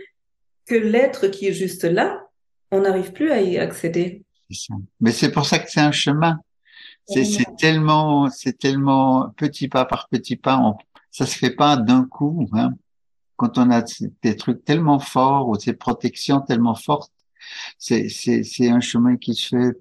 que 0.66 0.74
l'être 0.74 1.28
qui 1.28 1.48
est 1.48 1.54
juste 1.54 1.84
là, 1.84 2.28
on 2.72 2.82
n'arrive 2.82 3.12
plus 3.12 3.30
à 3.30 3.42
y 3.42 3.60
accéder. 3.60 4.24
Ça. 4.50 4.74
Mais 5.00 5.12
c'est 5.12 5.32
pour 5.32 5.46
ça 5.46 5.60
que 5.60 5.70
c'est 5.70 5.82
un 5.82 5.92
chemin. 5.92 6.40
C'est 7.06 7.46
tellement, 7.58 8.30
c'est 8.32 8.58
tellement 8.58 9.30
petit 9.38 9.68
pas 9.68 9.86
par 9.86 10.10
petit 10.10 10.36
pas. 10.36 10.58
On, 10.58 10.76
ça 11.12 11.28
se 11.28 11.38
fait 11.38 11.56
pas 11.56 11.78
d'un 11.78 12.06
coup. 12.06 12.50
Hein. 12.54 12.72
Quand 13.36 13.60
on 13.60 13.70
a 13.70 13.84
des 14.24 14.36
trucs 14.36 14.66
tellement 14.66 15.00
forts 15.00 15.48
ou 15.48 15.60
ces 15.60 15.74
protections 15.74 16.42
tellement 16.42 16.76
fortes, 16.76 17.14
c'est 17.78 18.10
c'est 18.10 18.70
un 18.70 18.82
chemin 18.82 19.16
qui 19.16 19.36
se 19.36 19.56
fait 19.56 19.78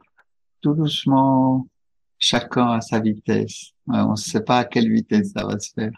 tout 0.60 0.74
doucement, 0.74 1.66
chacun 2.18 2.72
à 2.72 2.80
sa 2.82 3.00
vitesse. 3.00 3.72
On 3.88 4.12
ne 4.12 4.16
sait 4.16 4.42
pas 4.42 4.58
à 4.58 4.64
quelle 4.64 4.90
vitesse 4.90 5.32
ça 5.32 5.44
va 5.46 5.58
se 5.58 5.72
faire. 5.72 5.92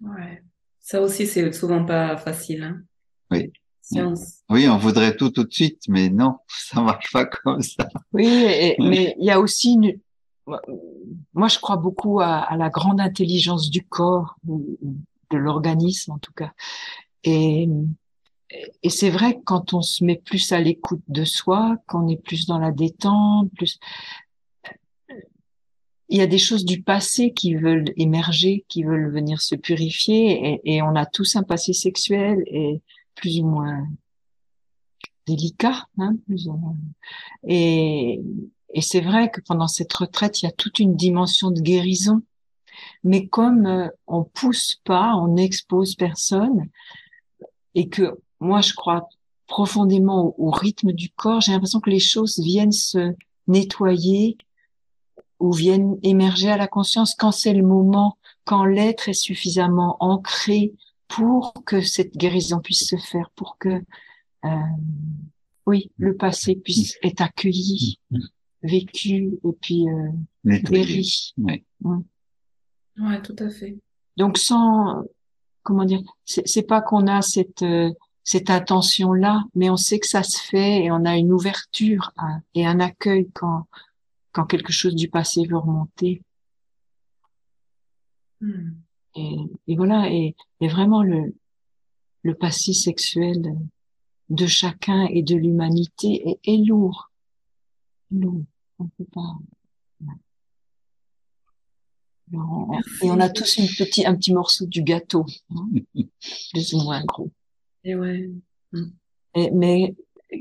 Ouais. 0.00 0.42
Ça 0.80 1.00
aussi, 1.00 1.26
c'est 1.26 1.50
souvent 1.52 1.84
pas 1.84 2.16
facile. 2.16 2.62
Hein. 2.62 2.82
Oui. 3.30 3.52
Oui, 4.48 4.68
on 4.68 4.78
voudrait 4.78 5.16
tout 5.16 5.30
tout 5.30 5.44
de 5.44 5.52
suite, 5.52 5.82
mais 5.88 6.08
non, 6.08 6.38
ça 6.48 6.80
marche 6.80 7.12
pas 7.12 7.26
comme 7.26 7.60
ça. 7.60 7.88
Oui, 8.12 8.26
et, 8.26 8.76
mais 8.78 9.14
il 9.18 9.26
y 9.26 9.30
a 9.30 9.40
aussi 9.40 9.74
une... 9.74 9.98
Moi, 11.32 11.48
je 11.48 11.58
crois 11.58 11.76
beaucoup 11.76 12.20
à, 12.20 12.36
à 12.36 12.56
la 12.56 12.68
grande 12.68 13.00
intelligence 13.00 13.70
du 13.70 13.82
corps, 13.82 14.36
de 14.44 15.38
l'organisme 15.38 16.12
en 16.12 16.18
tout 16.18 16.32
cas. 16.32 16.52
Et, 17.22 17.66
et 18.82 18.90
c'est 18.90 19.08
vrai 19.08 19.36
que 19.36 19.42
quand 19.44 19.72
on 19.72 19.80
se 19.80 20.04
met 20.04 20.16
plus 20.16 20.52
à 20.52 20.60
l'écoute 20.60 21.02
de 21.08 21.24
soi, 21.24 21.78
qu'on 21.86 22.08
est 22.08 22.22
plus 22.22 22.46
dans 22.46 22.58
la 22.58 22.72
détente, 22.72 23.50
plus 23.56 23.78
il 26.08 26.18
y 26.18 26.22
a 26.22 26.26
des 26.26 26.38
choses 26.38 26.64
du 26.64 26.82
passé 26.82 27.32
qui 27.32 27.54
veulent 27.54 27.92
émerger, 27.96 28.64
qui 28.68 28.84
veulent 28.84 29.10
venir 29.10 29.40
se 29.40 29.54
purifier, 29.54 30.60
et, 30.64 30.82
on 30.82 30.94
a 30.96 31.06
tous 31.06 31.36
un 31.36 31.42
passé 31.42 31.72
sexuel, 31.72 32.42
et 32.46 32.82
plus 33.14 33.40
ou 33.40 33.46
moins 33.46 33.88
délicat, 35.26 35.86
hein, 35.98 36.16
plus 36.26 36.46
ou 36.48 36.52
moins. 36.52 36.76
Et, 37.46 38.20
c'est 38.80 39.00
vrai 39.00 39.30
que 39.30 39.40
pendant 39.40 39.68
cette 39.68 39.92
retraite, 39.92 40.42
il 40.42 40.46
y 40.46 40.48
a 40.48 40.52
toute 40.52 40.80
une 40.80 40.96
dimension 40.96 41.52
de 41.52 41.60
guérison. 41.60 42.22
Mais 43.04 43.28
comme 43.28 43.66
euh, 43.66 43.88
on 44.08 44.24
pousse 44.24 44.80
pas, 44.84 45.14
on 45.14 45.28
n'expose 45.28 45.94
personne, 45.94 46.68
et 47.76 47.88
que 47.88 48.18
moi 48.40 48.60
je 48.62 48.74
crois 48.74 49.08
profondément 49.46 50.34
au 50.38 50.50
rythme 50.50 50.92
du 50.92 51.10
corps, 51.10 51.40
j'ai 51.40 51.52
l'impression 51.52 51.78
que 51.78 51.90
les 51.90 52.00
choses 52.00 52.40
viennent 52.40 52.72
se 52.72 53.14
nettoyer 53.46 54.36
ou 55.40 55.52
viennent 55.52 55.96
émerger 56.02 56.50
à 56.50 56.56
la 56.56 56.68
conscience 56.68 57.14
quand 57.14 57.32
c'est 57.32 57.52
le 57.52 57.62
moment, 57.62 58.18
quand 58.44 58.64
l'être 58.64 59.08
est 59.08 59.12
suffisamment 59.12 59.96
ancré 60.00 60.72
pour 61.08 61.52
que 61.64 61.80
cette 61.80 62.16
guérison 62.16 62.60
puisse 62.60 62.88
se 62.88 62.96
faire, 62.96 63.30
pour 63.34 63.58
que 63.58 63.82
euh, 64.44 64.48
oui, 65.66 65.90
le 65.96 66.16
passé 66.16 66.56
puisse 66.56 66.96
être 67.02 67.22
accueilli, 67.22 67.98
vécu 68.62 69.38
et 69.44 69.52
puis 69.60 69.88
euh, 69.88 70.10
guéri. 70.44 71.32
Ouais. 71.38 71.64
ouais. 71.82 73.22
tout 73.22 73.36
à 73.38 73.48
fait. 73.48 73.78
Donc 74.16 74.38
sans 74.38 75.04
comment 75.62 75.84
dire, 75.84 76.02
c'est 76.24 76.66
pas 76.66 76.82
qu'on 76.82 77.06
a 77.06 77.22
cette 77.22 77.62
euh, 77.62 77.90
cette 78.24 78.48
intention-là, 78.48 79.44
mais 79.54 79.68
on 79.68 79.76
sait 79.76 79.98
que 79.98 80.06
ça 80.06 80.22
se 80.22 80.40
fait 80.40 80.84
et 80.84 80.90
on 80.90 81.04
a 81.04 81.16
une 81.16 81.30
ouverture 81.30 82.12
et 82.54 82.66
un 82.66 82.80
accueil 82.80 83.28
quand, 83.34 83.66
quand 84.34 84.44
quelque 84.44 84.72
chose 84.72 84.96
du 84.96 85.08
passé 85.08 85.46
veut 85.46 85.56
remonter. 85.56 86.20
Hmm. 88.40 88.72
Et, 89.14 89.36
et, 89.68 89.76
voilà, 89.76 90.10
et, 90.12 90.34
et, 90.60 90.68
vraiment 90.68 91.04
le, 91.04 91.34
le 92.22 92.34
passé 92.34 92.72
sexuel 92.72 93.56
de 94.28 94.46
chacun 94.46 95.06
et 95.06 95.22
de 95.22 95.36
l'humanité 95.36 96.28
est, 96.28 96.40
est, 96.52 96.66
lourd. 96.66 97.12
Lourd. 98.10 98.44
On 98.80 98.88
peut 98.88 99.06
pas. 99.12 99.36
et 102.32 102.36
on 103.10 103.20
a 103.20 103.28
tous 103.28 103.58
une 103.58 103.68
petit, 103.68 104.04
un 104.04 104.16
petit 104.16 104.34
morceau 104.34 104.66
du 104.66 104.82
gâteau, 104.82 105.24
hein, 105.50 105.68
plus 106.52 106.74
ou 106.74 106.82
moins 106.82 107.04
gros. 107.04 107.30
Et 107.84 107.94
ouais. 107.94 108.30
Mm. 108.72 108.90
Et, 109.36 109.50
mais 109.52 109.94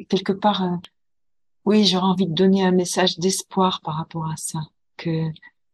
quelque 0.09 0.33
part, 0.33 0.63
euh, 0.63 0.77
oui, 1.65 1.85
j'aurais 1.85 2.05
envie 2.05 2.27
de 2.27 2.33
donner 2.33 2.63
un 2.63 2.71
message 2.71 3.17
d'espoir 3.17 3.81
par 3.81 3.95
rapport 3.95 4.29
à 4.29 4.35
ça, 4.37 4.59
que 4.97 5.29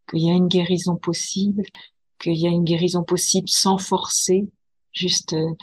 qu'il 0.10 0.22
y 0.22 0.32
a 0.32 0.34
une 0.34 0.48
guérison 0.48 0.96
possible, 0.96 1.64
qu'il 2.20 2.36
y 2.36 2.48
a 2.48 2.50
une 2.50 2.64
guérison 2.64 3.04
possible 3.04 3.48
sans 3.48 3.78
forcer, 3.78 4.50
juste 4.92 5.34
euh, 5.34 5.54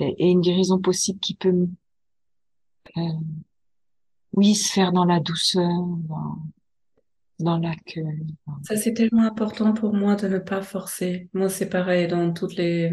et, 0.00 0.30
une 0.30 0.40
guérison 0.40 0.80
possible 0.80 1.20
qui 1.20 1.34
peut, 1.34 1.68
euh, 2.96 3.00
oui, 4.32 4.54
se 4.54 4.72
faire 4.72 4.92
dans 4.92 5.04
la 5.04 5.20
douceur, 5.20 5.70
dans, 5.70 6.38
dans 7.38 7.58
l'accueil. 7.58 8.26
Ça 8.64 8.76
c'est 8.76 8.94
tellement 8.94 9.24
important 9.24 9.72
pour 9.72 9.94
moi 9.94 10.16
de 10.16 10.28
ne 10.28 10.38
pas 10.38 10.62
forcer. 10.62 11.28
Moi 11.32 11.48
c'est 11.48 11.68
pareil 11.68 12.08
dans 12.08 12.32
toutes 12.32 12.56
les 12.56 12.92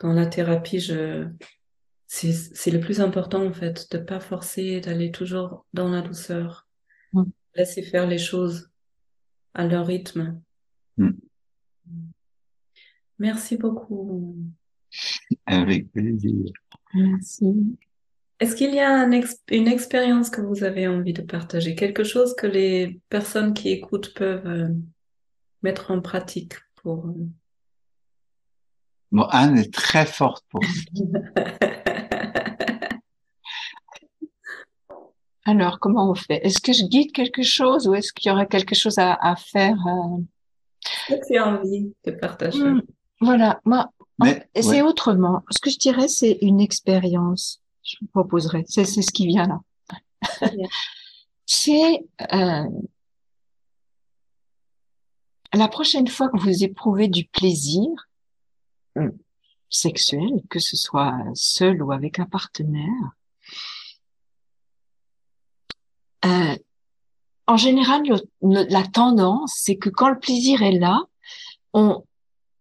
dans 0.00 0.12
la 0.12 0.26
thérapie, 0.26 0.80
je 0.80 1.28
c'est 2.12 2.70
le 2.70 2.80
plus 2.80 3.00
important 3.00 3.44
en 3.44 3.52
fait, 3.52 3.90
de 3.90 3.98
pas 3.98 4.20
forcer, 4.20 4.80
d'aller 4.80 5.10
toujours 5.10 5.64
dans 5.72 5.88
la 5.88 6.02
douceur, 6.02 6.68
mm. 7.14 7.22
laisser 7.54 7.82
faire 7.82 8.06
les 8.06 8.18
choses 8.18 8.70
à 9.54 9.66
leur 9.66 9.86
rythme. 9.86 10.40
Mm. 10.98 11.12
Merci 13.18 13.56
beaucoup. 13.56 14.36
Avec 15.46 15.90
plaisir. 15.92 16.52
Merci. 16.92 17.46
Est-ce 18.40 18.56
qu'il 18.56 18.74
y 18.74 18.80
a 18.80 19.04
une 19.50 19.68
expérience 19.68 20.28
que 20.28 20.42
vous 20.42 20.64
avez 20.64 20.88
envie 20.88 21.12
de 21.14 21.22
partager, 21.22 21.74
quelque 21.74 22.04
chose 22.04 22.34
que 22.34 22.46
les 22.46 23.00
personnes 23.08 23.54
qui 23.54 23.70
écoutent 23.70 24.12
peuvent 24.14 24.46
euh, 24.46 24.68
mettre 25.62 25.92
en 25.92 26.00
pratique 26.02 26.56
pour... 26.74 27.06
Euh, 27.06 27.28
bon, 29.12 29.22
Anne 29.30 29.58
est 29.58 29.72
très 29.72 30.04
forte 30.04 30.44
pour 30.50 30.62
ça. 30.64 31.82
Alors, 35.44 35.80
comment 35.80 36.10
on 36.10 36.14
fait? 36.14 36.44
Est-ce 36.46 36.60
que 36.60 36.72
je 36.72 36.84
guide 36.84 37.12
quelque 37.12 37.42
chose 37.42 37.88
ou 37.88 37.94
est-ce 37.94 38.12
qu'il 38.12 38.30
y 38.30 38.32
aurait 38.32 38.46
quelque 38.46 38.74
chose 38.74 38.98
à, 38.98 39.14
à 39.14 39.34
faire 39.34 39.76
euh... 39.86 40.18
que 41.08 41.26
tu 41.26 41.36
as 41.36 41.48
envie 41.48 41.92
de 42.04 42.12
partager 42.12 42.62
hmm, 42.62 42.82
Voilà, 43.20 43.60
moi, 43.64 43.90
c'est 44.54 44.82
autrement. 44.82 45.42
Ce 45.50 45.60
que 45.60 45.70
je 45.70 45.78
dirais, 45.78 46.08
c'est 46.08 46.38
une 46.42 46.60
expérience. 46.60 47.60
Je 47.82 47.96
vous 48.00 48.06
proposerai. 48.06 48.64
C'est 48.68 48.84
ce 48.84 49.12
qui 49.12 49.26
vient 49.26 49.48
là. 49.48 49.60
c'est 51.46 52.04
euh, 52.32 52.68
la 55.52 55.68
prochaine 55.68 56.06
fois 56.06 56.28
que 56.28 56.38
vous 56.38 56.62
éprouvez 56.62 57.08
du 57.08 57.24
plaisir 57.26 57.88
hmm, 58.94 59.10
sexuel, 59.68 60.42
que 60.48 60.60
ce 60.60 60.76
soit 60.76 61.18
seul 61.34 61.82
ou 61.82 61.90
avec 61.90 62.20
un 62.20 62.26
partenaire, 62.26 63.16
euh, 66.24 66.56
en 67.46 67.56
général, 67.56 68.02
la 68.40 68.82
tendance, 68.84 69.54
c'est 69.56 69.76
que 69.76 69.88
quand 69.88 70.08
le 70.08 70.18
plaisir 70.18 70.62
est 70.62 70.78
là, 70.78 71.00
on, 71.72 72.02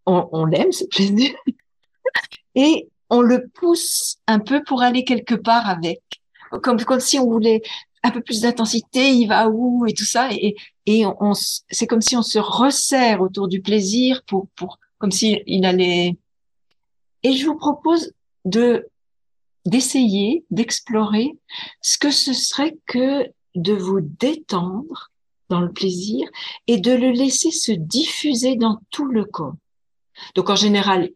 on, 0.06 0.28
on 0.32 0.46
l'aime, 0.46 0.72
ce 0.72 0.86
plaisir, 0.86 1.32
et 2.56 2.90
on 3.10 3.22
le 3.22 3.48
pousse 3.48 4.18
un 4.28 4.40
peu 4.40 4.64
pour 4.64 4.82
aller 4.82 5.04
quelque 5.04 5.36
part 5.36 5.68
avec. 5.68 6.02
Comme, 6.64 6.84
comme 6.84 7.00
si 7.00 7.20
on 7.20 7.30
voulait 7.30 7.62
un 8.04 8.12
peu 8.12 8.22
plus 8.22 8.42
d'intensité, 8.42 9.12
il 9.12 9.28
va 9.28 9.48
où 9.50 9.86
et 9.86 9.94
tout 9.94 10.06
ça. 10.06 10.30
Et, 10.32 10.56
et 10.86 11.06
on, 11.06 11.34
c'est 11.34 11.88
comme 11.88 12.02
si 12.02 12.18
on 12.18 12.24
se 12.24 12.40
resserre 12.40 13.22
autour 13.22 13.48
du 13.48 13.62
plaisir 13.62 14.24
pour, 14.28 14.48
pour, 14.56 14.80
comme 14.98 15.12
si 15.12 15.42
il 15.46 15.66
allait. 15.66 16.18
Et 17.24 17.34
je 17.34 17.46
vous 17.46 17.56
propose 17.56 18.14
de, 18.46 18.90
d'essayer, 19.66 20.44
d'explorer 20.50 21.38
ce 21.82 21.98
que 21.98 22.12
ce 22.12 22.34
serait 22.34 22.78
que 22.88 23.30
de 23.56 23.74
vous 23.74 24.02
détendre 24.02 25.12
dans 25.50 25.60
le 25.60 25.72
plaisir 25.72 26.28
et 26.68 26.80
de 26.80 26.92
le 26.92 27.12
laisser 27.12 27.52
se 27.52 27.72
diffuser 27.72 28.56
dans 28.56 28.80
tout 28.90 29.06
le 29.06 29.26
corps. 29.26 29.56
Donc 30.36 30.50
en 30.50 30.56
général, 30.56 31.10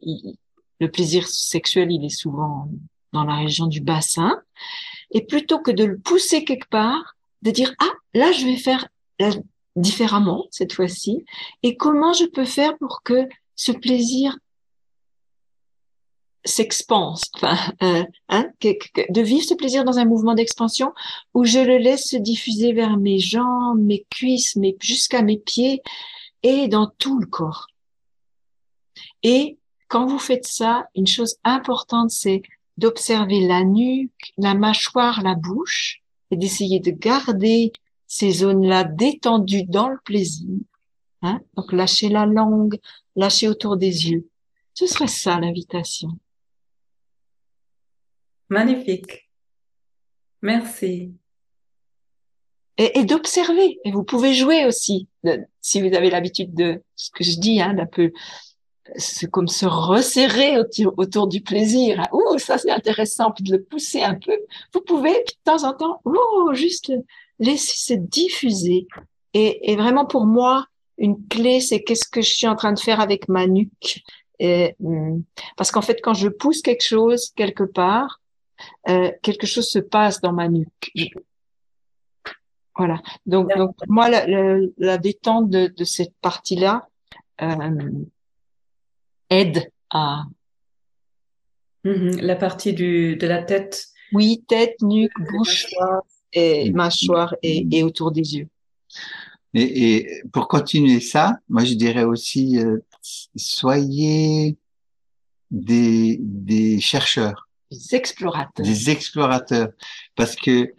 le 0.80 0.92
plaisir 0.92 1.28
sexuel, 1.28 1.92
il 1.92 2.04
est 2.06 2.10
souvent 2.10 2.70
dans 3.14 3.24
la 3.24 3.36
région 3.36 3.68
du 3.68 3.82
bassin. 3.82 4.42
Et 5.12 5.26
plutôt 5.26 5.60
que 5.60 5.72
de 5.72 5.86
le 5.86 5.98
pousser 5.98 6.44
quelque 6.44 6.68
part, 6.70 7.16
de 7.42 7.52
dire, 7.52 7.74
ah, 7.80 7.92
là, 8.14 8.32
je 8.32 8.46
vais 8.46 8.58
faire 8.58 8.88
différemment 9.76 10.48
cette 10.52 10.74
fois-ci. 10.74 11.24
Et 11.64 11.78
comment 11.78 12.14
je 12.14 12.26
peux 12.26 12.46
faire 12.46 12.78
pour 12.78 13.02
que 13.04 13.28
ce 13.56 13.72
plaisir 13.72 14.38
s'expanse, 16.46 17.24
enfin, 17.36 17.58
euh, 17.84 18.04
hein, 18.30 18.48
de 18.62 19.22
vivre 19.22 19.44
ce 19.44 19.56
plaisir 19.56 19.84
dans 19.84 19.98
un 19.98 20.06
mouvement 20.06 20.36
d'expansion 20.36 20.94
où 21.34 21.44
je 21.44 21.60
le 21.60 21.78
laisse 21.78 22.10
se 22.10 22.18
diffuser 22.18 22.72
vers 22.72 22.98
mes 22.98 23.20
jambes, 23.20 23.80
mes 23.80 24.06
cuisses, 24.10 24.58
jusqu'à 24.80 25.24
mes 25.24 25.38
pieds 25.38 25.82
et 26.44 26.68
dans 26.68 26.92
tout 27.00 27.20
le 27.20 27.26
corps. 27.26 27.68
Et 29.24 29.58
quand 29.88 30.06
vous 30.06 30.20
faites 30.20 30.46
ça, 30.46 30.88
une 30.96 31.08
chose 31.08 31.38
importante, 31.44 32.12
c'est 32.12 32.44
d'observer 32.78 33.48
la 33.48 33.64
nuque, 33.64 34.34
la 34.38 34.54
mâchoire, 34.54 35.22
la 35.24 35.36
bouche 35.36 36.02
et 36.32 36.38
d'essayer 36.38 36.80
de 36.80 36.92
garder 36.92 37.72
ces 38.08 38.32
zones-là 38.32 38.84
détendues 38.84 39.64
dans 39.64 39.90
le 39.90 39.98
plaisir. 40.04 40.60
Hein? 41.22 41.40
Donc 41.56 41.72
lâcher 41.72 42.10
la 42.10 42.26
langue, 42.26 42.78
lâcher 43.16 43.48
autour 43.48 43.78
des 43.78 44.12
yeux. 44.12 44.28
Ce 44.74 44.86
serait 44.86 45.08
ça 45.08 45.40
l'invitation. 45.40 46.10
Magnifique. 48.50 49.30
Merci. 50.42 51.14
Et, 52.78 53.00
et 53.00 53.06
d'observer. 53.06 53.80
Et 53.84 53.92
vous 53.92 54.04
pouvez 54.04 54.34
jouer 54.34 54.66
aussi, 54.66 55.08
si 55.62 55.82
vous 55.82 55.96
avez 55.96 56.10
l'habitude 56.10 56.54
de 56.54 56.82
ce 56.96 57.10
que 57.12 57.24
je 57.24 57.40
dis, 57.40 57.62
hein, 57.62 57.74
d'un 57.74 57.86
peu, 57.86 58.12
c'est 58.98 59.30
comme 59.30 59.48
se 59.48 59.66
resserrer 59.66 60.58
autour, 60.60 61.28
du 61.28 61.42
plaisir. 61.42 62.00
Hein. 62.00 62.08
Ouh, 62.12 62.38
ça 62.38 62.58
c'est 62.58 62.72
intéressant, 62.72 63.32
puis 63.32 63.44
de 63.44 63.54
le 63.54 63.64
pousser 63.64 64.02
un 64.02 64.16
peu. 64.16 64.38
Vous 64.74 64.82
pouvez 64.82 65.14
de 65.14 65.34
temps 65.44 65.64
en 65.64 65.74
temps, 65.74 66.02
oh, 66.06 66.52
juste 66.54 66.94
laisser 67.40 67.94
se 67.94 67.94
diffuser. 67.98 68.88
Et, 69.34 69.72
et 69.72 69.76
vraiment 69.76 70.06
pour 70.06 70.26
moi, 70.26 70.68
une 70.98 71.28
clé, 71.28 71.60
c'est 71.60 71.84
qu'est-ce 71.84 72.08
que 72.08 72.22
je 72.22 72.32
suis 72.32 72.48
en 72.48 72.56
train 72.56 72.74
de 72.74 72.80
faire 72.80 73.02
avec 73.02 73.28
ma 73.28 73.48
nuque. 73.48 74.04
Et, 74.40 74.76
hmm, 74.80 75.22
parce 75.58 75.72
qu'en 75.72 75.82
fait, 75.82 76.00
quand 76.02 76.14
je 76.14 76.28
pousse 76.28 76.62
quelque 76.62 76.84
chose 76.84 77.32
quelque 77.36 77.64
part, 77.64 78.22
euh, 78.90 79.12
quelque 79.22 79.48
chose 79.48 79.70
se 79.70 79.80
passe 79.80 80.22
dans 80.22 80.34
ma 80.34 80.48
nuque. 80.48 80.92
Voilà. 82.76 83.02
Donc, 83.26 83.56
donc 83.56 83.76
moi, 83.88 84.10
la, 84.10 84.26
la, 84.78 84.98
détente 84.98 85.50
de, 85.50 85.68
de 85.68 85.84
cette 85.84 86.14
partie-là 86.22 86.88
euh, 87.42 87.90
aide 89.30 89.72
à 89.90 90.24
mm-hmm. 91.86 92.22
la 92.22 92.36
partie 92.36 92.74
du 92.74 93.16
de 93.16 93.28
la 93.28 93.44
tête. 93.44 93.88
Oui, 94.12 94.44
tête, 94.48 94.76
nuque, 94.82 95.14
bouche 95.32 95.68
et 96.34 96.72
mâchoire 96.72 97.36
et, 97.42 97.66
et 97.72 97.84
autour 97.84 98.12
des 98.12 98.38
yeux. 98.38 98.48
Et, 99.54 99.96
et, 99.96 100.24
pour 100.34 100.48
continuer 100.48 101.00
ça, 101.00 101.40
moi 101.48 101.64
je 101.64 101.74
dirais 101.76 102.04
aussi 102.04 102.60
euh, 102.60 102.80
soyez 103.36 104.58
des, 105.50 106.18
des 106.20 106.80
chercheurs 106.82 107.45
des 107.78 107.96
explorateurs. 107.96 108.66
Des 108.66 108.90
explorateurs. 108.90 109.70
Parce 110.16 110.36
que 110.36 110.74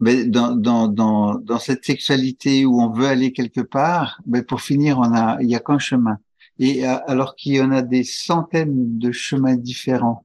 mais 0.00 0.26
dans, 0.26 0.54
dans, 0.54 0.86
dans, 0.88 1.34
dans 1.34 1.58
cette 1.58 1.84
sexualité 1.84 2.64
où 2.64 2.80
on 2.80 2.90
veut 2.90 3.06
aller 3.06 3.32
quelque 3.32 3.60
part, 3.60 4.20
mais 4.26 4.42
pour 4.42 4.60
finir, 4.60 4.98
on 4.98 5.12
a, 5.12 5.38
il 5.40 5.50
y 5.50 5.56
a 5.56 5.60
qu'un 5.60 5.78
chemin. 5.78 6.18
Et 6.60 6.86
euh, 6.86 6.98
alors 7.06 7.34
qu'il 7.34 7.54
y 7.54 7.60
en 7.60 7.72
a 7.72 7.82
des 7.82 8.04
centaines 8.04 8.98
de 8.98 9.10
chemins 9.10 9.56
différents. 9.56 10.24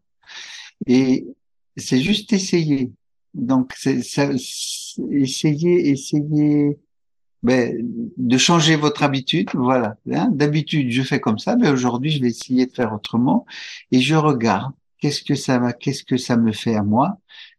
Et 0.85 1.25
c'est 1.77 2.01
juste 2.01 2.33
essayer. 2.33 2.91
Donc, 3.33 3.73
c'est, 3.75 4.01
essayer, 5.11 5.89
essayer 5.89 6.77
ben, 7.41 7.75
de 8.17 8.37
changer 8.37 8.75
votre 8.75 9.01
habitude. 9.01 9.49
Voilà. 9.55 9.97
Hein. 10.11 10.29
D'habitude, 10.31 10.91
je 10.91 11.01
fais 11.01 11.19
comme 11.19 11.39
ça, 11.39 11.55
mais 11.55 11.69
aujourd'hui, 11.69 12.11
je 12.11 12.21
vais 12.21 12.29
essayer 12.29 12.67
de 12.67 12.71
faire 12.71 12.93
autrement. 12.93 13.45
Et 13.91 14.01
je 14.01 14.15
regarde 14.15 14.73
qu'est-ce 15.03 15.21
que 15.21 15.35
ça 15.35 15.59
va, 15.59 15.73
qu'est-ce 15.73 16.05
que 16.05 16.15
ça 16.15 16.37
me 16.37 16.53
fait 16.53 16.75
à 16.75 16.81
moi, 16.81 17.17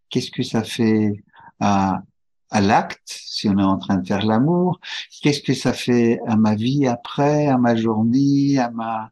qu'est-ce 0.09 0.31
que 0.31 0.43
ça 0.43 0.65
fait 0.65 1.13
à, 1.61 2.01
à 2.49 2.61
l'acte, 2.63 3.03
si 3.05 3.51
on 3.51 3.59
est 3.59 3.63
en 3.63 3.77
train 3.77 3.99
de 3.99 4.07
faire 4.07 4.25
l'amour, 4.25 4.81
qu'est-ce 5.21 5.43
que 5.43 5.53
ça 5.53 5.75
fait 5.75 6.21
à 6.27 6.37
ma 6.37 6.55
vie 6.55 6.87
après, 6.87 7.49
à 7.49 7.59
ma 7.59 7.77
journée, 7.77 8.57
à 8.59 8.71
ma, 8.71 9.11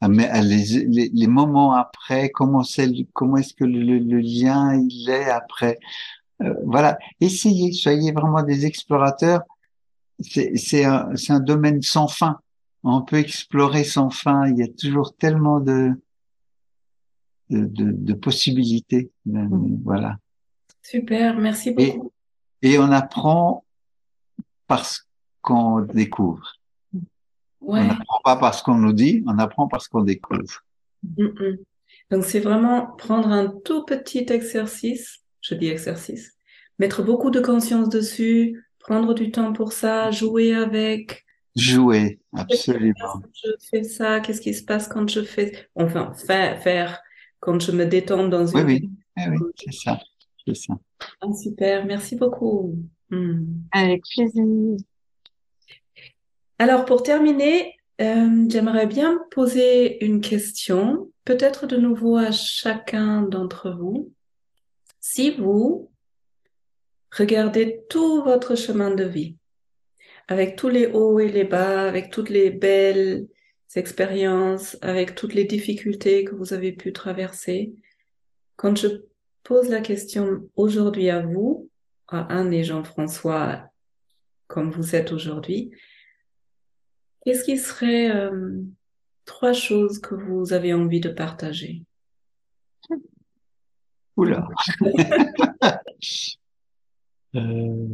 à, 0.00 0.08
les, 0.40 0.64
les, 0.86 1.10
les, 1.12 1.26
moments 1.26 1.74
après, 1.74 2.30
comment 2.30 2.62
c'est, 2.62 2.90
comment 3.12 3.36
est-ce 3.36 3.52
que 3.52 3.64
le, 3.64 3.98
le, 3.98 4.18
lien 4.18 4.74
il 4.74 5.10
est 5.10 5.28
après? 5.28 5.78
Euh, 6.42 6.54
voilà, 6.64 6.96
essayez, 7.20 7.72
soyez 7.72 8.12
vraiment 8.12 8.42
des 8.42 8.64
explorateurs. 8.64 9.42
C'est 10.20 10.86
un, 10.86 11.10
un 11.28 11.40
domaine 11.40 11.82
sans 11.82 12.08
fin. 12.08 12.38
On 12.82 13.02
peut 13.02 13.18
explorer 13.18 13.84
sans 13.84 14.08
fin. 14.08 14.48
Il 14.48 14.56
y 14.56 14.62
a 14.62 14.68
toujours 14.68 15.14
tellement 15.16 15.60
de, 15.60 15.92
de, 17.60 18.12
possibilités. 18.12 19.10
Mm. 19.26 19.76
Voilà. 19.84 20.18
Super, 20.82 21.38
merci 21.38 21.70
beaucoup. 21.70 22.12
Et, 22.62 22.72
et 22.72 22.78
on 22.78 22.90
apprend 22.90 23.64
parce 24.66 25.06
qu'on 25.42 25.80
découvre. 25.80 26.56
Ouais. 27.60 27.80
On 27.80 27.84
n'apprend 27.84 28.20
pas 28.22 28.36
parce 28.36 28.62
qu'on 28.62 28.76
nous 28.76 28.92
dit, 28.92 29.22
on 29.26 29.38
apprend 29.38 29.68
parce 29.68 29.88
qu'on 29.88 30.02
découvre. 30.02 30.62
Mm, 31.16 31.24
mm. 31.24 31.58
Donc 32.10 32.24
c'est 32.24 32.40
vraiment 32.40 32.86
prendre 32.98 33.28
un 33.28 33.48
tout 33.64 33.84
petit 33.84 34.26
exercice, 34.28 35.20
je 35.40 35.54
dis 35.54 35.68
exercice, 35.68 36.32
mettre 36.78 37.02
beaucoup 37.02 37.30
de 37.30 37.40
conscience 37.40 37.88
dessus, 37.88 38.64
prendre 38.78 39.14
du 39.14 39.30
temps 39.30 39.52
pour 39.52 39.72
ça, 39.72 40.10
jouer 40.10 40.54
avec. 40.54 41.24
Jouer, 41.56 42.18
absolument. 42.36 43.22
je 43.32 43.50
fais 43.70 43.84
ça, 43.84 44.20
qu'est-ce 44.20 44.40
qui 44.40 44.54
se 44.54 44.64
passe 44.64 44.88
quand 44.88 45.08
je 45.08 45.22
fais, 45.22 45.68
enfin, 45.76 46.12
faire, 46.14 46.60
faire 46.62 47.00
quand 47.44 47.60
je 47.60 47.72
me 47.72 47.84
détends 47.84 48.26
dans 48.26 48.46
une. 48.46 48.64
Oui, 48.64 48.90
oui, 49.18 49.24
oui, 49.28 49.52
c'est 49.56 49.72
ça, 49.74 50.00
c'est 50.46 50.56
ça. 50.56 50.74
Ah, 51.20 51.32
super, 51.32 51.84
merci 51.84 52.16
beaucoup. 52.16 52.74
Hmm. 53.10 53.44
Avec 53.70 54.02
plaisir. 54.14 54.78
Alors 56.58 56.86
pour 56.86 57.02
terminer, 57.02 57.74
euh, 58.00 58.46
j'aimerais 58.48 58.86
bien 58.86 59.20
poser 59.30 60.02
une 60.02 60.22
question, 60.22 61.10
peut-être 61.26 61.66
de 61.66 61.76
nouveau 61.76 62.16
à 62.16 62.32
chacun 62.32 63.22
d'entre 63.22 63.70
vous. 63.70 64.10
Si 65.00 65.32
vous 65.32 65.90
regardez 67.12 67.82
tout 67.90 68.22
votre 68.22 68.54
chemin 68.54 68.94
de 68.94 69.04
vie, 69.04 69.36
avec 70.28 70.56
tous 70.56 70.70
les 70.70 70.86
hauts 70.86 71.20
et 71.20 71.28
les 71.28 71.44
bas, 71.44 71.86
avec 71.86 72.10
toutes 72.10 72.30
les 72.30 72.48
belles 72.48 73.26
expériences, 73.76 74.76
avec 74.82 75.14
toutes 75.14 75.34
les 75.34 75.44
difficultés 75.44 76.24
que 76.24 76.34
vous 76.34 76.52
avez 76.52 76.72
pu 76.72 76.92
traverser, 76.92 77.74
quand 78.56 78.76
je 78.76 78.88
pose 79.42 79.68
la 79.68 79.80
question 79.80 80.48
aujourd'hui 80.56 81.10
à 81.10 81.20
vous, 81.20 81.68
à 82.08 82.20
Anne 82.32 82.52
et 82.52 82.64
Jean-François, 82.64 83.68
comme 84.46 84.70
vous 84.70 84.94
êtes 84.94 85.12
aujourd'hui, 85.12 85.72
Qu'est-ce 87.24 87.44
qui 87.44 87.56
serait 87.56 88.14
euh, 88.14 88.60
trois 89.24 89.54
choses 89.54 89.98
que 89.98 90.14
vous 90.14 90.52
avez 90.52 90.74
envie 90.74 91.00
de 91.00 91.08
partager? 91.08 91.82
Oula. 94.16 94.46
euh... 97.34 97.86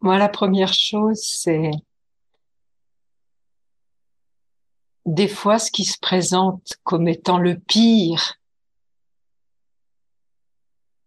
Moi, 0.00 0.18
la 0.18 0.28
première 0.28 0.72
chose, 0.72 1.20
c'est 1.22 1.70
des 5.04 5.28
fois 5.28 5.58
ce 5.58 5.70
qui 5.70 5.84
se 5.84 5.98
présente 5.98 6.74
comme 6.82 7.08
étant 7.08 7.38
le 7.38 7.58
pire 7.58 8.34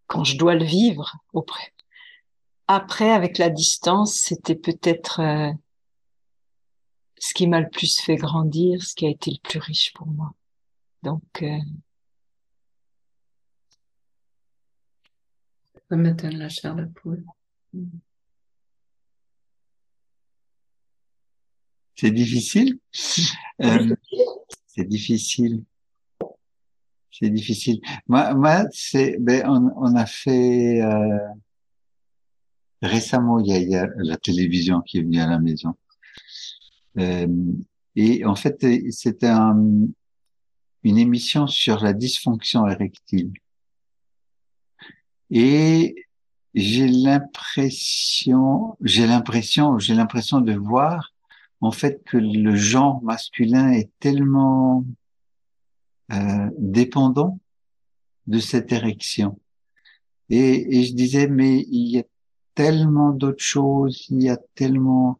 quand 0.08 0.24
je 0.24 0.38
dois 0.38 0.56
le 0.56 0.66
vivre 0.66 1.18
auprès 1.34 1.74
après, 2.72 3.10
avec 3.10 3.40
la 3.40 3.50
distance, 3.50 4.14
c'était 4.14 4.56
peut-être 4.56 5.22
euh, 5.22 5.52
ce 7.18 7.34
qui 7.34 7.48
m'a 7.48 7.62
le 7.62 7.70
plus 7.70 8.00
fait 8.00 8.16
grandir, 8.16 8.84
ce 8.84 8.94
qui 8.94 9.08
a 9.08 9.10
été 9.10 9.32
le 9.32 9.40
plus 9.42 9.58
riche 9.58 9.92
pour 9.96 10.06
moi. 10.06 10.36
Donc, 11.02 11.24
euh... 11.42 11.58
ça 15.90 15.96
me 15.96 16.38
la 16.38 16.50
chair 16.50 16.76
de 16.76 16.86
poule. 16.86 17.26
C'est 22.00 22.12
difficile. 22.12 22.80
Euh, 23.62 23.94
c'est 24.68 24.88
difficile. 24.88 25.66
C'est 27.12 27.30
difficile. 27.30 27.82
Moi, 28.08 28.34
moi 28.34 28.64
c'est, 28.72 29.18
ben, 29.20 29.44
on, 29.50 29.70
on, 29.76 29.96
a 29.98 30.06
fait. 30.06 30.82
Euh, 30.82 31.18
récemment, 32.82 33.40
il 33.40 33.48
y, 33.48 33.76
a, 33.76 33.86
la 33.98 34.16
télévision 34.16 34.80
qui 34.80 35.00
est 35.00 35.02
venue 35.02 35.20
à 35.20 35.28
la 35.28 35.40
maison. 35.40 35.76
Euh, 37.00 37.28
et 37.98 38.24
en 38.24 38.36
fait, 38.36 38.66
c'était 38.92 39.28
un, 39.28 39.62
une 40.84 40.98
émission 40.98 41.46
sur 41.48 41.84
la 41.84 41.92
dysfonction 41.92 42.66
érectile. 42.66 43.34
Et 45.32 45.96
j'ai 46.54 46.88
l'impression, 46.88 48.78
j'ai 48.80 49.06
l'impression, 49.06 49.78
j'ai 49.80 49.96
l'impression 49.96 50.40
de 50.40 50.54
voir 50.54 51.14
en 51.62 51.72
fait 51.72 52.04
que 52.06 52.18
le 52.18 52.56
genre 52.56 53.02
masculin 53.04 53.72
est 53.72 53.90
tellement 54.00 54.86
euh, 56.12 56.50
dépendant 56.58 57.40
de 58.28 58.40
cette 58.40 58.72
érection. 58.72 59.40
Et, 60.30 60.78
et, 60.78 60.84
je 60.84 60.94
disais, 60.94 61.28
mais 61.28 61.66
il 61.72 61.90
y 61.90 62.00
a 62.00 62.04
tellement 62.56 63.12
d'autres 63.12 63.44
choses, 63.44 64.06
il 64.10 64.24
y 64.24 64.30
a 64.30 64.38
tellement 64.56 65.18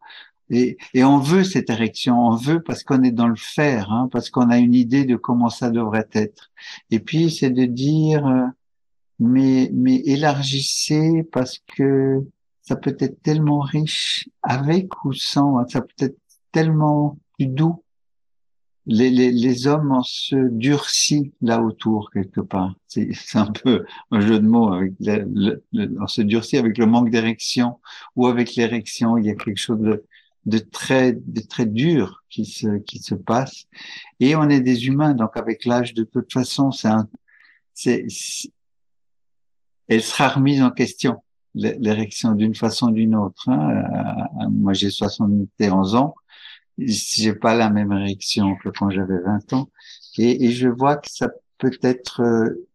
et, 0.50 0.78
et, 0.94 1.04
on 1.04 1.18
veut 1.18 1.44
cette 1.44 1.70
érection, 1.70 2.18
on 2.18 2.34
veut 2.34 2.60
parce 2.60 2.82
qu'on 2.82 3.04
est 3.04 3.12
dans 3.12 3.28
le 3.28 3.36
faire, 3.36 3.92
hein, 3.92 4.08
parce 4.10 4.30
qu'on 4.30 4.50
a 4.50 4.58
une 4.58 4.74
idée 4.74 5.04
de 5.04 5.14
comment 5.14 5.48
ça 5.48 5.70
devrait 5.70 6.08
être. 6.12 6.50
Et 6.90 6.98
puis 6.98 7.30
c'est 7.30 7.50
de 7.50 7.66
dire, 7.66 8.26
euh, 8.26 8.46
mais 9.20 9.70
mais 9.72 9.96
élargissez 10.06 11.22
parce 11.32 11.60
que 11.76 12.26
ça 12.62 12.76
peut 12.76 12.96
être 12.98 13.22
tellement 13.22 13.60
riche 13.60 14.28
avec 14.42 15.04
ou 15.04 15.12
sans, 15.12 15.66
ça 15.68 15.82
peut 15.82 16.04
être 16.04 16.18
tellement 16.52 17.18
doux 17.38 17.82
les, 18.86 19.10
les, 19.10 19.30
les, 19.30 19.66
hommes 19.66 19.92
on 19.92 20.02
se 20.02 20.36
durcit 20.50 21.32
là 21.40 21.62
autour 21.62 22.10
quelque 22.10 22.40
part. 22.40 22.74
C'est 22.86 23.12
un 23.34 23.46
peu 23.46 23.84
un 24.10 24.20
jeu 24.20 24.40
de 24.40 24.46
mots 24.46 24.72
avec 24.72 24.94
le, 24.98 25.62
on 25.72 26.06
se 26.06 26.22
durcit 26.22 26.56
avec 26.56 26.78
le 26.78 26.86
manque 26.86 27.10
d'érection 27.10 27.78
ou 28.16 28.26
avec 28.26 28.56
l'érection. 28.56 29.16
Il 29.16 29.26
y 29.26 29.30
a 29.30 29.34
quelque 29.34 29.60
chose 29.60 29.80
de, 29.80 30.04
de 30.46 30.58
très 30.58 31.12
de 31.12 31.40
très 31.40 31.66
dur 31.66 32.24
qui 32.30 32.46
se 32.46 32.78
qui 32.78 32.98
se 33.00 33.14
passe. 33.14 33.66
Et 34.18 34.34
on 34.34 34.48
est 34.48 34.60
des 34.60 34.86
humains, 34.86 35.14
donc 35.14 35.36
avec 35.36 35.64
l'âge 35.66 35.94
de 35.94 36.04
toute 36.04 36.32
façon, 36.32 36.72
c'est 36.72 36.88
c'est 37.74 38.06
elle 39.88 40.02
sera 40.02 40.28
remise 40.28 40.62
en 40.62 40.70
question 40.70 41.22
l'érection 41.54 42.32
d'une 42.32 42.54
façon 42.54 42.88
ou 42.88 42.92
d'une 42.92 43.14
autre. 43.14 43.48
Hein. 43.48 43.84
Euh, 44.40 44.48
moi, 44.50 44.72
j'ai 44.72 44.90
71 44.90 45.94
ans 45.94 46.14
j'ai 46.86 47.34
pas 47.34 47.54
la 47.54 47.70
même 47.70 47.92
érection 47.92 48.56
que 48.56 48.68
quand 48.68 48.90
j'avais 48.90 49.18
20 49.20 49.52
ans. 49.52 49.70
Et, 50.18 50.50
je 50.50 50.68
vois 50.68 50.96
que 50.96 51.10
ça 51.10 51.30
peut 51.58 51.78
être 51.82 52.22
euh, 52.22 52.68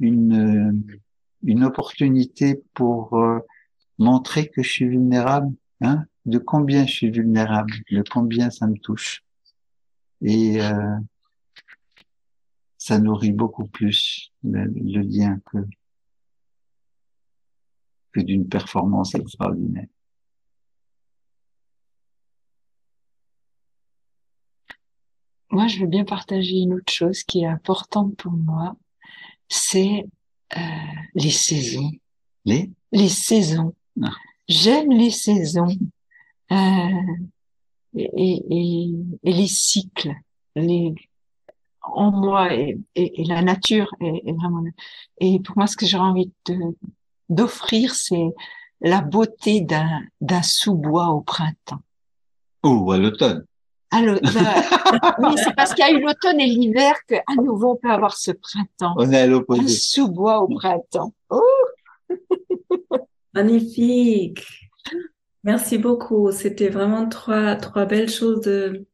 une, 0.00 0.82
une 1.42 1.64
opportunité 1.64 2.62
pour 2.74 3.14
euh, 3.18 3.38
montrer 3.98 4.48
que 4.48 4.62
je 4.62 4.70
suis 4.70 4.88
vulnérable, 4.88 5.54
hein, 5.80 6.04
de 6.26 6.38
combien 6.38 6.86
je 6.86 6.92
suis 6.92 7.10
vulnérable, 7.10 7.72
de 7.90 8.04
combien 8.08 8.50
ça 8.50 8.66
me 8.66 8.76
touche. 8.76 9.24
Et 10.22 10.60
euh, 10.62 10.96
ça 12.78 12.98
nourrit 12.98 13.32
beaucoup 13.32 13.66
plus 13.66 14.32
le 14.44 15.00
lien 15.00 15.40
que, 15.50 15.58
que 18.12 18.20
d'une 18.20 18.48
performance 18.48 19.14
extraordinaire. 19.14 19.86
moi, 25.52 25.66
je 25.66 25.78
veux 25.78 25.86
bien 25.86 26.04
partager 26.04 26.56
une 26.56 26.74
autre 26.74 26.92
chose 26.92 27.22
qui 27.22 27.42
est 27.42 27.46
importante 27.46 28.16
pour 28.16 28.32
moi, 28.32 28.74
c'est 29.48 30.04
euh, 30.56 30.60
les 31.14 31.30
saisons. 31.30 31.92
Les? 32.46 32.70
Les 32.90 33.10
saisons. 33.10 33.74
Ah. 34.02 34.10
J'aime 34.48 34.90
les 34.90 35.10
saisons 35.10 35.76
euh, 36.50 36.56
et, 37.94 38.10
et, 38.16 38.90
et, 39.22 39.32
les 39.32 39.46
cycles. 39.46 40.14
Les, 40.56 40.94
en 41.82 42.10
moi 42.10 42.54
et, 42.54 42.78
et, 42.94 43.24
la 43.24 43.42
nature 43.42 43.94
est, 44.00 44.22
est, 44.26 44.32
vraiment. 44.32 44.64
Et 45.20 45.38
pour 45.40 45.56
moi, 45.58 45.66
ce 45.66 45.76
que 45.76 45.86
j'aurais 45.86 46.08
envie 46.08 46.32
de 46.46 46.56
d'offrir, 47.34 47.94
c'est 47.94 48.30
la 48.80 49.00
beauté 49.00 49.60
d'un 49.60 50.00
d'un 50.20 50.42
sous-bois 50.42 51.08
au 51.08 51.20
printemps. 51.20 51.82
Ou 52.64 52.92
à 52.92 52.98
l'automne. 52.98 53.44
Alors, 53.90 54.18
bah, 54.22 55.14
oui, 55.18 55.34
c'est 55.36 55.54
parce 55.54 55.74
qu'il 55.74 55.84
y 55.84 55.88
a 55.88 55.90
eu 55.92 56.00
l'automne 56.00 56.40
et 56.40 56.46
l'hiver 56.46 56.94
qu'à 57.06 57.22
nouveau 57.36 57.72
on 57.72 57.76
peut 57.76 57.90
avoir 57.90 58.16
ce 58.16 58.30
printemps. 58.30 58.94
On 58.96 59.10
est 59.12 59.20
à 59.20 59.24
Un 59.24 59.26
l'opposé. 59.26 59.68
sous-bois 59.68 60.40
au 60.40 60.48
printemps. 60.48 61.12
Oh, 61.30 61.40
Magnifique. 63.34 64.44
Merci 65.44 65.78
beaucoup. 65.78 66.30
C'était 66.32 66.68
vraiment 66.68 67.08
trois, 67.08 67.56
trois 67.56 67.84
belles 67.86 68.10
choses 68.10 68.40
de, 68.42 68.86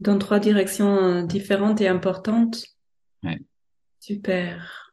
dans 0.00 0.18
trois 0.18 0.38
directions 0.40 0.96
euh, 0.96 1.22
différentes 1.22 1.80
et 1.80 1.88
importantes. 1.88 2.64
Ouais. 3.22 3.40
Super. 4.00 4.91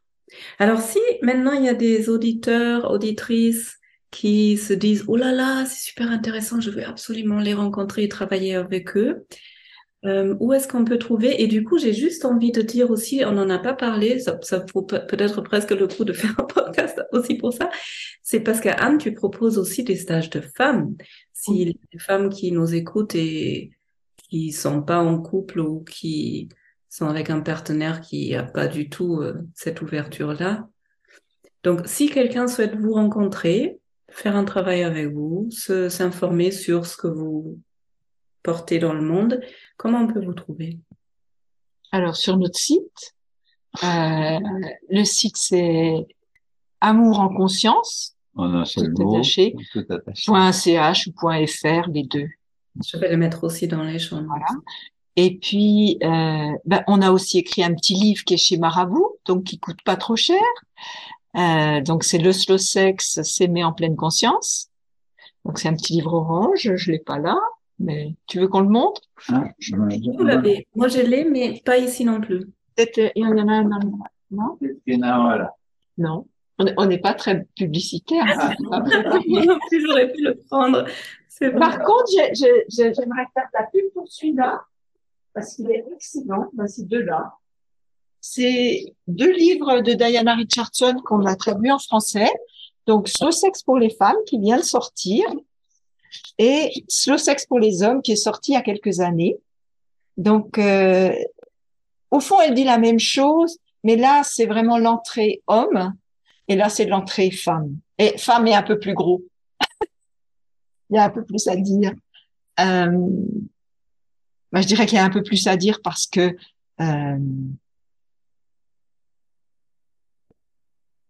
Alors, 0.58 0.80
si 0.80 0.98
maintenant 1.22 1.52
il 1.52 1.64
y 1.64 1.68
a 1.68 1.74
des 1.74 2.08
auditeurs, 2.08 2.90
auditrices 2.90 3.78
qui 4.10 4.56
se 4.56 4.72
disent, 4.72 5.04
oh 5.06 5.16
là 5.16 5.32
là, 5.32 5.64
c'est 5.66 5.90
super 5.90 6.10
intéressant, 6.10 6.60
je 6.60 6.70
veux 6.70 6.84
absolument 6.84 7.38
les 7.38 7.54
rencontrer 7.54 8.04
et 8.04 8.08
travailler 8.08 8.54
avec 8.54 8.96
eux. 8.96 9.26
Euh, 10.06 10.34
où 10.40 10.54
est-ce 10.54 10.66
qu'on 10.66 10.84
peut 10.86 10.98
trouver? 10.98 11.42
Et 11.42 11.46
du 11.46 11.62
coup, 11.62 11.76
j'ai 11.78 11.92
juste 11.92 12.24
envie 12.24 12.52
de 12.52 12.62
dire 12.62 12.90
aussi, 12.90 13.22
on 13.26 13.32
n'en 13.32 13.50
a 13.50 13.58
pas 13.58 13.74
parlé, 13.74 14.18
ça, 14.18 14.38
ça 14.40 14.64
vaut 14.72 14.82
pe- 14.82 15.06
peut-être 15.06 15.42
presque 15.42 15.72
le 15.72 15.86
coup 15.88 16.04
de 16.04 16.14
faire 16.14 16.34
un 16.40 16.44
podcast 16.44 17.02
aussi 17.12 17.34
pour 17.34 17.52
ça. 17.52 17.68
C'est 18.22 18.40
parce 18.40 18.60
qu'à 18.60 18.72
Anne, 18.72 18.96
tu 18.96 19.12
proposes 19.12 19.58
aussi 19.58 19.84
des 19.84 19.96
stages 19.96 20.30
de 20.30 20.40
femmes. 20.40 20.96
Si 21.34 21.66
les 21.66 21.98
femmes 21.98 22.30
qui 22.30 22.50
nous 22.50 22.74
écoutent 22.74 23.14
et 23.14 23.72
qui 24.30 24.52
sont 24.52 24.82
pas 24.82 25.00
en 25.00 25.20
couple 25.20 25.60
ou 25.60 25.84
qui 25.84 26.48
sont 26.90 27.06
avec 27.06 27.30
un 27.30 27.40
partenaire 27.40 28.00
qui 28.02 28.34
a 28.34 28.42
pas 28.42 28.66
du 28.66 28.90
tout 28.90 29.20
euh, 29.22 29.40
cette 29.54 29.80
ouverture-là. 29.80 30.68
Donc, 31.62 31.86
si 31.86 32.10
quelqu'un 32.10 32.46
souhaite 32.48 32.74
vous 32.76 32.92
rencontrer, 32.94 33.78
faire 34.10 34.36
un 34.36 34.44
travail 34.44 34.82
avec 34.82 35.12
vous, 35.12 35.48
s'informer 35.50 36.50
sur 36.50 36.84
ce 36.86 36.96
que 36.96 37.06
vous 37.06 37.58
portez 38.42 38.78
dans 38.78 38.92
le 38.92 39.02
monde, 39.02 39.40
comment 39.76 40.00
on 40.00 40.06
peut 40.08 40.24
vous 40.24 40.34
trouver? 40.34 40.78
Alors, 41.92 42.16
sur 42.16 42.36
notre 42.36 42.58
site, 42.58 43.14
euh, 43.84 44.38
le 44.88 45.04
site 45.04 45.36
c'est 45.36 46.06
Amour 46.80 47.20
en 47.20 47.28
conscience, 47.28 48.16
En 48.34 48.54
un 48.54 48.64
seul 48.64 48.92
Tout 48.94 49.02
mot. 49.02 49.14
attaché. 49.14 49.54
Tout 49.72 49.84
attaché. 49.90 50.32
.ch 50.52 51.06
ou 51.08 51.12
.fr, 51.46 51.88
les 51.90 52.04
deux. 52.04 52.28
Je 52.82 52.96
vais 52.96 53.10
le 53.10 53.16
mettre 53.18 53.44
aussi 53.44 53.68
dans 53.68 53.82
les 53.82 53.98
champs. 53.98 54.24
Voilà. 54.24 54.46
Et 55.22 55.30
puis, 55.44 55.98
euh, 56.02 56.52
ben, 56.70 56.82
on 56.86 57.02
a 57.02 57.10
aussi 57.10 57.38
écrit 57.38 57.62
un 57.62 57.74
petit 57.74 57.94
livre 57.94 58.22
qui 58.24 58.34
est 58.34 58.44
chez 58.48 58.56
Marabout, 58.56 59.10
donc 59.26 59.44
qui 59.44 59.58
coûte 59.58 59.82
pas 59.84 59.96
trop 59.96 60.16
cher. 60.16 60.40
Euh, 61.36 61.80
donc 61.82 62.04
c'est 62.04 62.18
le 62.18 62.32
slow 62.32 62.58
sex, 62.58 63.20
s'aimer 63.22 63.62
en 63.62 63.72
pleine 63.72 63.96
conscience. 63.96 64.68
Donc 65.44 65.58
c'est 65.58 65.68
un 65.68 65.74
petit 65.74 65.92
livre 65.94 66.14
orange, 66.14 66.70
je 66.74 66.90
l'ai 66.92 66.98
pas 66.98 67.18
là, 67.18 67.36
mais 67.78 68.14
tu 68.26 68.40
veux 68.40 68.48
qu'on 68.48 68.60
le 68.60 68.68
montre? 68.68 69.02
Je- 69.58 69.74
Vous 70.16 70.24
l'avez. 70.24 70.66
Moi, 70.74 70.88
je 70.88 71.00
l'ai, 71.00 71.24
mais 71.24 71.60
pas 71.64 71.76
ici 71.78 72.04
non 72.04 72.20
plus. 72.20 72.40
Peut-être 72.74 72.98
euh, 72.98 73.08
il 73.16 73.22
y 73.22 73.26
en 73.26 73.36
a 73.48 73.52
un 73.52 73.64
dans 73.64 73.78
le- 73.78 73.90
Non, 74.30 74.56
voilà. 75.22 75.54
non. 75.98 76.26
On 76.58 76.66
est- 76.66 76.74
on 76.76 76.86
n'est 76.86 76.98
pas 76.98 77.14
très 77.14 77.44
publicitaire. 77.56 78.24
Moi 78.60 79.44
non 79.50 79.58
plus, 79.68 79.86
j'aurais 79.86 80.10
pu 80.12 80.22
le 80.22 80.34
prendre. 80.50 80.84
Par 81.58 81.78
contre, 81.78 82.06
j'ai- 82.14 82.34
j'ai- 82.34 82.64
j'ai- 82.68 82.92
j'aimerais 82.94 83.26
faire 83.34 83.48
la 83.54 83.62
pub 83.72 83.84
pour 83.94 84.06
celui-là, 84.08 84.60
parce 85.34 85.54
qu'il 85.54 85.70
est 85.70 85.84
excellent, 85.94 86.50
ces 86.66 86.84
deux-là. 86.84 87.34
C'est 88.20 88.94
deux 89.06 89.32
livres 89.32 89.80
de 89.80 89.92
Diana 89.94 90.34
Richardson 90.34 91.00
qu'on 91.04 91.24
a 91.24 91.36
traduits 91.36 91.72
en 91.72 91.78
français. 91.78 92.30
Donc, 92.86 93.08
Slow 93.08 93.30
Sex 93.30 93.62
pour 93.62 93.78
les 93.78 93.90
femmes, 93.90 94.16
qui 94.26 94.38
vient 94.38 94.58
de 94.58 94.62
sortir, 94.62 95.24
et 96.38 96.70
Slow 96.88 97.18
Sex 97.18 97.46
pour 97.46 97.58
les 97.58 97.82
hommes, 97.82 98.02
qui 98.02 98.12
est 98.12 98.16
sorti 98.16 98.52
il 98.52 98.54
y 98.54 98.58
a 98.58 98.62
quelques 98.62 99.00
années. 99.00 99.36
Donc, 100.16 100.58
euh, 100.58 101.14
au 102.10 102.20
fond, 102.20 102.40
elle 102.40 102.54
dit 102.54 102.64
la 102.64 102.78
même 102.78 102.98
chose, 102.98 103.58
mais 103.84 103.96
là, 103.96 104.22
c'est 104.24 104.46
vraiment 104.46 104.78
l'entrée 104.78 105.42
homme, 105.46 105.94
et 106.48 106.56
là, 106.56 106.68
c'est 106.68 106.86
l'entrée 106.86 107.30
femme. 107.30 107.76
Et 107.98 108.18
femme 108.18 108.46
est 108.48 108.54
un 108.54 108.62
peu 108.62 108.78
plus 108.78 108.94
gros. 108.94 109.22
Il 110.90 110.96
y 110.96 110.98
a 110.98 111.04
un 111.04 111.10
peu 111.10 111.24
plus 111.24 111.46
à 111.46 111.56
dire. 111.56 111.92
Euh, 112.58 113.08
bah, 114.52 114.60
je 114.60 114.66
dirais 114.66 114.86
qu'il 114.86 114.96
y 114.96 115.00
a 115.00 115.04
un 115.04 115.10
peu 115.10 115.22
plus 115.22 115.46
à 115.46 115.56
dire 115.56 115.80
parce 115.82 116.06
que 116.06 116.36
euh, 116.80 117.18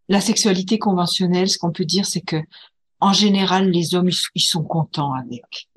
la 0.09 0.21
sexualité 0.21 0.79
conventionnelle, 0.79 1.49
ce 1.49 1.59
qu'on 1.59 1.73
peut 1.73 1.85
dire, 1.85 2.05
c'est 2.05 2.21
que 2.21 2.43
en 3.01 3.13
général, 3.13 3.71
les 3.71 3.95
hommes, 3.95 4.11
ils, 4.35 4.43
sont 4.43 4.63
contents 4.63 5.15
avec. 5.15 5.69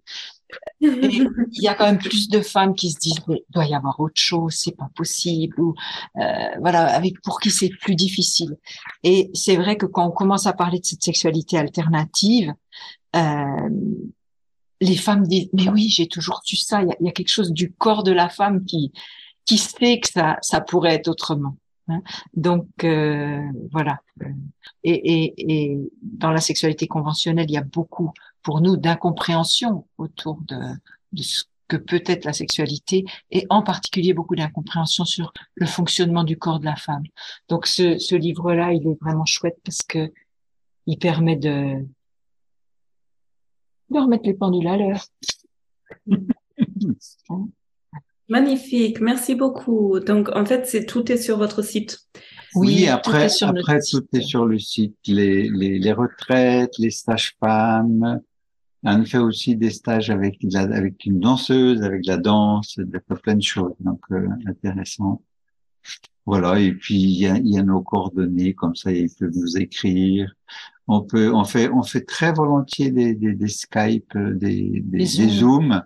Il 0.82 1.40
y 1.54 1.68
a 1.68 1.74
quand 1.74 1.86
même 1.86 1.98
plus 1.98 2.28
de 2.28 2.42
femmes 2.42 2.76
qui 2.76 2.92
se 2.92 3.00
disent, 3.00 3.22
mais 3.28 3.44
doit 3.50 3.66
y 3.66 3.74
avoir 3.74 4.00
autre 4.00 4.20
chose, 4.20 4.54
c'est 4.54 4.76
pas 4.76 4.90
possible, 4.96 5.60
ou 5.60 5.74
euh, 6.18 6.50
voilà, 6.60 6.94
avec 6.94 7.22
pour 7.22 7.40
qui 7.40 7.50
c'est 7.50 7.70
plus 7.70 7.96
difficile. 7.96 8.58
Et 9.04 9.32
c'est 9.34 9.56
vrai 9.56 9.78
que 9.78 9.86
quand 9.86 10.06
on 10.06 10.12
commence 10.12 10.46
à 10.46 10.54
parler 10.54 10.80
de 10.80 10.86
cette 10.86 11.04
sexualité 11.04 11.58
alternative, 11.58 12.54
euh, 13.16 13.70
les 14.84 14.96
femmes 14.96 15.28
disent, 15.28 15.50
mais 15.54 15.70
oui, 15.70 15.90
j'ai 15.90 16.08
toujours 16.08 16.42
su 16.44 16.56
ça. 16.56 16.82
Il 16.82 16.96
y 17.00 17.10
a, 17.10 17.12
quelque 17.12 17.30
chose 17.30 17.52
du 17.52 17.72
corps 17.72 18.04
de 18.04 18.12
la 18.12 18.30
femme 18.30 18.66
qui 18.66 18.92
qui 19.46 19.58
sait 19.58 20.00
que 20.00 20.08
ça 20.10 20.38
ça 20.42 20.62
pourrait 20.62 20.96
être 20.96 21.08
autrement. 21.08 21.58
hein. 21.90 22.02
Donc 22.34 22.68
euh, 22.84 23.42
voilà. 23.72 24.02
Et, 24.84 24.92
et, 24.92 25.54
et 25.54 25.78
dans 26.02 26.32
la 26.32 26.40
sexualité 26.42 26.88
conventionnelle, 26.88 27.48
il 27.50 27.54
y 27.54 27.58
a 27.58 27.64
beaucoup 27.64 28.12
pour 28.42 28.62
nous 28.62 28.78
d'incompréhension 28.78 29.88
autour 29.98 30.40
de, 30.48 30.60
de 31.14 31.24
ce 31.24 31.44
que 31.68 31.78
peut 31.78 32.04
être 32.06 32.26
la 32.26 32.34
sexualité 32.34 33.06
et 33.32 33.46
en 33.50 33.64
particulier 33.64 34.14
beaucoup 34.14 34.36
d'incompréhension 34.36 35.06
sur 35.06 35.34
le 35.56 35.66
fonctionnement 35.66 36.24
du 36.24 36.38
corps 36.38 36.60
de 36.60 36.66
la 36.66 36.76
femme. 36.76 37.04
Donc 37.50 37.68
ce, 37.68 37.98
ce 37.98 38.16
livre-là, 38.16 38.74
il 38.74 38.88
est 38.88 39.02
vraiment 39.02 39.26
chouette 39.26 39.58
parce 39.64 39.82
que 39.82 40.12
il 40.86 40.98
permet 40.98 41.38
de 41.38 41.86
de 43.90 44.00
remettre 44.00 44.26
les 44.26 44.34
pendules 44.34 44.68
à 44.68 44.78
l'heure. 44.78 45.06
Magnifique, 48.30 49.02
merci 49.02 49.36
beaucoup. 49.36 50.00
Donc, 50.00 50.30
en 50.36 50.46
fait, 50.46 50.66
c'est 50.66 50.86
tout 50.86 51.12
est 51.12 51.18
sur 51.18 51.38
votre 51.38 51.62
site. 51.62 52.00
Oui, 52.56 52.86
tout 52.86 52.92
après, 52.92 53.26
est 53.26 53.30
sur 53.30 53.48
notre 53.52 53.70
après 53.70 53.82
tout 53.82 54.06
est 54.14 54.22
sur 54.22 54.46
le 54.46 54.58
site. 54.58 54.96
Les, 55.08 55.50
les, 55.50 55.78
les 55.78 55.94
retraites, 55.94 56.78
les 56.80 56.90
stages 56.90 57.36
femmes. 57.40 58.22
On 58.86 59.06
fait 59.06 59.18
aussi 59.18 59.56
des 59.56 59.70
stages 59.70 60.10
avec 60.10 60.38
la, 60.42 60.62
avec 60.62 61.06
une 61.06 61.20
danseuse, 61.20 61.82
avec 61.82 62.04
de 62.04 62.08
la 62.08 62.18
danse, 62.18 62.80
plein 63.24 63.36
de 63.36 63.42
choses. 63.42 63.74
Donc, 63.80 64.02
euh, 64.12 64.28
intéressant. 64.46 65.22
Voilà. 66.26 66.60
Et 66.60 66.72
puis, 66.74 66.96
il 66.96 67.20
y 67.20 67.28
a, 67.28 67.38
y 67.38 67.58
a 67.58 67.64
nos 67.64 67.82
coordonnées. 67.82 68.54
Comme 68.54 68.76
ça, 68.76 68.92
ils 68.92 69.10
peuvent 69.10 69.32
nous 69.36 69.58
écrire. 69.58 70.34
On 70.88 71.02
peut, 71.02 71.34
on 71.34 71.46
fait, 71.46 71.70
on 71.70 71.84
fait 71.84 72.02
très 72.02 72.34
volontiers 72.34 72.92
des, 72.92 73.14
des, 73.16 73.34
des 73.34 73.48
Skype, 73.48 74.16
euh, 74.16 74.34
des, 74.34 74.82
des, 74.84 75.06
Zooms. 75.06 75.84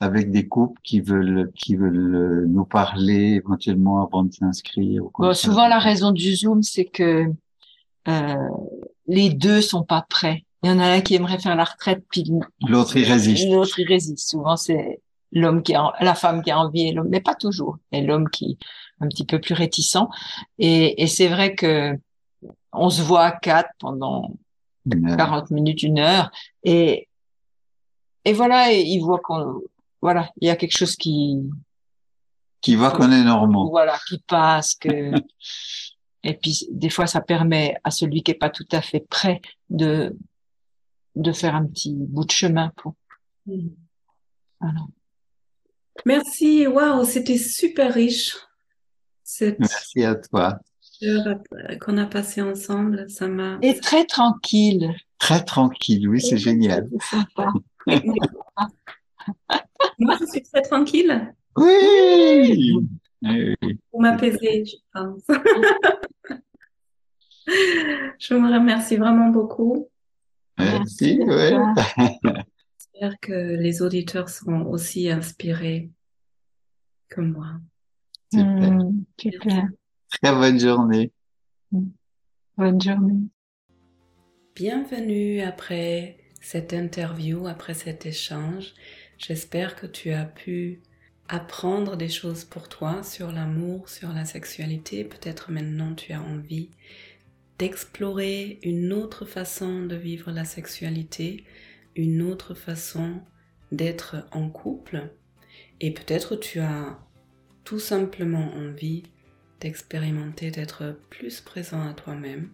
Avec 0.00 0.30
des 0.30 0.48
couples 0.48 0.78
qui 0.82 1.00
veulent, 1.00 1.50
qui 1.54 1.76
veulent 1.76 2.14
euh, 2.14 2.46
nous 2.46 2.64
parler 2.64 3.40
éventuellement 3.42 4.04
avant 4.04 4.24
de 4.24 4.32
s'inscrire. 4.32 5.04
Bon, 5.18 5.32
souvent 5.32 5.66
la 5.68 5.78
raison 5.78 6.10
du 6.10 6.34
zoom, 6.34 6.62
c'est 6.62 6.84
que 6.84 7.26
euh, 8.08 8.48
les 9.06 9.30
deux 9.30 9.62
sont 9.62 9.84
pas 9.84 10.04
prêts. 10.06 10.44
Il 10.62 10.68
y 10.68 10.72
en 10.72 10.78
a 10.78 10.86
un 10.86 11.00
qui 11.00 11.14
aimerait 11.14 11.38
faire 11.38 11.56
la 11.56 11.64
retraite, 11.64 12.04
puis 12.10 12.24
L'autre, 12.66 12.96
il 12.96 13.04
résiste. 13.04 13.48
l'autre 13.48 13.78
il 13.78 13.86
résiste. 13.86 14.28
Souvent 14.28 14.56
c'est 14.56 15.00
l'homme 15.34 15.62
qui 15.62 15.74
a, 15.74 15.92
la 16.00 16.14
femme 16.14 16.42
qui 16.42 16.50
a 16.50 16.58
envie, 16.58 16.88
et 16.88 16.92
l'homme, 16.92 17.08
mais 17.10 17.20
pas 17.20 17.34
toujours. 17.34 17.76
Et 17.92 18.00
l'homme 18.00 18.30
qui 18.30 18.52
est 18.52 19.04
un 19.04 19.08
petit 19.08 19.26
peu 19.26 19.40
plus 19.40 19.54
réticent. 19.54 20.08
Et, 20.58 21.02
et 21.02 21.06
c'est 21.06 21.28
vrai 21.28 21.54
que 21.54 21.98
on 22.72 22.88
se 22.88 23.02
voit 23.02 23.24
à 23.24 23.32
quatre 23.32 23.70
pendant 23.78 24.30
Euh, 24.92 25.16
40 25.16 25.50
minutes, 25.50 25.82
une 25.82 25.98
heure, 25.98 26.30
et 26.62 27.08
et 28.26 28.32
voilà, 28.32 28.72
et 28.72 28.80
il 28.82 29.00
voit 29.00 29.18
qu'on 29.18 29.62
voilà, 30.02 30.30
il 30.40 30.48
y 30.48 30.50
a 30.50 30.56
quelque 30.56 30.76
chose 30.76 30.96
qui 30.96 31.38
qui 32.60 32.76
voit 32.76 32.90
qu'on 32.90 33.10
est 33.10 33.24
normaux. 33.24 33.70
voilà, 33.70 33.98
qui 34.06 34.18
passe, 34.18 34.74
que 34.74 35.12
et 36.22 36.34
puis 36.34 36.66
des 36.70 36.90
fois 36.90 37.06
ça 37.06 37.22
permet 37.22 37.76
à 37.82 37.90
celui 37.90 38.22
qui 38.22 38.32
est 38.32 38.34
pas 38.38 38.50
tout 38.50 38.68
à 38.72 38.82
fait 38.82 39.00
prêt 39.08 39.40
de 39.70 40.14
de 41.16 41.32
faire 41.32 41.54
un 41.54 41.66
petit 41.66 41.94
bout 41.94 42.26
de 42.26 42.30
chemin 42.30 42.70
pour 42.76 42.94
voilà. 44.60 44.80
Merci, 46.06 46.66
waouh, 46.66 47.04
c'était 47.04 47.38
super 47.38 47.92
riche. 47.94 48.36
Cette 49.22 49.58
Merci 49.58 50.04
à 50.04 50.14
toi. 50.16 50.58
heure 51.02 51.38
euh, 51.54 51.76
qu'on 51.78 51.98
a 51.98 52.06
passée 52.06 52.42
ensemble, 52.42 53.08
ça 53.08 53.26
m'a. 53.28 53.58
et 53.62 53.78
très 53.78 54.04
tranquille. 54.04 54.94
Très 55.18 55.42
tranquille, 55.44 56.08
oui, 56.08 56.20
c'est 56.20 56.36
génial. 56.36 56.88
C'est 57.00 57.16
sympa. 57.16 57.52
Moi, 59.98 60.16
je 60.20 60.26
suis 60.26 60.42
très 60.42 60.62
tranquille 60.62 61.32
Oui! 61.56 62.74
Pour 63.90 64.00
m'apaiser, 64.02 64.64
je 64.66 64.76
pense. 64.92 65.22
Je 67.46 68.34
vous 68.34 68.40
remercie 68.40 68.96
vraiment 68.96 69.28
beaucoup. 69.28 69.88
Merci, 70.58 71.18
Merci 71.18 71.22
ouais. 71.22 71.54
J'espère 72.94 73.18
que 73.20 73.56
les 73.56 73.82
auditeurs 73.82 74.28
seront 74.28 74.66
aussi 74.66 75.10
inspirés 75.10 75.90
comme 77.10 77.32
moi. 77.32 77.60
Super. 78.32 78.72
Hmm, 78.72 79.04
super. 79.18 79.68
Très 80.10 80.32
bonne 80.32 80.60
journée. 80.60 81.12
Bonne 82.56 82.80
journée. 82.80 83.20
Bienvenue 84.54 85.40
après 85.40 86.18
cette 86.40 86.72
interview, 86.72 87.48
après 87.48 87.74
cet 87.74 88.06
échange. 88.06 88.74
J'espère 89.18 89.74
que 89.74 89.86
tu 89.86 90.12
as 90.12 90.24
pu 90.24 90.80
apprendre 91.28 91.96
des 91.96 92.08
choses 92.08 92.44
pour 92.44 92.68
toi 92.68 93.02
sur 93.02 93.32
l'amour, 93.32 93.88
sur 93.88 94.12
la 94.12 94.24
sexualité. 94.24 95.02
Peut-être 95.02 95.50
maintenant 95.50 95.94
tu 95.94 96.12
as 96.12 96.22
envie 96.22 96.70
d'explorer 97.58 98.60
une 98.62 98.92
autre 98.92 99.24
façon 99.24 99.84
de 99.84 99.96
vivre 99.96 100.30
la 100.30 100.44
sexualité, 100.44 101.44
une 101.96 102.22
autre 102.22 102.54
façon 102.54 103.20
d'être 103.72 104.16
en 104.32 104.48
couple. 104.48 105.10
Et 105.80 105.92
peut-être 105.92 106.36
tu 106.36 106.60
as 106.60 106.98
tout 107.64 107.78
simplement 107.78 108.52
envie 108.54 109.04
d'expérimenter, 109.60 110.50
d'être 110.50 110.98
plus 111.10 111.40
présent 111.40 111.86
à 111.88 111.94
toi-même. 111.94 112.50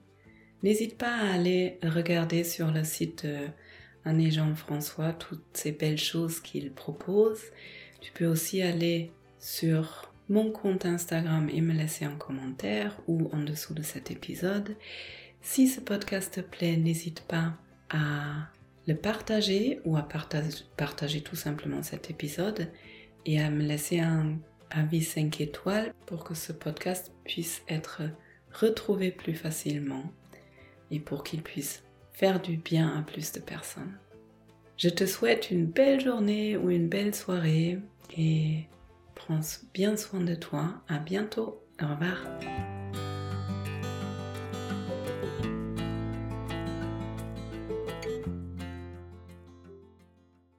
N'hésite 0.63 0.97
pas 0.99 1.15
à 1.15 1.35
aller 1.35 1.79
regarder 1.83 2.45
sur 2.45 2.71
le 2.71 2.85
site 2.85 3.27
de 3.27 3.49
Anne 4.05 4.31
Jean-François 4.31 5.13
toutes 5.13 5.45
ces 5.53 5.73
belles 5.73 5.99
choses 5.99 6.41
qu'il 6.41 6.73
propose. 6.73 7.41
Tu 8.01 8.13
peux 8.13 8.27
aussi 8.27 8.63
aller 8.63 9.11
sur 9.39 10.13
mon 10.29 10.53
compte 10.53 10.87
Instagram 10.87 11.49
et 11.53 11.61
me 11.61 11.73
laisser 11.75 12.05
un 12.05 12.15
commentaire 12.15 13.01
ou 13.09 13.29
en 13.33 13.43
dessous 13.43 13.75
de 13.75 13.83
cet 13.83 14.11
épisode. 14.11 14.77
Si 15.43 15.67
ce 15.67 15.81
podcast 15.81 16.35
te 16.35 16.41
plaît, 16.41 16.77
n'hésite 16.77 17.23
pas 17.23 17.55
à 17.89 18.49
le 18.87 18.95
partager 18.95 19.81
ou 19.85 19.97
à 19.97 20.03
partager, 20.03 21.21
tout 21.23 21.37
simplement 21.37 21.83
cet 21.83 22.11
épisode 22.11 22.71
et 23.27 23.41
à 23.41 23.51
me 23.51 23.63
laisser 23.63 24.01
un 24.01 24.39
avis 24.71 25.03
5 25.03 25.41
étoiles 25.41 25.93
pour 26.07 26.25
que 26.25 26.35
ce 26.35 26.53
podcast 26.53 27.13
puisse 27.25 27.63
être 27.69 28.03
retrouvé 28.53 29.11
plus 29.11 29.35
facilement 29.35 30.05
et 30.91 31.01
pour 31.01 31.23
qu'il 31.23 31.43
puisse 31.43 31.83
faire 32.13 32.41
du 32.41 32.57
bien 32.57 32.97
à 32.99 33.03
plus 33.03 33.33
de 33.33 33.41
personnes. 33.41 33.99
Je 34.77 34.89
te 34.89 35.05
souhaite 35.05 35.51
une 35.51 35.67
belle 35.67 36.01
journée 36.01 36.57
ou 36.57 36.71
une 36.71 36.89
belle 36.89 37.15
soirée 37.15 37.79
et 38.17 38.67
prends 39.15 39.41
bien 39.75 39.97
soin 39.97 40.21
de 40.21 40.35
toi. 40.35 40.83
À 40.89 40.99
bientôt. 40.99 41.63
Au 41.83 41.87
revoir. 41.87 43.10